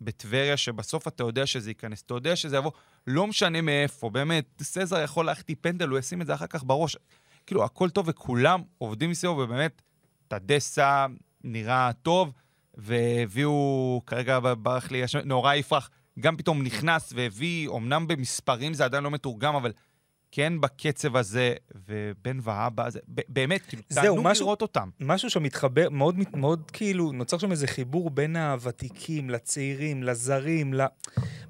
בטבריה, 0.00 0.56
שבסוף 0.56 1.08
אתה 1.08 1.22
יודע 1.22 1.46
שזה 1.46 1.70
ייכנס, 1.70 2.02
אתה 2.02 2.14
יודע 2.14 2.36
שזה 2.36 2.56
יבוא, 2.56 2.70
לא 3.06 3.26
משנה 3.26 3.60
מאיפה, 3.60 4.10
באמת, 4.10 4.44
סזר 4.62 5.02
יכול 5.02 5.26
להחטיא 5.26 5.54
פנדל, 5.60 5.88
הוא 5.88 5.98
ישים 5.98 6.22
את 6.22 6.26
זה 6.26 6.34
אחר 6.34 6.46
כך 6.46 6.64
בראש. 6.64 6.96
כאילו, 7.46 7.64
הכל 7.64 7.90
טוב 7.90 8.08
וכולם 8.08 8.62
עובדים 8.78 9.10
מסביבו, 9.10 9.36
ובאמת, 9.36 9.82
טדסה 10.28 11.06
נראה 11.44 11.90
טוב, 12.02 12.32
והביאו, 12.74 14.02
כרגע 14.06 14.38
ברח 14.62 14.90
לי, 14.90 15.02
נורא 15.24 15.54
יפרח, 15.54 15.90
גם 16.20 16.36
פתאום 16.36 16.62
נכנס 16.62 17.12
והביא, 17.16 17.68
אמנם 17.68 18.06
במספרים 18.08 18.74
זה 18.74 18.84
עדיין 18.84 19.04
לא 19.04 19.10
מתורגם, 19.10 19.54
אבל 19.54 19.72
כן 20.32 20.60
בקצב 20.60 21.16
הזה, 21.16 21.54
ובן 21.88 22.38
והאבא, 22.42 22.90
זה 22.90 23.00
באמת, 23.28 23.62
כאילו, 23.66 23.82
תענוג 23.94 24.18
משהו- 24.22 24.44
לראות 24.46 24.62
אותם. 24.62 24.90
משהו 25.00 25.30
שם 25.30 25.42
מתחבר, 25.42 25.90
מאוד, 25.90 26.16
מאוד 26.34 26.70
כאילו, 26.70 27.12
נוצר 27.12 27.38
שם 27.38 27.50
איזה 27.50 27.66
חיבור 27.66 28.10
בין 28.10 28.36
הוותיקים, 28.36 29.30
לצעירים, 29.30 30.02
לזרים, 30.02 30.74
ל... 30.74 30.80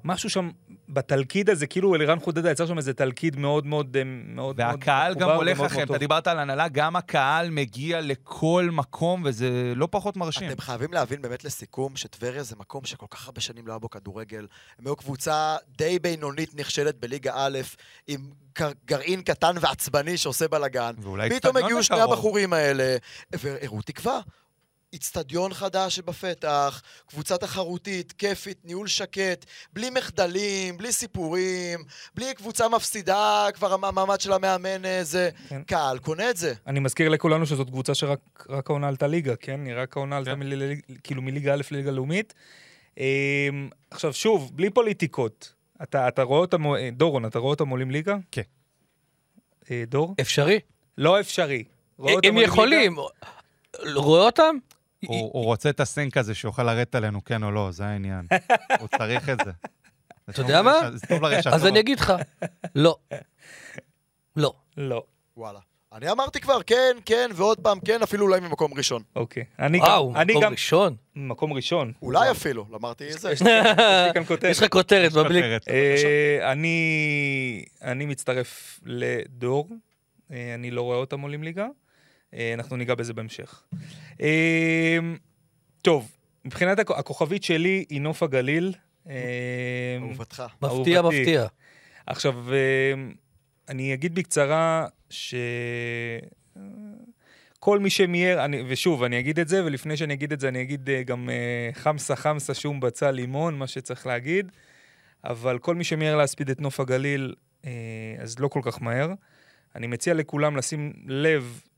משהו 0.03 0.29
שם 0.29 0.49
בתלכיד 0.93 1.49
הזה, 1.49 1.67
כאילו 1.67 1.95
אלירן 1.95 2.19
חודדה 2.19 2.51
יצר 2.51 2.65
שם 2.65 2.77
איזה 2.77 2.93
תלכיד 2.93 3.39
מאוד 3.39 3.65
מאוד 3.65 3.97
אה, 3.97 4.03
מאוד 4.05 4.55
והקהל 4.59 5.13
מאוד 5.15 5.29
גם 5.29 5.35
הולך 5.35 5.59
לכם, 5.59 5.83
אתה. 5.83 5.97
דיברת 5.97 6.27
על 6.27 6.39
הנהלה, 6.39 6.67
גם 6.67 6.95
הקהל 6.95 7.49
מגיע 7.49 8.01
לכל 8.01 8.69
מקום, 8.71 9.21
וזה 9.25 9.49
לא 9.75 9.87
פחות 9.91 10.17
מרשים. 10.17 10.51
אתם 10.51 10.61
חייבים 10.61 10.93
להבין 10.93 11.21
באמת 11.21 11.43
לסיכום 11.43 11.95
שטבריה 11.95 12.43
זה 12.43 12.55
מקום 12.59 12.85
שכל 12.85 13.05
כך 13.09 13.25
הרבה 13.25 13.41
שנים 13.41 13.67
לא 13.67 13.71
היה 13.73 13.79
בו 13.79 13.89
כדורגל. 13.89 14.47
הם 14.79 14.85
היו 14.87 14.95
קבוצה 14.95 15.55
די 15.77 15.99
בינונית 15.99 16.59
נכשלת 16.59 16.99
בליגה 16.99 17.31
א', 17.35 17.59
עם 18.07 18.21
גר- 18.59 18.71
גרעין 18.85 19.21
קטן 19.21 19.55
ועצבני 19.61 20.17
שעושה 20.17 20.47
בלאגן. 20.47 20.93
ואולי 20.97 21.29
פתאום 21.29 21.37
אצטדיון 21.57 21.65
הגיעו 21.65 21.83
שני. 21.83 22.01
הבחורים 22.01 22.53
האלה, 22.53 22.95
והראו 23.33 23.81
תקווה. 23.81 24.19
איצטדיון 24.93 25.53
חדש 25.53 25.95
שבפתח, 25.95 26.81
קבוצה 27.07 27.37
תחרותית, 27.37 28.11
כיפית, 28.11 28.57
ניהול 28.65 28.87
שקט, 28.87 29.45
בלי 29.73 29.89
מחדלים, 29.89 30.77
בלי 30.77 30.91
סיפורים, 30.91 31.79
בלי 32.15 32.33
קבוצה 32.33 32.69
מפסידה, 32.69 33.47
כבר 33.53 33.73
המ- 33.73 33.85
המעמד 33.85 34.21
של 34.21 34.33
המאמן 34.33 34.85
אה, 34.85 35.03
זה... 35.03 35.29
כן. 35.49 35.61
קהל 35.63 35.99
קונה 35.99 36.29
את 36.29 36.37
זה. 36.37 36.53
אני 36.67 36.79
מזכיר 36.79 37.09
לכולנו 37.09 37.45
שזאת 37.45 37.67
קבוצה 37.69 37.95
שרק 37.95 38.19
רק 38.49 38.69
העונה 38.69 38.87
עלתה 38.87 39.07
ליגה, 39.07 39.35
כן? 39.35 39.65
היא 39.65 39.73
רק 39.77 39.97
העונה 39.97 40.17
עלתה 40.17 40.31
כן. 40.35 40.39
כאילו 41.03 41.21
מליגה 41.21 41.53
א' 41.53 41.61
לליגה 41.71 41.91
לאומית. 41.91 42.33
אמ, 42.97 43.03
עכשיו, 43.91 44.13
שוב, 44.13 44.51
בלי 44.53 44.69
פוליטיקות, 44.69 45.53
אתה, 45.83 46.07
אתה 46.07 46.23
רואה 46.23 46.39
אותם, 46.39 46.65
אה, 46.67 46.89
דורון, 46.91 47.25
אתה 47.25 47.39
רואה 47.39 47.49
אותם 47.49 47.69
עולים 47.69 47.91
ליגה? 47.91 48.15
כן. 48.31 48.41
אה, 49.71 49.83
דור? 49.87 50.15
אפשרי. 50.21 50.59
לא 50.97 51.19
אפשרי. 51.19 51.63
הם 52.23 52.37
יכולים. 52.37 52.95
רואה 53.95 54.21
אותם? 54.25 54.55
הוא 55.05 55.31
הוא 55.33 55.43
רוצה 55.43 55.69
את 55.69 55.79
הסינק 55.79 56.17
הזה 56.17 56.35
שיוכל 56.35 56.63
לרדת 56.63 56.95
עלינו, 56.95 57.23
כן 57.23 57.43
או 57.43 57.51
לא, 57.51 57.71
זה 57.71 57.85
העניין. 57.85 58.27
הוא 58.79 58.87
צריך 58.97 59.29
את 59.29 59.37
זה. 59.45 59.51
אתה 60.29 60.41
יודע 60.41 60.61
מה? 60.61 60.91
זה 60.93 61.07
טוב 61.07 61.25
לרשתות. 61.25 61.53
אז 61.53 61.65
אני 61.65 61.79
אגיד 61.79 61.99
לך, 61.99 62.13
לא. 62.75 62.95
לא. 64.35 64.53
לא. 64.77 65.03
וואלה. 65.37 65.59
אני 65.93 66.11
אמרתי 66.11 66.39
כבר, 66.39 66.63
כן, 66.63 66.97
כן, 67.05 67.29
ועוד 67.33 67.59
פעם, 67.59 67.79
כן, 67.79 68.01
אפילו 68.01 68.25
אולי 68.25 68.39
ממקום 68.39 68.73
ראשון. 68.73 69.03
אוקיי. 69.15 69.43
אני 69.59 69.79
וואו, 69.79 70.13
גם, 70.13 70.21
אני 70.21 70.33
מקום 70.33 70.51
ראשון. 70.51 70.95
מקום 71.15 71.53
ראשון. 71.53 71.93
אולי 72.01 72.31
אפילו, 72.31 72.65
לא 72.69 72.77
אמרתי 72.77 73.13
זה. 73.13 73.31
יש 73.31 73.41
לי 73.41 73.49
כאן 74.13 74.23
כותרת. 74.25 74.51
יש 74.51 74.63
לך 74.63 74.71
כותרת 74.71 75.13
בבלי. 75.13 75.41
אה, 75.69 76.51
אני, 76.51 77.65
אני 77.81 78.05
מצטרף 78.05 78.79
לדור, 78.85 79.69
אה, 80.31 80.53
אני 80.55 80.71
לא 80.71 80.81
רואה 80.81 80.97
אותם 80.97 81.21
עולים 81.21 81.43
ליגה, 81.43 81.67
אנחנו 82.33 82.75
ניגע 82.75 82.95
בזה 82.95 83.13
בהמשך. 83.13 83.63
אה, 84.21 84.97
טוב, 85.81 86.11
מבחינת 86.45 86.79
הכ- 86.79 86.93
הכוכבית 86.99 87.43
שלי 87.43 87.85
היא 87.89 88.01
נוף 88.01 88.23
הגליל. 88.23 88.73
אה, 89.09 89.15
אהובתך. 90.01 90.43
מפתיע. 90.61 91.01
מפתיע. 91.01 91.45
עכשיו, 92.07 92.53
אה, 92.53 92.93
אני 93.69 93.93
אגיד 93.93 94.15
בקצרה 94.15 94.87
ש... 95.09 95.35
כל 97.59 97.79
מי 97.79 97.89
שמיהר, 97.89 98.45
אני, 98.45 98.63
ושוב, 98.67 99.03
אני 99.03 99.19
אגיד 99.19 99.39
את 99.39 99.47
זה, 99.47 99.65
ולפני 99.65 99.97
שאני 99.97 100.13
אגיד 100.13 100.31
את 100.33 100.39
זה, 100.39 100.47
אני 100.47 100.61
אגיד 100.61 100.89
אה, 100.89 101.03
גם 101.03 101.29
אה, 101.29 101.69
חמסה 101.73 102.15
חמסה 102.15 102.53
שום 102.53 102.79
בצל 102.79 103.11
לימון, 103.11 103.57
מה 103.57 103.67
שצריך 103.67 104.07
להגיד. 104.07 104.51
אבל 105.23 105.59
כל 105.59 105.75
מי 105.75 105.83
שמיהר 105.83 106.17
להספיד 106.17 106.49
את 106.49 106.61
נוף 106.61 106.79
הגליל, 106.79 107.35
אה, 107.65 107.71
אז 108.19 108.39
לא 108.39 108.47
כל 108.47 108.59
כך 108.63 108.81
מהר. 108.81 109.13
אני 109.75 109.87
מציע 109.87 110.13
לכולם 110.13 110.57
לשים 110.57 110.93
לב 111.07 111.61
אה, 111.63 111.70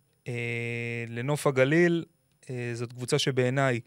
לנוף 1.07 1.47
הגליל. 1.47 2.05
אה, 2.49 2.71
זאת 2.73 2.93
קבוצה 2.93 3.19
שבעיניי, 3.19 3.79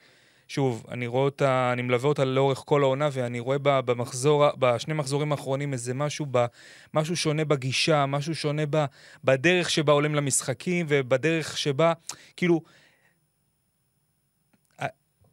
שוב, 0.49 0.87
אני 0.91 1.07
רואה 1.07 1.25
אותה, 1.25 1.71
אני 1.73 1.83
מלווה 1.83 2.09
אותה 2.09 2.25
לאורך 2.25 2.63
כל 2.67 2.83
העונה, 2.83 3.09
ואני 3.13 3.41
רואה 3.41 3.59
בה, 3.59 3.81
במחזור, 3.81 4.51
בשני 4.59 4.95
מחזורים 4.95 5.33
האחרונים 5.33 5.73
איזה 5.73 5.95
משהו, 5.95 6.27
ב, 6.31 6.47
משהו 6.95 7.17
שונה 7.17 7.45
בגישה, 7.45 8.07
משהו 8.07 8.35
שונה 8.35 8.63
ב, 8.71 8.85
בדרך 9.25 9.71
שבה 9.71 9.93
עולים 9.93 10.15
למשחקים, 10.15 10.87
ובדרך 10.89 11.59
שבה, 11.59 11.93
כאילו, 12.37 12.61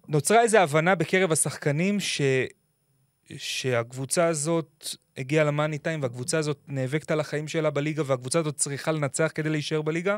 נוצרה 0.08 0.42
איזו 0.42 0.58
הבנה 0.58 0.96
בקרב 0.96 1.32
השחקנים 1.32 2.00
ש... 2.00 2.22
שהקבוצה 3.38 4.28
הזאת 4.28 4.88
הגיעה 5.18 5.46
למאני 5.46 5.78
טיים 5.78 6.02
והקבוצה 6.02 6.38
הזאת 6.38 6.60
נאבקת 6.68 7.12
על 7.12 7.20
החיים 7.20 7.48
שלה 7.48 7.70
בליגה 7.70 8.04
והקבוצה 8.06 8.40
הזאת 8.40 8.56
צריכה 8.56 8.92
לנצח 8.92 9.32
כדי 9.36 9.50
להישאר 9.50 9.82
בליגה. 9.82 10.18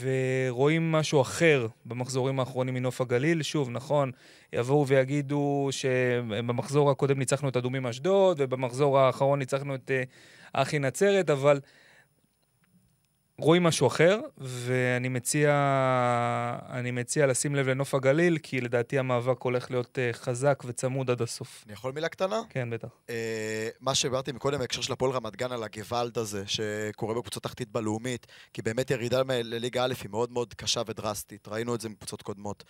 ורואים 0.00 0.92
משהו 0.92 1.20
אחר 1.20 1.66
במחזורים 1.86 2.40
האחרונים 2.40 2.74
מנוף 2.74 3.00
הגליל. 3.00 3.42
שוב, 3.42 3.70
נכון, 3.70 4.10
יבואו 4.52 4.86
ויגידו 4.86 5.68
שבמחזור 5.70 6.90
הקודם 6.90 7.18
ניצחנו 7.18 7.48
את 7.48 7.56
אדומים 7.56 7.86
אשדוד, 7.86 8.36
ובמחזור 8.40 8.98
האחרון 8.98 9.38
ניצחנו 9.38 9.74
את 9.74 9.90
אה, 9.90 10.02
אחי 10.52 10.78
נצרת, 10.78 11.30
אבל 11.30 11.60
רואים 13.42 13.62
משהו 13.62 13.86
אחר, 13.86 14.20
ואני 14.38 15.08
מציע, 15.08 15.50
אני 16.70 16.90
מציע 16.90 17.26
לשים 17.26 17.54
לב 17.54 17.68
לנוף 17.68 17.94
הגליל, 17.94 18.38
כי 18.42 18.60
לדעתי 18.60 18.98
המאבק 18.98 19.42
הולך 19.42 19.70
להיות 19.70 19.98
uh, 19.98 20.16
חזק 20.16 20.62
וצמוד 20.66 21.10
עד 21.10 21.22
הסוף. 21.22 21.62
אני 21.66 21.72
יכול 21.72 21.92
מילה 21.92 22.08
קטנה? 22.08 22.40
כן, 22.50 22.70
בטח. 22.70 22.88
Uh, 23.06 23.10
מה 23.80 23.94
שהעברתי 23.94 24.32
מקודם 24.32 24.58
בהקשר 24.58 24.80
של 24.80 24.92
הפועל 24.92 25.12
רמת 25.12 25.36
גן 25.36 25.52
על 25.52 25.62
הגוואלד 25.62 26.18
הזה, 26.18 26.42
שקורה 26.46 27.14
בקבוצות 27.14 27.42
תחתית 27.42 27.68
בלאומית, 27.68 28.26
כי 28.52 28.62
באמת 28.62 28.90
ירידה 28.90 29.22
לליגה 29.28 29.84
א' 29.84 29.94
היא 30.02 30.10
מאוד 30.10 30.32
מאוד 30.32 30.54
קשה 30.54 30.82
ודרסטית, 30.86 31.48
ראינו 31.48 31.74
את 31.74 31.80
זה 31.80 31.88
מקבוצות 31.88 32.22
קודמות. 32.22 32.64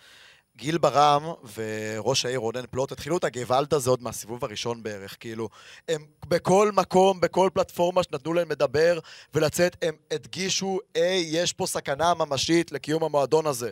גיל 0.57 0.77
ברם 0.77 1.23
וראש 1.55 2.25
העיר 2.25 2.39
רונן 2.39 2.65
פלוט 2.71 2.91
התחילו 2.91 3.17
את 3.17 3.23
הגוואלד 3.23 3.73
הזה 3.73 3.89
עוד 3.89 4.03
מהסיבוב 4.03 4.45
הראשון 4.45 4.83
בערך, 4.83 5.17
כאילו, 5.19 5.49
הם 5.89 6.05
בכל 6.27 6.71
מקום, 6.73 7.19
בכל 7.19 7.49
פלטפורמה 7.53 8.03
שנתנו 8.03 8.33
להם 8.33 8.51
לדבר 8.51 8.99
ולצאת, 9.33 9.75
הם 9.81 9.95
הדגישו, 10.11 10.79
היי, 10.95 11.29
יש 11.31 11.53
פה 11.53 11.67
סכנה 11.67 12.13
ממשית 12.13 12.71
לקיום 12.71 13.03
המועדון 13.03 13.47
הזה. 13.47 13.71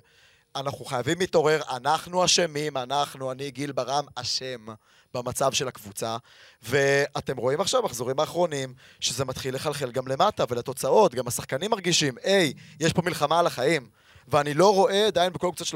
אנחנו 0.55 0.85
חייבים 0.85 1.19
להתעורר, 1.19 1.61
אנחנו 1.69 2.25
אשמים, 2.25 2.77
אנחנו, 2.77 3.31
אני 3.31 3.51
גיל 3.51 3.71
ברם, 3.71 4.05
אשם 4.15 4.65
במצב 5.13 5.51
של 5.53 5.67
הקבוצה. 5.67 6.17
ואתם 6.61 7.37
רואים 7.37 7.61
עכשיו, 7.61 7.83
מחזורים 7.83 8.19
האחרונים, 8.19 8.73
שזה 8.99 9.25
מתחיל 9.25 9.55
לחלחל 9.55 9.91
גם 9.91 10.07
למטה 10.07 10.43
ולתוצאות, 10.49 11.15
גם 11.15 11.27
השחקנים 11.27 11.71
מרגישים, 11.71 12.15
היי, 12.23 12.53
יש 12.79 12.93
פה 12.93 13.01
מלחמה 13.01 13.39
על 13.39 13.47
החיים. 13.47 14.00
ואני 14.31 14.53
לא 14.53 14.75
רואה 14.75 15.07
עדיין 15.07 15.33
בכל 15.33 15.47
קבוצות 15.47 15.67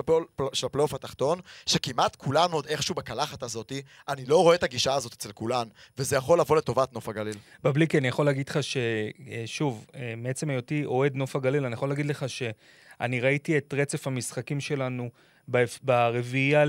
של 0.54 0.66
הפלייאוף 0.66 0.94
התחתון, 0.94 1.40
שכמעט 1.66 2.16
כולנו 2.16 2.56
עוד 2.56 2.66
איכשהו 2.66 2.96
בקלחת 2.96 3.44
הזאת, 3.44 3.72
אני 4.08 4.26
לא 4.26 4.44
רואה 4.44 4.56
את 4.56 4.64
הגישה 4.64 4.94
הזאת 4.94 5.14
אצל 5.14 5.32
כולן, 5.32 5.68
וזה 5.98 6.16
יכול 6.16 6.40
לבוא 6.40 6.58
לטובת 6.58 6.94
נוף 6.94 7.10
הגליל. 7.10 7.36
בבליקי, 7.64 7.98
אני 7.98 8.08
יכול 8.08 8.26
להגיד 8.26 8.50
לך 8.50 8.60
ששוב, 8.64 9.86
אה, 9.96 10.14
מעצם 10.18 10.50
היותי 10.50 10.86
אוהד 10.86 11.16
נוף 11.16 11.36
הגליל, 11.36 11.66
אני 11.66 11.74
יכול 11.74 11.90
להגיד 11.90 12.06
לך 12.06 12.26
שאני 12.30 13.20
ראיתי 13.20 13.58
את 13.58 13.74
רצף 13.78 14.08
המשחקים 14.08 14.60
שלנו 14.60 15.10
ברביעייה 15.84 16.64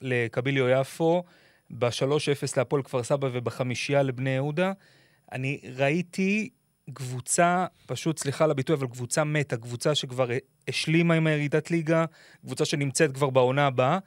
לקביליו 0.00 0.68
יפו, 0.68 1.24
ב-3-0 1.70 2.56
להפועל 2.56 2.82
כפר 2.82 3.02
סבא 3.02 3.28
ובחמישייה 3.32 4.02
לבני 4.02 4.30
יהודה. 4.30 4.72
אני 5.32 5.60
ראיתי 5.76 6.48
קבוצה, 6.94 7.66
פשוט, 7.86 8.18
סליחה 8.18 8.44
על 8.44 8.50
הביטוי, 8.50 8.76
אבל 8.76 8.86
קבוצה 8.86 9.24
מתה, 9.24 9.56
קבוצה 9.56 9.94
שכבר 9.94 10.28
השלימה 10.68 11.14
עם 11.14 11.26
הירידת 11.26 11.70
ליגה, 11.70 12.04
קבוצה 12.42 12.64
שנמצאת 12.64 13.14
כבר 13.14 13.30
בעונה 13.30 13.66
הבאה, 13.66 13.98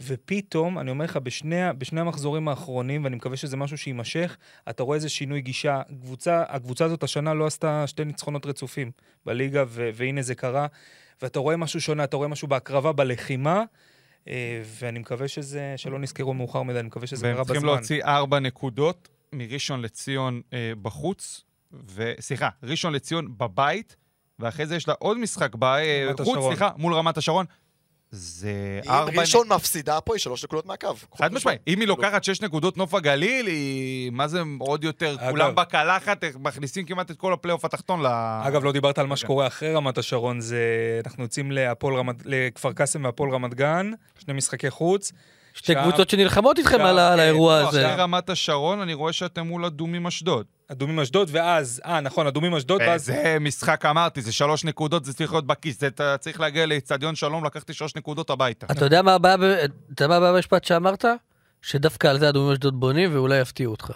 ופתאום, 0.00 0.78
אני 0.78 0.90
אומר 0.90 1.04
לך, 1.04 1.16
בשני, 1.16 1.72
בשני 1.78 2.00
המחזורים 2.00 2.48
האחרונים, 2.48 3.04
ואני 3.04 3.16
מקווה 3.16 3.36
שזה 3.36 3.56
משהו 3.56 3.78
שיימשך, 3.78 4.36
אתה 4.70 4.82
רואה 4.82 4.96
איזה 4.96 5.08
שינוי 5.08 5.40
גישה. 5.40 5.82
קבוצה, 6.00 6.44
הקבוצה 6.48 6.84
הזאת 6.84 7.02
השנה 7.02 7.34
לא 7.34 7.46
עשתה 7.46 7.86
שתי 7.86 8.04
ניצחונות 8.04 8.46
רצופים 8.46 8.90
בליגה, 9.26 9.64
ו- 9.68 9.90
והנה 9.94 10.22
זה 10.22 10.34
קרה. 10.34 10.66
ואתה 11.22 11.38
רואה 11.38 11.56
משהו 11.56 11.80
שונה, 11.80 12.04
אתה 12.04 12.16
רואה 12.16 12.28
משהו 12.28 12.48
בהקרבה, 12.48 12.92
בלחימה, 12.92 13.62
אה, 14.28 14.62
ואני 14.64 14.98
מקווה 14.98 15.28
שזה, 15.28 15.74
שלא 15.76 15.98
נזכרו 15.98 16.34
מאוחר 16.34 16.62
מדי, 16.62 16.78
אני 16.78 16.86
מקווה 16.86 17.06
שזה 17.06 17.22
קרה 17.22 17.32
בזמן. 17.32 17.38
והם 17.38 17.46
צריכים 17.46 17.66
להוציא 17.66 18.04
ארבע 18.04 18.38
נקודות 18.40 19.08
מראשון 19.32 19.82
לציון 19.82 20.40
אה, 20.52 20.72
בחוץ, 20.82 21.44
וסליחה, 21.94 22.48
ראשון 22.62 22.92
לציון 22.92 23.28
בבית, 23.36 23.96
ואחרי 24.38 24.66
זה 24.66 24.76
יש 24.76 24.88
לה 24.88 24.94
עוד 24.98 25.18
משחק 25.18 25.54
בחוץ, 25.54 26.38
סליחה, 26.48 26.70
מול 26.76 26.94
רמת 26.94 27.16
השרון. 27.16 27.46
זה 28.10 28.80
ארבע... 28.88 29.12
אם 29.12 29.20
ראשון 29.20 29.48
מפסידה 29.48 30.00
פה, 30.00 30.14
היא 30.14 30.20
שלוש 30.20 30.44
נקודות 30.44 30.66
מהקו. 30.66 30.88
חד 31.18 31.32
משמעי. 31.32 31.56
אם 31.68 31.80
היא 31.80 31.88
לוקחת 31.88 32.24
שש 32.24 32.40
נקודות 32.40 32.76
נוף 32.76 32.94
הגליל, 32.94 33.46
היא... 33.46 34.10
מה 34.10 34.28
זה 34.28 34.42
עוד 34.58 34.84
יותר? 34.84 35.16
כולם 35.30 35.54
בקלחת, 35.54 36.24
מכניסים 36.38 36.84
כמעט 36.84 37.10
את 37.10 37.16
כל 37.16 37.32
הפלייאוף 37.32 37.64
התחתון 37.64 38.02
ל... 38.02 38.06
אגב, 38.42 38.64
לא 38.64 38.72
דיברת 38.72 38.98
על 38.98 39.06
מה 39.06 39.16
שקורה 39.16 39.46
אחרי 39.46 39.74
רמת 39.74 39.98
השרון, 39.98 40.40
זה... 40.40 40.60
אנחנו 41.06 41.22
יוצאים 41.22 41.52
לכפר 42.24 42.72
קאסם 42.72 43.04
והפועל 43.04 43.30
רמת 43.30 43.54
גן, 43.54 43.90
שני 44.18 44.34
משחקי 44.34 44.70
חוץ. 44.70 45.12
שתי 45.54 45.74
קבוצות 45.74 46.10
שנלחמות 46.10 46.58
איתכם 46.58 46.80
על 46.80 46.98
האירוע 46.98 47.62
לא, 47.62 47.68
הזה. 47.68 47.86
אחרי 47.86 48.02
רמת 48.02 48.30
השרון, 48.30 48.80
אני 48.80 48.94
רואה 48.94 49.12
שאתם 49.12 49.46
מול 49.46 49.64
אדומים 49.64 50.06
אשדוד. 50.06 50.46
אדומים 50.68 51.00
אשדוד, 51.00 51.28
ואז, 51.32 51.82
אה, 51.84 52.00
נכון, 52.00 52.26
אדומים 52.26 52.54
אשדוד, 52.54 52.80
ואז... 52.80 53.04
זה 53.04 53.36
משחק, 53.40 53.84
אמרתי, 53.84 54.22
זה 54.22 54.32
שלוש 54.32 54.64
נקודות, 54.64 55.04
זה 55.04 55.14
צריך 55.14 55.32
להיות 55.32 55.46
בכיס. 55.46 55.84
אתה 55.84 56.18
צריך 56.18 56.40
להגיע 56.40 56.66
לאצטדיון 56.66 57.14
שלום, 57.14 57.44
לקחתי 57.44 57.72
שלוש 57.72 57.96
נקודות 57.96 58.30
הביתה. 58.30 58.66
אתה 58.70 58.84
יודע 58.84 59.02
מה 59.02 59.14
הבעיה 59.14 59.36
במשפט 60.20 60.64
שאמרת? 60.64 61.04
שדווקא 61.62 62.08
על 62.08 62.18
זה 62.18 62.28
אדומים 62.28 62.52
אשדוד 62.52 62.80
בונים, 62.80 63.14
ואולי 63.14 63.40
יפתיעו 63.40 63.72
אותך. 63.72 63.90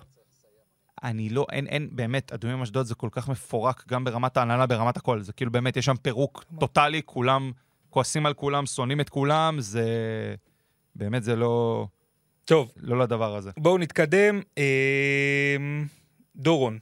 אני 1.05 1.29
לא, 1.29 1.47
אין, 1.53 1.67
אין, 1.67 1.89
באמת, 1.93 2.33
אדומים 2.33 2.63
אשדוד 2.63 2.87
זה 2.87 2.95
כל 2.95 3.09
כך 3.13 3.29
מפורק 3.29 3.85
גם 3.89 4.05
ברמת 4.05 4.37
ההנהלה, 4.37 4.67
ברמת 4.67 4.97
הכל. 4.97 5.21
זה 5.21 5.33
כאילו 5.33 5.53
באמת, 5.53 5.77
יש 5.77 5.85
שם 5.85 5.97
פירוק 5.97 6.45
טוטאלי, 6.61 7.03
כולם 7.05 7.53
כועסים 7.91 8.27
על 8.27 8.35
כולם, 8.35 8.67
שונאים 8.67 9.01
את 9.01 9.09
כולם, 9.09 9.61
זה... 9.61 9.85
באמת 10.97 11.23
זה 11.23 11.37
לא... 11.37 11.87
טוב. 12.45 12.73
לא 12.77 12.99
לדבר 12.99 13.37
הזה. 13.37 13.51
בואו 13.57 13.79
נתקדם. 13.79 14.41
אה, 14.59 15.57
דורון, 16.39 16.79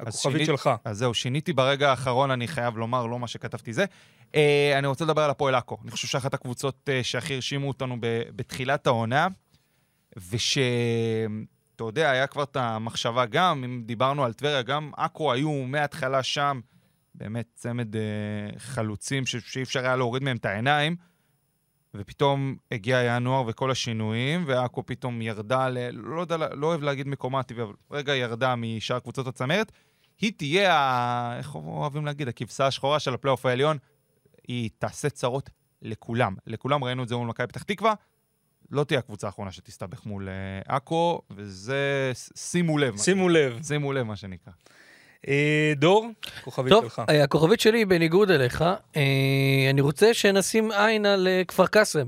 הכוכבית 0.00 0.32
שינית, 0.32 0.46
שלך. 0.46 0.70
אז 0.84 0.98
זהו, 0.98 1.14
שיניתי 1.14 1.52
ברגע 1.52 1.90
האחרון, 1.90 2.30
אני 2.30 2.48
חייב 2.48 2.76
לומר, 2.76 3.06
לא 3.06 3.18
מה 3.18 3.28
שכתבתי 3.28 3.72
זה. 3.72 3.84
אה, 4.34 4.78
אני 4.78 4.86
רוצה 4.86 5.04
לדבר 5.04 5.22
על 5.22 5.30
הפועל 5.30 5.54
עכו. 5.54 5.78
אני 5.82 5.90
חושב 5.90 6.08
שאחת 6.08 6.34
הקבוצות 6.34 6.88
אה, 6.88 7.04
שהכי 7.04 7.34
הרשימו 7.34 7.68
אותנו 7.68 7.96
ב, 8.00 8.22
בתחילת 8.36 8.86
העונה, 8.86 9.28
וש... 10.16 10.58
אתה 11.76 11.84
יודע, 11.84 12.10
היה 12.10 12.26
כבר 12.26 12.42
את 12.42 12.56
המחשבה 12.56 13.26
גם, 13.26 13.64
אם 13.64 13.82
דיברנו 13.86 14.24
על 14.24 14.32
טבריה, 14.32 14.62
גם 14.62 14.90
עכו 14.96 15.32
היו 15.32 15.52
מההתחלה 15.52 16.22
שם, 16.22 16.60
באמת 17.14 17.46
צמד 17.54 17.96
אה, 17.96 18.02
חלוצים 18.58 19.26
ש... 19.26 19.36
שאי 19.36 19.62
אפשר 19.62 19.80
היה 19.80 19.96
להוריד 19.96 20.22
מהם 20.22 20.36
את 20.36 20.44
העיניים. 20.44 20.96
ופתאום 21.98 22.56
הגיע 22.72 23.02
ינואר 23.02 23.44
וכל 23.46 23.70
השינויים, 23.70 24.44
ועכו 24.46 24.86
פתאום 24.86 25.22
ירדה, 25.22 25.68
ל... 25.68 25.78
לא 25.92 26.20
יודע, 26.20 26.36
לא 26.36 26.66
אוהב 26.66 26.82
להגיד 26.82 27.08
מקומה 27.08 27.40
הטבעי, 27.40 27.62
אבל 27.62 27.72
רגע 27.90 28.16
ירדה 28.16 28.54
משאר 28.56 28.98
קבוצות 28.98 29.26
הצמרת. 29.26 29.72
היא 30.20 30.32
תהיה, 30.36 30.74
ה... 30.74 31.38
איך 31.38 31.54
אוהבים 31.54 32.06
להגיד, 32.06 32.28
הכבשה 32.28 32.66
השחורה 32.66 33.00
של 33.00 33.14
הפלייאוף 33.14 33.46
העליון. 33.46 33.78
היא 34.48 34.70
תעשה 34.78 35.10
צרות 35.10 35.50
לכולם. 35.82 36.34
לכולם 36.46 36.84
ראינו 36.84 37.02
את 37.02 37.08
זה 37.08 37.16
מול 37.16 37.28
מכבי 37.28 37.46
פתח 37.46 37.62
תקווה. 37.62 37.94
לא 38.70 38.84
תהיה 38.84 38.98
הקבוצה 38.98 39.26
האחרונה 39.26 39.52
שתסתבך 39.52 40.06
מול 40.06 40.28
אה, 40.28 40.76
עכו, 40.76 41.20
וזה, 41.30 42.12
שימו 42.36 42.78
לב. 42.78 42.96
שימו 42.96 43.28
לב. 43.28 43.62
שימו 43.62 43.92
לב, 43.92 44.02
מה 44.02 44.16
שנקרא. 44.16 44.52
אה, 45.28 45.72
דור, 45.76 46.10
כוכבית 46.44 46.72
טוב, 46.72 46.84
שלך. 46.84 46.94
טוב, 46.94 47.10
אה, 47.10 47.24
הכוכבית 47.24 47.60
שלי, 47.60 47.84
בניגוד 47.84 48.30
אליך, 48.30 48.64
אה, 48.96 49.02
אני 49.70 49.80
רוצה 49.80 50.14
שנשים 50.14 50.72
עין 50.72 51.06
על 51.06 51.28
כפר 51.48 51.66
קאסם. 51.66 52.06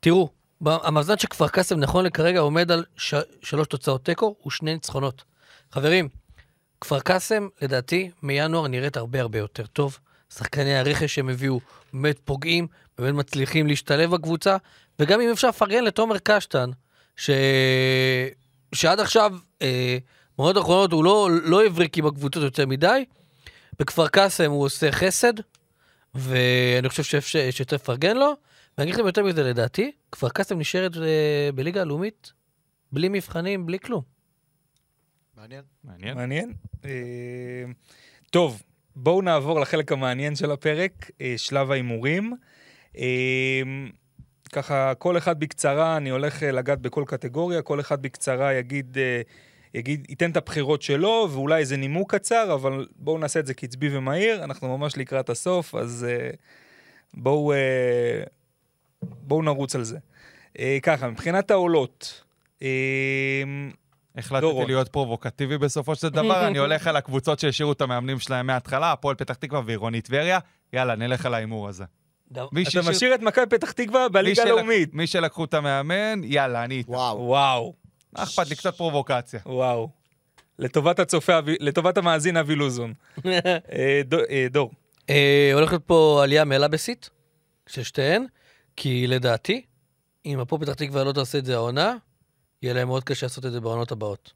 תראו, 0.00 0.28
המאזן 0.66 1.18
של 1.18 1.28
כפר 1.28 1.48
קאסם 1.48 1.78
נכון 1.80 2.04
לכרגע 2.04 2.40
עומד 2.40 2.70
על 2.70 2.84
ש... 2.96 3.14
שלוש 3.42 3.68
תוצאות 3.68 4.04
תיקו 4.04 4.34
ושני 4.46 4.74
ניצחונות. 4.74 5.24
חברים, 5.72 6.08
כפר 6.80 7.00
קאסם, 7.00 7.48
לדעתי, 7.62 8.10
מינואר 8.22 8.68
נראית 8.68 8.96
הרבה 8.96 9.20
הרבה 9.20 9.38
יותר 9.38 9.66
טוב. 9.66 9.98
שחקני 10.34 10.78
הרכש 10.78 11.14
שהם 11.14 11.28
הביאו 11.28 11.60
באמת 11.92 12.18
פוגעים, 12.24 12.66
באמת 12.98 13.14
מצליחים 13.14 13.66
להשתלב 13.66 14.10
בקבוצה, 14.10 14.56
וגם 14.98 15.20
אם 15.20 15.30
אפשר 15.30 15.48
לפרגן 15.48 15.84
לתומר 15.84 16.18
קשטן, 16.18 16.70
ש... 17.16 17.30
שעד 18.74 19.00
עכשיו... 19.00 19.34
אה, 19.62 19.98
בעונות 20.38 20.56
האחרונות 20.56 20.92
הוא 20.92 21.04
לא, 21.04 21.28
לא 21.42 21.64
הבריק 21.66 21.98
עם 21.98 22.06
הקבוצות 22.06 22.42
יותר 22.42 22.66
מדי. 22.66 23.04
בכפר 23.78 24.08
קאסם 24.08 24.50
הוא 24.50 24.64
עושה 24.64 24.92
חסד, 24.92 25.32
ואני 26.14 26.88
חושב 26.88 27.20
שצריך 27.50 27.82
לפרגן 27.82 28.16
לו. 28.16 28.34
ואני 28.78 28.90
אגיד 28.90 28.94
לכם 28.94 29.06
יותר 29.06 29.24
מזה, 29.24 29.42
לדעתי, 29.42 29.92
כפר 30.12 30.28
קאסם 30.28 30.58
נשארת 30.58 30.96
אה, 30.96 31.50
בליגה 31.54 31.80
הלאומית 31.80 32.32
בלי 32.92 33.08
מבחנים, 33.08 33.66
בלי 33.66 33.78
כלום. 33.78 34.02
מעניין. 35.36 35.62
מעניין. 35.84 36.16
מעניין. 36.16 36.54
אה, 36.84 36.90
טוב, 38.30 38.62
בואו 38.96 39.22
נעבור 39.22 39.60
לחלק 39.60 39.92
המעניין 39.92 40.36
של 40.36 40.50
הפרק, 40.50 41.10
אה, 41.20 41.34
שלב 41.36 41.70
ההימורים. 41.70 42.32
ככה, 44.52 44.94
כל 44.94 45.18
אחד 45.18 45.40
בקצרה, 45.40 45.96
אני 45.96 46.10
הולך 46.10 46.42
לגעת 46.42 46.80
בכל 46.80 47.04
קטגוריה, 47.06 47.62
כל 47.62 47.80
אחד 47.80 48.02
בקצרה 48.02 48.54
יגיד 48.54 48.96
יגיד, 49.74 50.06
ייתן 50.08 50.30
את 50.30 50.36
הבחירות 50.36 50.82
שלו, 50.82 51.28
ואולי 51.32 51.60
איזה 51.60 51.76
נימוק 51.76 52.14
קצר, 52.14 52.54
אבל 52.54 52.86
בואו 52.96 53.18
נעשה 53.18 53.40
את 53.40 53.46
זה 53.46 53.54
קצבי 53.54 53.96
ומהיר, 53.96 54.44
אנחנו 54.44 54.78
ממש 54.78 54.96
לקראת 54.96 55.30
הסוף, 55.30 55.74
אז 55.74 56.06
uh, 56.08 56.36
בואו 57.14 57.52
uh, 57.52 58.28
בואו 59.02 59.42
נרוץ 59.42 59.74
על 59.74 59.84
זה. 59.84 59.98
אה, 60.58 60.78
ככה, 60.82 61.08
מבחינת 61.08 61.50
העולות, 61.50 62.22
אה, 62.62 62.68
החלטתי 64.16 64.40
דורון. 64.40 64.66
להיות 64.66 64.88
פרובוקטיבי 64.88 65.58
בסופו 65.58 65.94
של 65.94 66.08
דבר, 66.08 66.46
אני 66.46 66.58
הולך 66.58 66.86
על 66.86 66.96
הקבוצות 66.96 67.38
שהשאירו 67.38 67.72
את 67.72 67.80
המאמנים 67.80 68.18
שלהם 68.18 68.46
מההתחלה, 68.46 68.92
הפועל 68.92 69.16
פתח 69.16 69.34
תקווה 69.34 69.60
ועירוני 69.66 70.00
טבריה. 70.00 70.38
יאללה, 70.72 70.94
נלך 70.96 71.26
על 71.26 71.34
ההימור 71.34 71.68
הזה. 71.68 71.84
אתה 72.32 72.90
משאיר 72.90 73.14
את 73.14 73.20
מכבי 73.20 73.46
פתח 73.46 73.72
תקווה 73.72 74.08
בליגה 74.08 74.42
הלאומית. 74.42 74.94
מי 74.94 75.06
שלקחו 75.06 75.44
את 75.44 75.54
המאמן, 75.54 76.20
יאללה, 76.24 76.64
אני 76.64 76.74
איתם. 76.74 76.92
וואו. 76.92 77.74
מה 78.12 78.22
אכפת 78.22 78.48
לי? 78.48 78.56
קצת 78.56 78.74
פרובוקציה. 78.76 79.40
וואו. 79.46 79.88
לטובת 80.58 80.98
הצופה, 80.98 81.38
לטובת 81.60 81.98
המאזין 81.98 82.36
אבי 82.36 82.54
לוזון. 82.54 82.94
אה, 83.26 83.58
אה, 84.30 84.46
דור. 84.50 84.70
אה, 85.10 85.50
הולכת 85.54 85.82
פה 85.86 86.20
עלייה 86.24 86.44
מאלאבסית, 86.44 87.10
של 87.66 87.82
שתיהן, 87.82 88.26
כי 88.76 89.06
לדעתי, 89.06 89.62
אם 90.26 90.40
הפועל 90.40 90.62
פתח 90.62 90.74
תקווה 90.74 91.04
לא 91.04 91.12
תעשה 91.12 91.38
את 91.38 91.44
זה 91.44 91.54
העונה, 91.54 91.96
יהיה 92.62 92.74
להם 92.74 92.88
מאוד 92.88 93.04
קשה 93.04 93.26
לעשות 93.26 93.46
את 93.46 93.52
זה 93.52 93.60
בעונות 93.60 93.92
הבאות. 93.92 94.32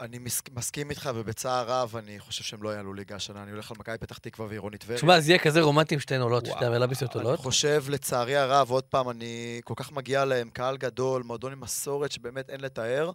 אני 0.00 0.18
מס- 0.18 0.42
מסכים 0.52 0.90
איתך, 0.90 1.10
ובצער 1.14 1.66
רב, 1.70 1.96
אני 1.96 2.18
חושב 2.20 2.44
שהם 2.44 2.62
לא 2.62 2.68
יעלו 2.74 2.94
ליגה 2.94 3.16
השנה. 3.16 3.42
אני 3.42 3.50
הולך 3.50 3.70
על 3.70 3.76
מכבי 3.80 3.98
פתח 3.98 4.18
תקווה 4.18 4.46
ועירוני 4.48 4.78
טבריה. 4.78 4.98
תשמע, 4.98 5.20
זה 5.20 5.30
יהיה 5.32 5.38
כזה 5.38 5.60
רומנטי 5.60 5.94
עם 5.94 6.00
שתיהן 6.00 6.20
עולות, 6.20 6.44
וואו. 6.44 6.56
שתי 6.56 6.64
המלאביסיות 6.66 7.16
אני 7.16 7.24
עולות. 7.24 7.40
חושב, 7.40 7.84
לצערי 7.88 8.36
הרב, 8.36 8.70
עוד 8.70 8.84
פעם, 8.84 9.10
אני 9.10 9.60
כל 9.64 9.74
כך 9.76 9.92
מגיע 9.92 10.24
להם, 10.24 10.50
קהל 10.50 10.76
גדול, 10.76 11.22
מועדון 11.22 11.52
עם 11.52 11.60
מסורת 11.60 12.12
שבאמת 12.12 12.50
אין 12.50 12.60
לתאר. 12.60 13.10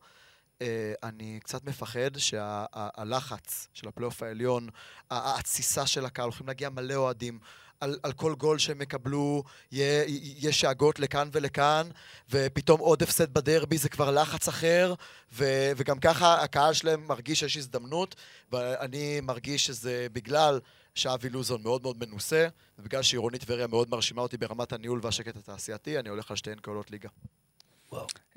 אה, 0.61 0.67
אני 1.03 1.39
קצת 1.43 1.63
מפחד 1.63 2.17
שהלחץ 2.17 3.67
של 3.73 3.88
הפלייאוף 3.88 4.23
העליון, 4.23 4.69
ה- 5.11 5.39
התסיסה 5.39 5.86
של 5.88 6.05
הקהל, 6.05 6.23
הולכים 6.23 6.47
להגיע 6.47 6.69
מלא 6.69 6.93
אוהדים. 6.93 7.39
על, 7.82 7.99
על 8.03 8.13
כל 8.13 8.36
גול 8.36 8.57
שהם 8.59 8.82
יקבלו, 8.82 9.43
יהיה- 9.71 10.03
יש 10.39 10.59
שאגות 10.59 10.99
לכאן 10.99 11.29
ולכאן, 11.32 11.88
ופתאום 12.29 12.79
עוד 12.79 13.03
הפסד 13.03 13.34
בדרבי 13.34 13.77
זה 13.77 13.89
כבר 13.89 14.11
לחץ 14.11 14.47
אחר, 14.47 14.93
ו, 15.34 15.45
וגם 15.77 15.99
ככה 15.99 16.41
הקהל 16.43 16.73
שלהם 16.73 17.07
מרגיש 17.07 17.39
שיש 17.39 17.57
הזדמנות, 17.57 18.15
ואני 18.51 19.19
מרגיש 19.21 19.65
שזה 19.65 20.07
בגלל 20.13 20.59
שאבי 20.95 21.29
לוזון 21.29 21.63
מאוד 21.63 21.82
מאוד 21.82 22.05
מנוסה, 22.05 22.47
ובגלל 22.79 23.01
שעירונית 23.01 23.41
טבריה 23.41 23.67
מאוד 23.67 23.89
מרשימה 23.89 24.21
אותי 24.21 24.38
ברמת 24.38 24.73
הניהול 24.73 24.99
והשקט 25.03 25.36
התעשייתי, 25.36 25.99
אני 25.99 26.09
הולך 26.09 26.32
על 26.32 26.38
שתיהן 26.38 26.57
כעולות 26.63 26.91
ליגה. 26.91 27.09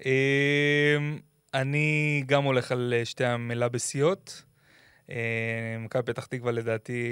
אה, 0.07 0.97
אני 1.55 2.23
גם 2.27 2.45
הולך 2.45 2.73
על 2.73 2.95
אה, 2.97 3.05
שתי 3.05 3.25
המלאבסיות. 3.25 4.43
אה, 4.43 4.54
מכבי 5.79 6.03
פתח 6.03 6.27
תקווה 6.27 6.53
לדעתי 6.53 7.03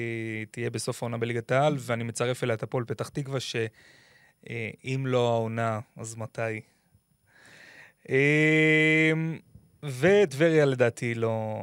תהיה 0.51 0.71
בסוף 0.71 1.03
העונה 1.03 1.19
בליגת 1.19 1.53
העל, 1.53 1.77
ואני 1.79 2.05
מצרף 2.05 2.45
אליה 2.45 2.55
את 2.55 2.63
הפועל 2.63 2.85
פתח 2.85 3.09
תקווה, 3.09 3.41
שאם 3.41 5.07
לא 5.07 5.29
העונה, 5.29 5.81
אז 5.97 6.17
מתי? 6.17 6.61
אה, 8.11 9.13
וטבריה 9.83 10.65
לדעתי 10.65 11.15
לא... 11.15 11.63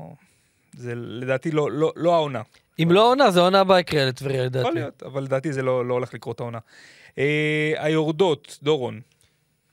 זה 0.74 0.94
לדעתי 0.96 1.52
לא, 1.52 1.72
לא, 1.72 1.94
לא 1.96 2.16
העונה. 2.16 2.42
אם 2.84 2.92
לא 2.92 3.06
העונה, 3.06 3.32
זה 3.32 3.40
העונה 3.40 3.60
הבאה 3.60 3.80
יקרה 3.80 4.06
לטבריה 4.06 4.46
לדעתי. 4.46 4.68
יכול 4.68 4.74
להיות, 4.74 5.04
אבל 5.04 5.24
לדעתי 5.24 5.54
זה 5.54 5.62
לא, 5.62 5.86
לא 5.86 5.94
הולך 5.94 6.14
לקרות 6.14 6.40
העונה. 6.40 6.60
אה, 7.18 7.74
היורדות, 7.78 8.60
דורון. 8.64 9.02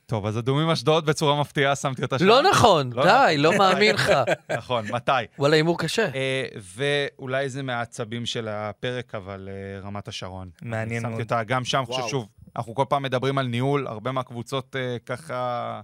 טוב, 0.06 0.26
אז 0.26 0.38
אדומים 0.38 0.70
אשדוד 0.70 1.06
בצורה 1.06 1.40
מפתיעה, 1.40 1.76
שמתי 1.76 2.02
אותה 2.02 2.18
שם. 2.18 2.24
לא 2.24 2.42
נכון, 2.50 2.92
לא 2.92 3.04
די, 3.04 3.36
לא 3.38 3.58
מאמין 3.58 3.94
לך. 3.94 4.12
נכון, 4.58 4.84
מתי? 4.92 5.12
וואלה, 5.38 5.56
הימור 5.56 5.78
קשה. 5.78 6.08
אה, 6.14 6.46
ואולי 6.76 7.48
זה 7.48 7.62
מהעצבים 7.62 8.26
של 8.26 8.48
הפרק, 8.48 9.14
אבל 9.14 9.48
אה, 9.52 9.80
רמת 9.80 10.08
השרון. 10.08 10.50
מעניין 10.62 11.00
שמתי 11.00 11.10
מאוד. 11.10 11.22
אותה 11.22 11.44
גם 11.44 11.64
שם, 11.64 11.78
אני 11.78 11.86
חושב. 11.86 12.08
שוב, 12.08 12.28
אנחנו 12.56 12.74
כל 12.74 12.84
פעם 12.88 13.02
מדברים 13.02 13.38
על 13.38 13.46
ניהול, 13.46 13.86
הרבה 13.86 14.12
מהקבוצות 14.12 14.76
אה, 14.76 14.96
ככה, 15.06 15.80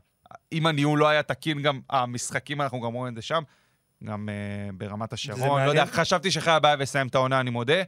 אם 0.53 0.67
הניהול 0.67 0.99
לא 0.99 1.09
היה 1.09 1.23
תקין, 1.23 1.63
גם 1.63 1.81
המשחקים, 1.91 2.61
אנחנו 2.61 2.81
גם 2.81 2.93
רואים 2.93 3.13
את 3.13 3.17
זה 3.17 3.23
שם, 3.23 3.43
גם 4.05 4.29
ברמת 4.75 5.13
השרון. 5.13 5.63
לא 5.63 5.71
יודע. 5.71 5.87
חשבתי 5.87 6.31
שחי 6.31 6.51
הבעיה 6.51 6.77
ויסיים 6.79 7.07
את 7.07 7.15
העונה, 7.15 7.41
אני 7.41 7.51
מודה. 7.51 7.83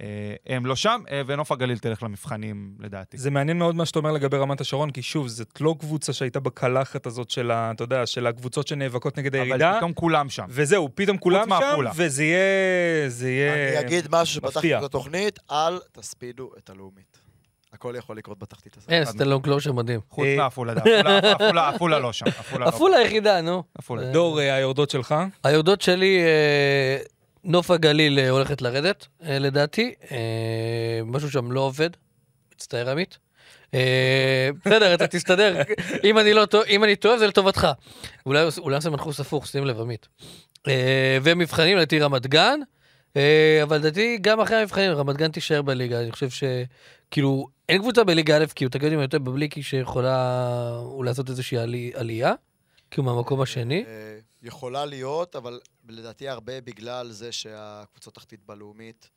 אה, 0.00 0.06
הם 0.46 0.66
לא 0.66 0.76
שם, 0.76 1.00
אה, 1.10 1.22
ונוף 1.26 1.52
הגליל 1.52 1.78
תלך 1.78 2.02
למבחנים, 2.02 2.74
לדעתי. 2.80 3.18
זה 3.18 3.30
מעניין 3.30 3.58
מאוד 3.58 3.74
מה 3.74 3.86
שאתה 3.86 3.98
אומר 3.98 4.12
לגבי 4.12 4.36
רמת 4.36 4.60
השרון, 4.60 4.90
כי 4.90 5.02
שוב, 5.02 5.28
זאת 5.28 5.60
לא 5.60 5.74
קבוצה 5.78 6.12
שהייתה 6.12 6.40
בקלחת 6.40 7.06
הזאת 7.06 7.30
של 7.30 7.50
ה... 7.50 7.70
אתה 7.74 7.84
יודע, 7.84 8.06
של 8.06 8.26
הקבוצות 8.26 8.68
שנאבקות 8.68 9.18
נגד 9.18 9.34
אבל 9.36 9.44
הירידה. 9.44 9.74
פתאום 9.76 9.92
כולם 9.92 10.28
שם. 10.28 10.46
וזהו, 10.48 10.88
פתאום 10.94 11.18
כולם 11.18 11.48
שם. 11.60 11.78
וזה 11.96 12.24
יהיה... 12.24 13.08
זה 13.08 13.30
יהיה... 13.30 13.78
אני 13.78 13.86
אגיד 13.86 14.06
משהו 14.10 14.34
שפתחתי. 14.34 14.78
את 14.78 14.82
התוכנית, 14.82 15.38
אל 15.50 15.78
תספידו 15.92 16.50
את 16.58 16.70
הלאומית. 16.70 17.24
הכל 17.74 17.94
יכול 17.98 18.16
לקרות 18.16 18.38
בתחתית 18.38 18.76
הזאת. 18.76 18.90
אין, 18.90 19.04
סטלון 19.04 19.42
קלושר 19.42 19.72
מדהים. 19.72 20.00
חוץ 20.10 20.24
אה, 20.26 20.36
מעפולה, 20.36 20.72
עפולה- 21.68 21.98
לא 21.98 22.12
שם. 22.12 22.26
עפולה 22.26 22.96
לא. 22.96 22.96
היחידה, 22.96 23.40
נו. 23.40 23.62
עפולה. 23.78 24.12
דור, 24.12 24.40
אה, 24.40 24.54
היורדות 24.54 24.90
שלך? 24.90 25.14
היורדות 25.44 25.80
שלי, 25.80 26.18
אה, 26.22 26.98
נוף 27.44 27.70
הגליל 27.70 28.18
אה, 28.18 28.30
הולכת 28.30 28.62
לרדת, 28.62 29.06
אה, 29.22 29.38
לדעתי. 29.38 29.94
אה, 30.12 31.00
משהו 31.04 31.30
שם 31.30 31.52
לא 31.52 31.60
עובד. 31.60 31.90
מצטער, 32.54 32.90
עמית. 32.90 33.18
בסדר, 34.64 34.94
אתה 34.94 35.06
תסתדר. 35.06 35.62
אם 36.04 36.18
אני 36.18 36.32
לא 36.32 36.46
אם 36.68 36.84
אני 36.84 36.96
טועה, 36.96 37.18
זה 37.18 37.26
לטובתך. 37.26 37.68
אולי 38.26 38.46
אולי 38.58 38.74
נעשה 38.76 38.90
מנחוס 38.90 39.20
הפוך, 39.20 39.46
שים 39.46 39.64
לב, 39.64 39.80
עמית. 39.80 40.08
ומבחנים, 41.22 41.76
לדעתי 41.76 41.98
רמת 42.00 42.26
גן. 42.26 42.60
אבל 43.62 43.76
לדעתי, 43.76 44.18
גם 44.20 44.40
אחרי 44.40 44.56
המבחנים, 44.56 44.92
רמת 44.92 45.16
גן 45.16 45.30
תישאר 45.30 45.62
בליגה. 45.62 46.00
אני 46.00 46.12
חושב 46.12 46.30
ש... 46.30 46.44
כאילו, 47.10 47.46
אין 47.68 47.80
קבוצה 47.80 48.04
בליגה 48.04 48.36
א', 48.36 48.44
כי 48.54 48.64
הוא 48.64 48.70
תגיד 48.70 48.92
לי 48.92 49.02
יותר 49.02 49.18
בבליקי 49.18 49.62
שיכולה 49.62 50.80
לעשות 51.04 51.28
איזושהי 51.30 51.58
עלי- 51.58 51.92
עלייה, 51.94 52.32
כי 52.94 53.00
הוא 53.00 53.06
מהמקום 53.06 53.40
השני. 53.40 53.84
אה, 53.86 54.18
יכולה 54.42 54.84
להיות, 54.84 55.36
אבל 55.36 55.60
לדעתי 55.88 56.28
הרבה 56.28 56.60
בגלל 56.60 57.10
זה 57.10 57.32
שהקבוצות 57.32 58.14
תחתית 58.14 58.40
בלאומית, 58.46 59.10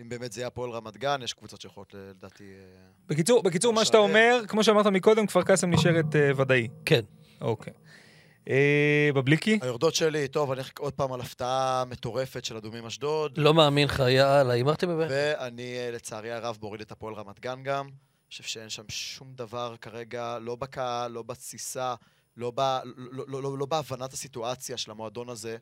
אם 0.00 0.08
באמת 0.08 0.32
זה 0.32 0.40
יהיה 0.40 0.46
הפועל 0.46 0.70
רמת 0.70 0.96
גן, 0.96 1.20
יש 1.22 1.32
קבוצות 1.32 1.60
שיכולות 1.60 1.94
ל- 1.94 1.96
לדעתי... 1.96 2.44
אה, 2.44 2.90
בקיצור, 3.08 3.42
בקיצור, 3.42 3.72
מה 3.72 3.84
שאתה 3.84 3.96
אה, 3.96 4.02
אומר, 4.02 4.40
כמו 4.48 4.64
שאמרת 4.64 4.86
מקודם, 4.86 5.26
כפר 5.26 5.42
קאסם 5.42 5.70
נשארת 5.70 6.16
אה, 6.16 6.30
ודאי. 6.36 6.68
כן. 6.84 7.00
אוקיי. 7.40 7.72
אה, 8.48 9.10
בבליקי? 9.14 9.58
היורדות 9.62 9.94
שלי, 9.94 10.28
טוב, 10.28 10.50
אני 10.50 10.60
הולך 10.60 10.70
עוד 10.78 10.92
פעם 10.92 11.12
על 11.12 11.20
הפתעה 11.20 11.84
מטורפת 11.86 12.44
של 12.44 12.56
אדומים 12.56 12.86
אשדוד, 12.86 13.38
לא 13.38 13.54
מאמין 13.54 13.84
לך, 13.84 14.02
יאללה, 14.08 14.52
הימרתם 14.54 14.88
בבית? 14.88 15.08
ואני 15.10 15.76
אה, 15.78 15.90
לצערי 15.90 16.32
הרב 16.32 16.58
מוריד 16.62 16.80
את 16.80 16.92
הפועל 16.92 17.14
רמת 17.14 17.40
גן 17.40 17.62
גם. 17.62 17.86
אני 17.86 18.30
חושב 18.30 18.44
שאין 18.44 18.68
שם 18.68 18.84
שום 18.88 19.32
דבר 19.34 19.74
כרגע, 19.80 20.38
לא 20.38 20.56
בקהל, 20.56 21.10
לא 21.12 21.22
בתסיסה, 21.22 21.94
לא, 22.38 22.52
ב, 22.54 22.60
לא, 22.96 23.24
לא, 23.28 23.42
לא, 23.42 23.58
לא 23.58 23.66
בהבנת 23.66 24.12
הסיטואציה 24.12 24.76
של 24.76 24.90
המועדון 24.90 25.28
הזה, 25.28 25.56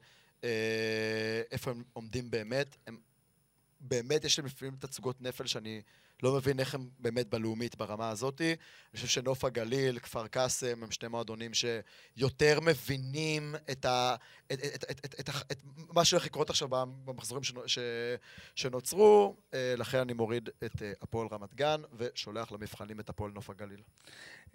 אה, 0.44 1.42
איפה 1.50 1.70
הם 1.70 1.84
עומדים 1.92 2.30
באמת. 2.30 2.76
הם, 2.86 2.98
באמת 3.80 4.24
יש 4.24 4.38
להם 4.38 4.46
לפעמים 4.46 4.76
תצוגות 4.76 5.22
נפל 5.22 5.46
שאני 5.46 5.82
לא 6.22 6.36
מבין 6.36 6.60
איך 6.60 6.74
הם 6.74 6.88
באמת 6.98 7.28
בלאומית 7.28 7.76
ברמה 7.76 8.10
הזאת. 8.10 8.40
אני 8.40 8.56
חושב 8.94 9.06
שנוף 9.06 9.44
הגליל, 9.44 9.98
כפר 9.98 10.26
קאסם, 10.26 10.82
הם 10.82 10.90
שני 10.90 11.08
מועדונים 11.08 11.50
שיותר 11.54 12.60
מבינים 12.60 13.54
את, 13.70 13.84
ה, 13.84 14.14
את, 14.52 14.58
את, 14.74 14.84
את, 14.90 15.00
את, 15.04 15.20
את, 15.20 15.30
את, 15.52 15.58
מה 15.94 16.04
שהולך 16.04 16.26
לקרות 16.26 16.50
עכשיו 16.50 16.68
במחזורים 17.04 17.44
שנו, 17.44 17.60
ש, 17.66 17.78
שנוצרו, 18.54 19.36
אה, 19.54 19.74
לכן 19.76 19.98
אני 19.98 20.12
מוריד 20.12 20.48
את 20.64 20.82
אה, 20.82 20.92
הפועל 21.02 21.28
רמת 21.32 21.54
גן 21.54 21.80
ושולח 21.98 22.52
למבחנים 22.52 23.00
את 23.00 23.08
הפועל 23.08 23.30
נוף 23.34 23.50
הגליל. 23.50 23.80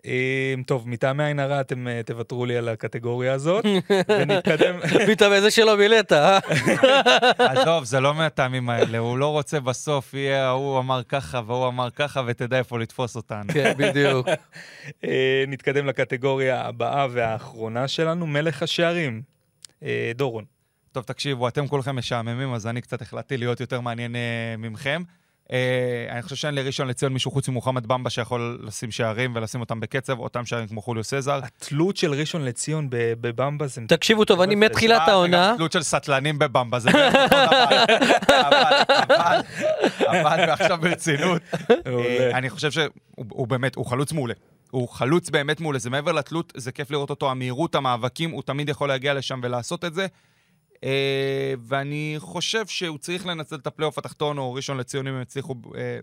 אה, 0.05 0.53
טוב, 0.65 0.87
מטעמי 0.87 1.23
עין 1.23 1.39
הרע 1.39 1.61
אתם 1.61 2.01
תוותרו 2.05 2.45
לי 2.45 2.57
על 2.57 2.69
הקטגוריה 2.69 3.33
הזאת, 3.33 3.65
ונתקדם. 4.19 4.79
פתאום 5.07 5.33
איזה 5.33 5.51
שלא 5.51 5.77
מילאת, 5.77 6.11
אה? 6.11 6.39
עזוב, 7.51 7.83
זה 7.83 7.99
לא 7.99 8.13
מהטעמים 8.13 8.69
האלה, 8.69 8.97
הוא 8.97 9.17
לא 9.17 9.27
רוצה 9.27 9.59
בסוף, 9.59 10.13
יהיה 10.13 10.47
ההוא 10.47 10.79
אמר 10.79 11.03
ככה 11.03 11.41
והוא 11.51 11.67
אמר 11.67 11.89
ככה, 11.89 12.21
ותדע 12.27 12.57
איפה 12.57 12.79
לתפוס 12.79 13.15
אותנו. 13.15 13.53
כן, 13.53 13.73
בדיוק. 13.77 14.27
אה, 15.05 15.43
נתקדם 15.47 15.85
לקטגוריה 15.85 16.61
הבאה 16.61 17.07
והאחרונה 17.11 17.87
שלנו, 17.87 18.27
מלך 18.27 18.63
השערים. 18.63 19.21
אה, 19.83 20.11
דורון. 20.15 20.45
טוב, 20.91 21.03
תקשיבו, 21.03 21.47
אתם 21.47 21.67
כולכם 21.67 21.95
משעממים, 21.95 22.53
אז 22.53 22.67
אני 22.67 22.81
קצת 22.81 23.01
החלטתי 23.01 23.37
להיות 23.37 23.59
יותר 23.59 23.81
מעניין 23.81 24.15
אה, 24.15 24.55
ממכם. 24.57 25.03
אה, 25.51 26.07
אני 26.09 26.21
חושב 26.21 26.35
שאין 26.35 26.55
לראשון 26.55 26.87
לציון 26.87 27.13
מישהו 27.13 27.31
חוץ 27.31 27.49
ממוחמד 27.49 27.87
במבה 27.87 28.09
שיכול 28.09 28.59
לשים 28.63 28.91
שערים 28.91 29.35
ולשים 29.35 29.61
אותם 29.61 29.79
בקצב, 29.79 30.19
אותם 30.19 30.45
שערים 30.45 30.67
כמו 30.67 30.81
חוליו 30.81 31.03
סזר. 31.03 31.39
התלות 31.43 31.97
של 31.97 32.13
ראשון 32.13 32.45
לציון 32.45 32.89
ב- 32.89 33.13
בבמבה 33.21 33.67
זה... 33.67 33.81
תקשיבו 33.87 34.25
טוב, 34.25 34.41
אני 34.41 34.55
מתחילת 34.55 35.01
העונה, 35.07 35.49
גם 35.51 35.57
תלות 35.57 35.71
של 35.71 35.83
סטלנים 35.83 36.39
בבמבה, 36.39 36.79
זה. 36.79 36.89
אבל, 37.47 37.77
אבל, 38.89 39.41
אבל, 40.07 40.39
ועכשיו 40.47 40.77
ברצינות. 40.81 41.41
אה, 41.87 42.37
אני 42.37 42.49
חושב 42.49 42.71
שהוא 42.71 42.85
הוא 43.15 43.47
באמת, 43.47 43.75
הוא 43.75 43.85
חלוץ 43.85 44.11
מעולה. 44.11 44.33
הוא 44.71 44.89
חלוץ 44.89 45.29
באמת 45.29 45.61
מעולה, 45.61 45.79
זה 45.79 45.89
מעבר 45.89 46.11
לתלות, 46.11 46.53
זה 46.57 46.71
כיף 46.71 46.91
לראות 46.91 47.09
אותו, 47.09 47.31
המהירות, 47.31 47.75
המאבקים, 47.75 48.31
הוא 48.31 48.41
תמיד 48.41 48.69
יכול 48.69 48.87
להגיע 48.87 49.13
לשם 49.13 49.39
ולעשות 49.43 49.85
את 49.85 49.93
זה. 49.93 50.07
אה, 50.83 51.53
ואני 51.67 52.15
חושב 52.19 52.67
שהוא 52.67 52.97
צריך 52.97 53.25
לנצל 53.25 53.55
את 53.55 53.67
הפלייאוף 53.67 53.97
התחתון, 53.97 54.37
או 54.37 54.53
ראשון 54.53 54.77
לציון 54.77 55.07
אם 55.07 55.13
הם 55.13 55.21
יצליחו, 55.21 55.55
אה, 55.75 55.99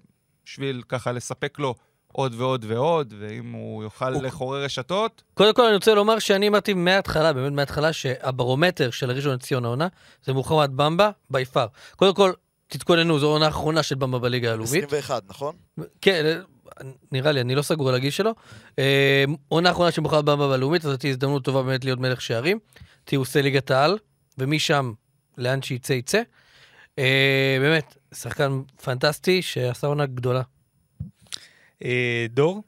בשביל 0.47 0.83
ככה 0.89 1.12
לספק 1.12 1.59
לו 1.59 1.74
עוד 2.12 2.35
ועוד 2.37 2.64
ועוד, 2.68 3.14
ואם 3.18 3.53
הוא 3.53 3.83
יוכל 3.83 4.12
הוא- 4.14 4.22
לחורר 4.22 4.64
רשתות, 4.64 5.22
קודם 5.35 5.55
כל 5.55 5.64
אני 5.66 5.74
רוצה 5.74 5.95
לומר 5.95 6.18
שאני 6.18 6.49
אמרתי 6.49 6.74
מההתחלה, 6.74 7.33
באמת 7.33 7.53
מההתחלה, 7.53 7.93
שהברומטר 7.93 8.91
של 8.91 9.11
הראשון 9.11 9.35
לציון 9.35 9.64
העונה 9.64 9.89
זה 10.24 10.33
מוחמד 10.33 10.70
במבה, 10.76 11.11
בי 11.31 11.45
פאר. 11.45 11.66
קודם 11.97 12.14
כל, 12.14 12.33
תתכוננו, 12.68 13.18
זו 13.18 13.26
העונה 13.26 13.47
האחרונה 13.47 13.83
של 13.83 13.95
במבה 13.95 14.18
בליגה 14.18 14.49
הלאומית. 14.53 14.85
21, 14.85 15.22
נכון? 15.29 15.55
כן, 16.01 16.41
נראה 17.12 17.33
לי, 17.33 17.41
אני 17.41 17.55
לא 17.55 17.62
סגור 17.62 17.89
על 17.89 17.95
הגיל 17.95 18.11
שלו. 18.11 18.31
אה, 18.79 19.24
עונה 19.49 19.70
אחרונה 19.70 19.91
של 19.91 20.01
מוחמד 20.01 20.24
במבה 20.31 20.49
בלאומית, 20.49 20.85
אז 20.85 20.91
זאת 20.91 21.05
הזדמנות 21.05 21.45
טובה 21.45 21.62
באמת 21.62 21.85
להיות 21.85 21.99
מלך 21.99 22.20
שערים. 22.20 22.59
תהיה 23.05 23.18
הוא 23.18 23.22
עושה 23.22 23.43
ליגת 23.43 23.70
העל, 23.70 23.99
ומשם, 24.39 24.93
לאן 25.39 25.62
שיצא 25.62 25.93
יצא. 25.93 26.22
אה, 26.99 27.57
באמת, 27.61 27.97
שחקן 28.14 28.61
פנטסטי 28.84 29.43
שעשה 29.43 29.86
עונה 29.86 30.07
גדולה. 30.07 30.43
אה, 31.84 32.26
דור? 32.30 32.62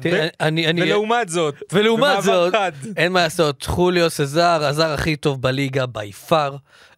תראה, 0.00 0.26
ו- 0.26 0.44
אני, 0.44 0.66
אני, 0.66 0.82
ולעומת 0.82 1.28
זאת, 1.28 1.54
ולעומת 1.72 2.22
זאת, 2.22 2.52
חד, 2.52 2.72
אין 2.96 3.12
מה 3.12 3.22
לעשות, 3.22 3.62
חוליו 3.62 4.10
סזר, 4.10 4.64
הזר 4.64 4.92
הכי 4.92 5.16
טוב 5.16 5.42
בליגה, 5.42 5.86
בי 5.86 6.12
פאר. 6.12 6.56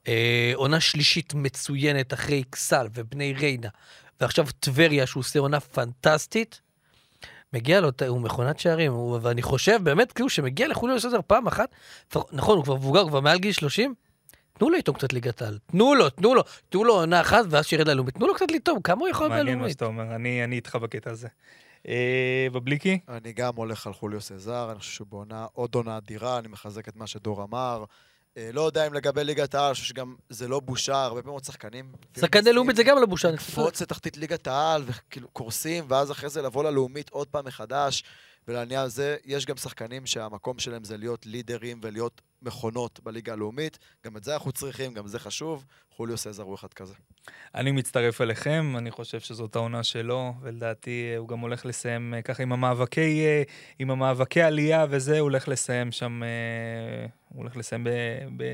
אה, 0.08 0.52
עונה 0.54 0.80
שלישית 0.80 1.34
מצוינת 1.34 2.14
אחרי 2.14 2.42
אכסל 2.50 2.86
ובני 2.94 3.32
ריינה, 3.32 3.68
ועכשיו 4.20 4.46
טבריה, 4.60 5.06
שהוא 5.06 5.20
עושה 5.20 5.38
עונה 5.38 5.60
פנטסטית. 5.60 6.60
מגיע 7.52 7.80
לו, 7.80 7.90
הוא 8.08 8.20
מכונת 8.20 8.58
שערים, 8.58 8.92
הוא, 8.92 9.18
ואני 9.22 9.42
חושב 9.42 9.80
באמת, 9.82 10.12
כאילו, 10.12 10.28
שמגיע 10.28 10.68
לחוליו 10.68 11.00
סזר 11.00 11.20
פעם 11.26 11.46
אחת, 11.46 11.74
נכון, 12.32 12.56
הוא 12.56 12.64
כבר 12.64 12.74
מבוגר, 12.74 13.00
הוא 13.00 13.08
כבר 13.08 13.20
מעל 13.20 13.38
גיל 13.38 13.52
30, 13.52 13.94
תנו 14.58 14.70
לו 14.70 14.76
איתו 14.76 14.94
קצת 14.94 15.12
ליגת 15.12 15.42
העל. 15.42 15.58
תנו 15.66 15.94
לו, 15.94 16.10
תנו 16.10 16.34
לו, 16.34 16.42
תנו 16.68 16.84
לו 16.84 16.94
עונה 16.94 17.20
אחת, 17.20 17.44
ואז 17.50 17.66
שירד 17.66 17.88
ללאומית. 17.88 18.14
תנו 18.14 18.26
לו 18.26 18.34
קצת 18.34 18.50
לטעום, 18.50 18.82
כמה 18.82 19.00
הוא 19.00 19.08
יכול 19.08 19.28
מעניין 19.28 19.58
מה? 19.58 19.70
שאתה 19.70 19.84
אומר, 19.84 20.14
אני 20.14 20.44
אני 20.44 20.56
איתך 20.56 20.76
בקטע 20.76 21.10
הזה. 21.10 21.28
אה, 21.88 22.46
בבליקי? 22.52 22.98
אני 23.08 23.32
גם 23.32 23.56
הולך 23.56 23.86
על 23.86 23.92
חוליו 23.92 24.20
סזר, 24.20 24.68
אני 24.70 24.78
חושב 24.78 24.92
שהוא 24.92 25.06
בעונה, 25.10 25.46
עוד 25.52 25.74
עונה 25.74 25.96
אדירה, 25.96 26.38
אני 26.38 26.48
מחזק 26.48 26.88
את 26.88 26.96
מה 26.96 27.06
שדור 27.06 27.42
אמר. 27.42 27.84
אה, 28.36 28.50
לא 28.52 28.60
יודע 28.60 28.86
אם 28.86 28.94
לגבי 28.94 29.24
ליגת 29.24 29.54
העל, 29.54 29.64
אני 29.64 29.74
חושב 29.74 29.86
שגם 29.86 30.14
זה 30.28 30.48
לא 30.48 30.60
בושה, 30.60 31.02
הרבה 31.04 31.22
פעמים 31.22 31.34
עוד 31.34 31.44
שחקנים. 31.44 31.92
שחקני 32.20 32.52
לאומית 32.52 32.76
זה 32.76 32.82
גם 32.82 32.96
לא 32.98 33.06
בושה. 33.06 33.30
לקפוץ 33.30 33.82
לתחתית 33.82 34.16
ליגת 34.16 34.46
העל, 34.46 34.84
וכאילו 34.86 35.28
קורסים, 35.28 35.84
ואז 35.88 36.10
אחרי 36.10 36.28
זה 36.28 36.42
לבוא 36.42 36.64
ללאומית 36.64 37.10
עוד 37.10 37.28
פעם 37.28 37.44
מחדש. 37.44 38.04
ולעניין 38.48 38.80
הזה, 38.80 39.16
יש 39.24 39.46
גם 39.46 39.56
שחקנים 39.56 40.06
שהמקום 40.06 40.58
שלהם 40.58 40.84
זה 40.84 40.96
להיות 40.96 41.26
לידרים 41.26 41.80
ולהיות 41.82 42.20
מכונות 42.42 43.00
בליגה 43.02 43.32
הלאומית. 43.32 43.78
גם 44.06 44.16
את 44.16 44.24
זה 44.24 44.34
אנחנו 44.34 44.52
צריכים, 44.52 44.94
גם 44.94 45.06
זה 45.06 45.18
חשוב. 45.18 45.64
חוליו 45.90 46.16
סזר 46.16 46.42
הוא 46.42 46.54
אחד 46.54 46.74
כזה. 46.74 46.94
אני 47.54 47.70
מצטרף 47.72 48.20
אליכם, 48.20 48.74
אני 48.78 48.90
חושב 48.90 49.20
שזאת 49.20 49.56
העונה 49.56 49.82
שלו, 49.82 50.34
ולדעתי 50.40 51.10
אה, 51.12 51.18
הוא 51.18 51.28
גם 51.28 51.38
הולך 51.38 51.66
לסיים 51.66 52.14
אה, 52.14 52.22
ככה 52.22 52.42
עם 52.42 52.52
המאבקי, 52.52 53.26
אה, 53.26 53.42
עם 53.78 53.90
המאבקי 53.90 54.42
עלייה 54.42 54.86
וזה, 54.90 55.12
הוא 55.12 55.20
הולך 55.20 55.48
לסיים 55.48 55.92
שם, 55.92 56.22
הוא 57.28 57.38
הולך 57.38 57.56
לסיים 57.56 57.84
ב... 57.84 57.90
ב... 58.36 58.44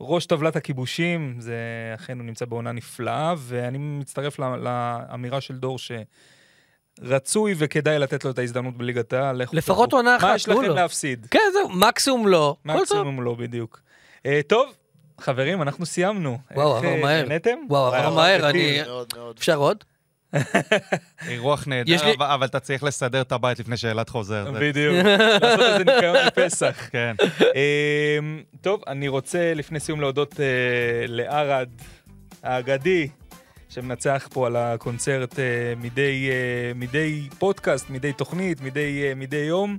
ראש 0.00 0.26
טבלת 0.26 0.56
הכיבושים, 0.56 1.36
זה 1.40 1.56
אכן 1.94 2.18
הוא 2.18 2.26
נמצא 2.26 2.44
בעונה 2.44 2.72
נפלאה, 2.72 3.34
ואני 3.38 3.78
מצטרף 3.78 4.38
לאמירה 4.38 5.40
של 5.40 5.58
דור 5.58 5.78
שרצוי 7.06 7.54
וכדאי 7.58 7.98
לתת 7.98 8.24
לו 8.24 8.30
את 8.30 8.38
ההזדמנות 8.38 8.76
בליגת 8.76 9.12
העל. 9.12 9.42
לפחות. 9.52 9.92
עונה 9.92 10.16
אחת, 10.16 10.24
מה 10.28 10.34
יש 10.34 10.48
לכם 10.48 10.62
לו. 10.62 10.74
להפסיד? 10.74 11.26
כן, 11.30 11.38
זהו, 11.52 11.68
מקסימום 11.68 12.28
לא. 12.28 12.56
מקסימום 12.64 13.22
לא, 13.22 13.34
בדיוק. 13.34 13.80
אה, 14.26 14.40
טוב, 14.46 14.72
חברים, 15.20 15.62
אנחנו 15.62 15.86
סיימנו. 15.86 16.38
וואו, 16.54 16.76
איך, 16.76 16.84
עבר 16.84 16.94
אה, 16.94 17.00
מהר. 17.02 17.28
נהנתם? 17.28 17.58
וואו, 17.68 17.94
עבר 17.94 18.14
מהר, 18.14 18.50
אני... 18.50 18.82
מאוד 18.86 19.06
מאוד. 19.16 19.36
אפשר 19.38 19.56
עוד? 19.56 19.84
אירוח 21.28 21.60
יש 21.60 21.66
נהדר, 21.66 22.04
לי- 22.06 22.14
אבל- 22.14 22.26
אבל 22.26 22.46
אתה 22.46 22.60
צריך 22.60 22.82
לסדר 22.84 23.20
את 23.20 23.32
הבית 23.32 23.58
לפני 23.58 23.76
שאלעד 23.76 24.08
חוזר. 24.10 24.50
בדיוק, 24.60 24.94
לעשות 25.42 25.60
איזה 25.60 25.84
ניקיון 25.84 26.16
לפסח. 26.26 26.76
כן. 26.92 27.14
אמ, 28.18 28.42
טוב, 28.60 28.82
אני 28.86 29.08
רוצה 29.08 29.52
לפני 29.54 29.80
סיום 29.80 30.00
להודות 30.00 30.40
אה, 30.40 30.44
לערד 31.08 31.68
האגדי, 32.42 33.08
שמנצח 33.68 34.28
פה 34.32 34.46
על 34.46 34.56
הקונצרט 34.56 35.38
אה, 35.38 35.44
מדי, 35.80 36.28
אה, 36.30 36.72
מדי 36.74 37.28
פודקאסט, 37.38 37.90
מדי 37.90 38.12
תוכנית, 38.12 38.60
מדי, 38.60 39.04
אה, 39.08 39.14
מדי 39.14 39.36
יום. 39.36 39.78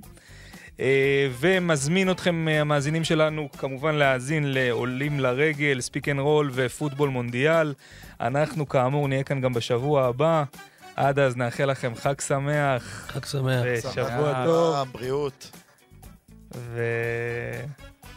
ומזמין 1.40 2.10
אתכם, 2.10 2.48
המאזינים 2.48 3.04
שלנו, 3.04 3.48
כמובן 3.58 3.94
להאזין 3.94 4.52
לעולים 4.52 5.20
לרגל, 5.20 5.80
Speak 5.80 6.08
and 6.08 6.20
Roll 6.20 6.50
ופוטבול 6.52 7.08
מונדיאל. 7.08 7.74
אנחנו 8.20 8.68
כאמור 8.68 9.08
נהיה 9.08 9.22
כאן 9.22 9.40
גם 9.40 9.52
בשבוע 9.52 10.06
הבא. 10.06 10.44
עד 10.96 11.18
אז 11.18 11.36
נאחל 11.36 11.70
לכם 11.70 11.92
חג 11.94 12.20
שמח 12.20 13.06
חג 13.12 13.24
שמח. 13.24 13.62
ושבוע 13.64 13.92
שמח. 13.92 14.46
טוב, 14.46 14.88
בריאות. 14.92 15.50
ו... 16.54 16.82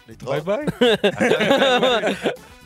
להתראות. 0.07 0.45
ביי 0.45 0.57
ביי. 0.65 2.15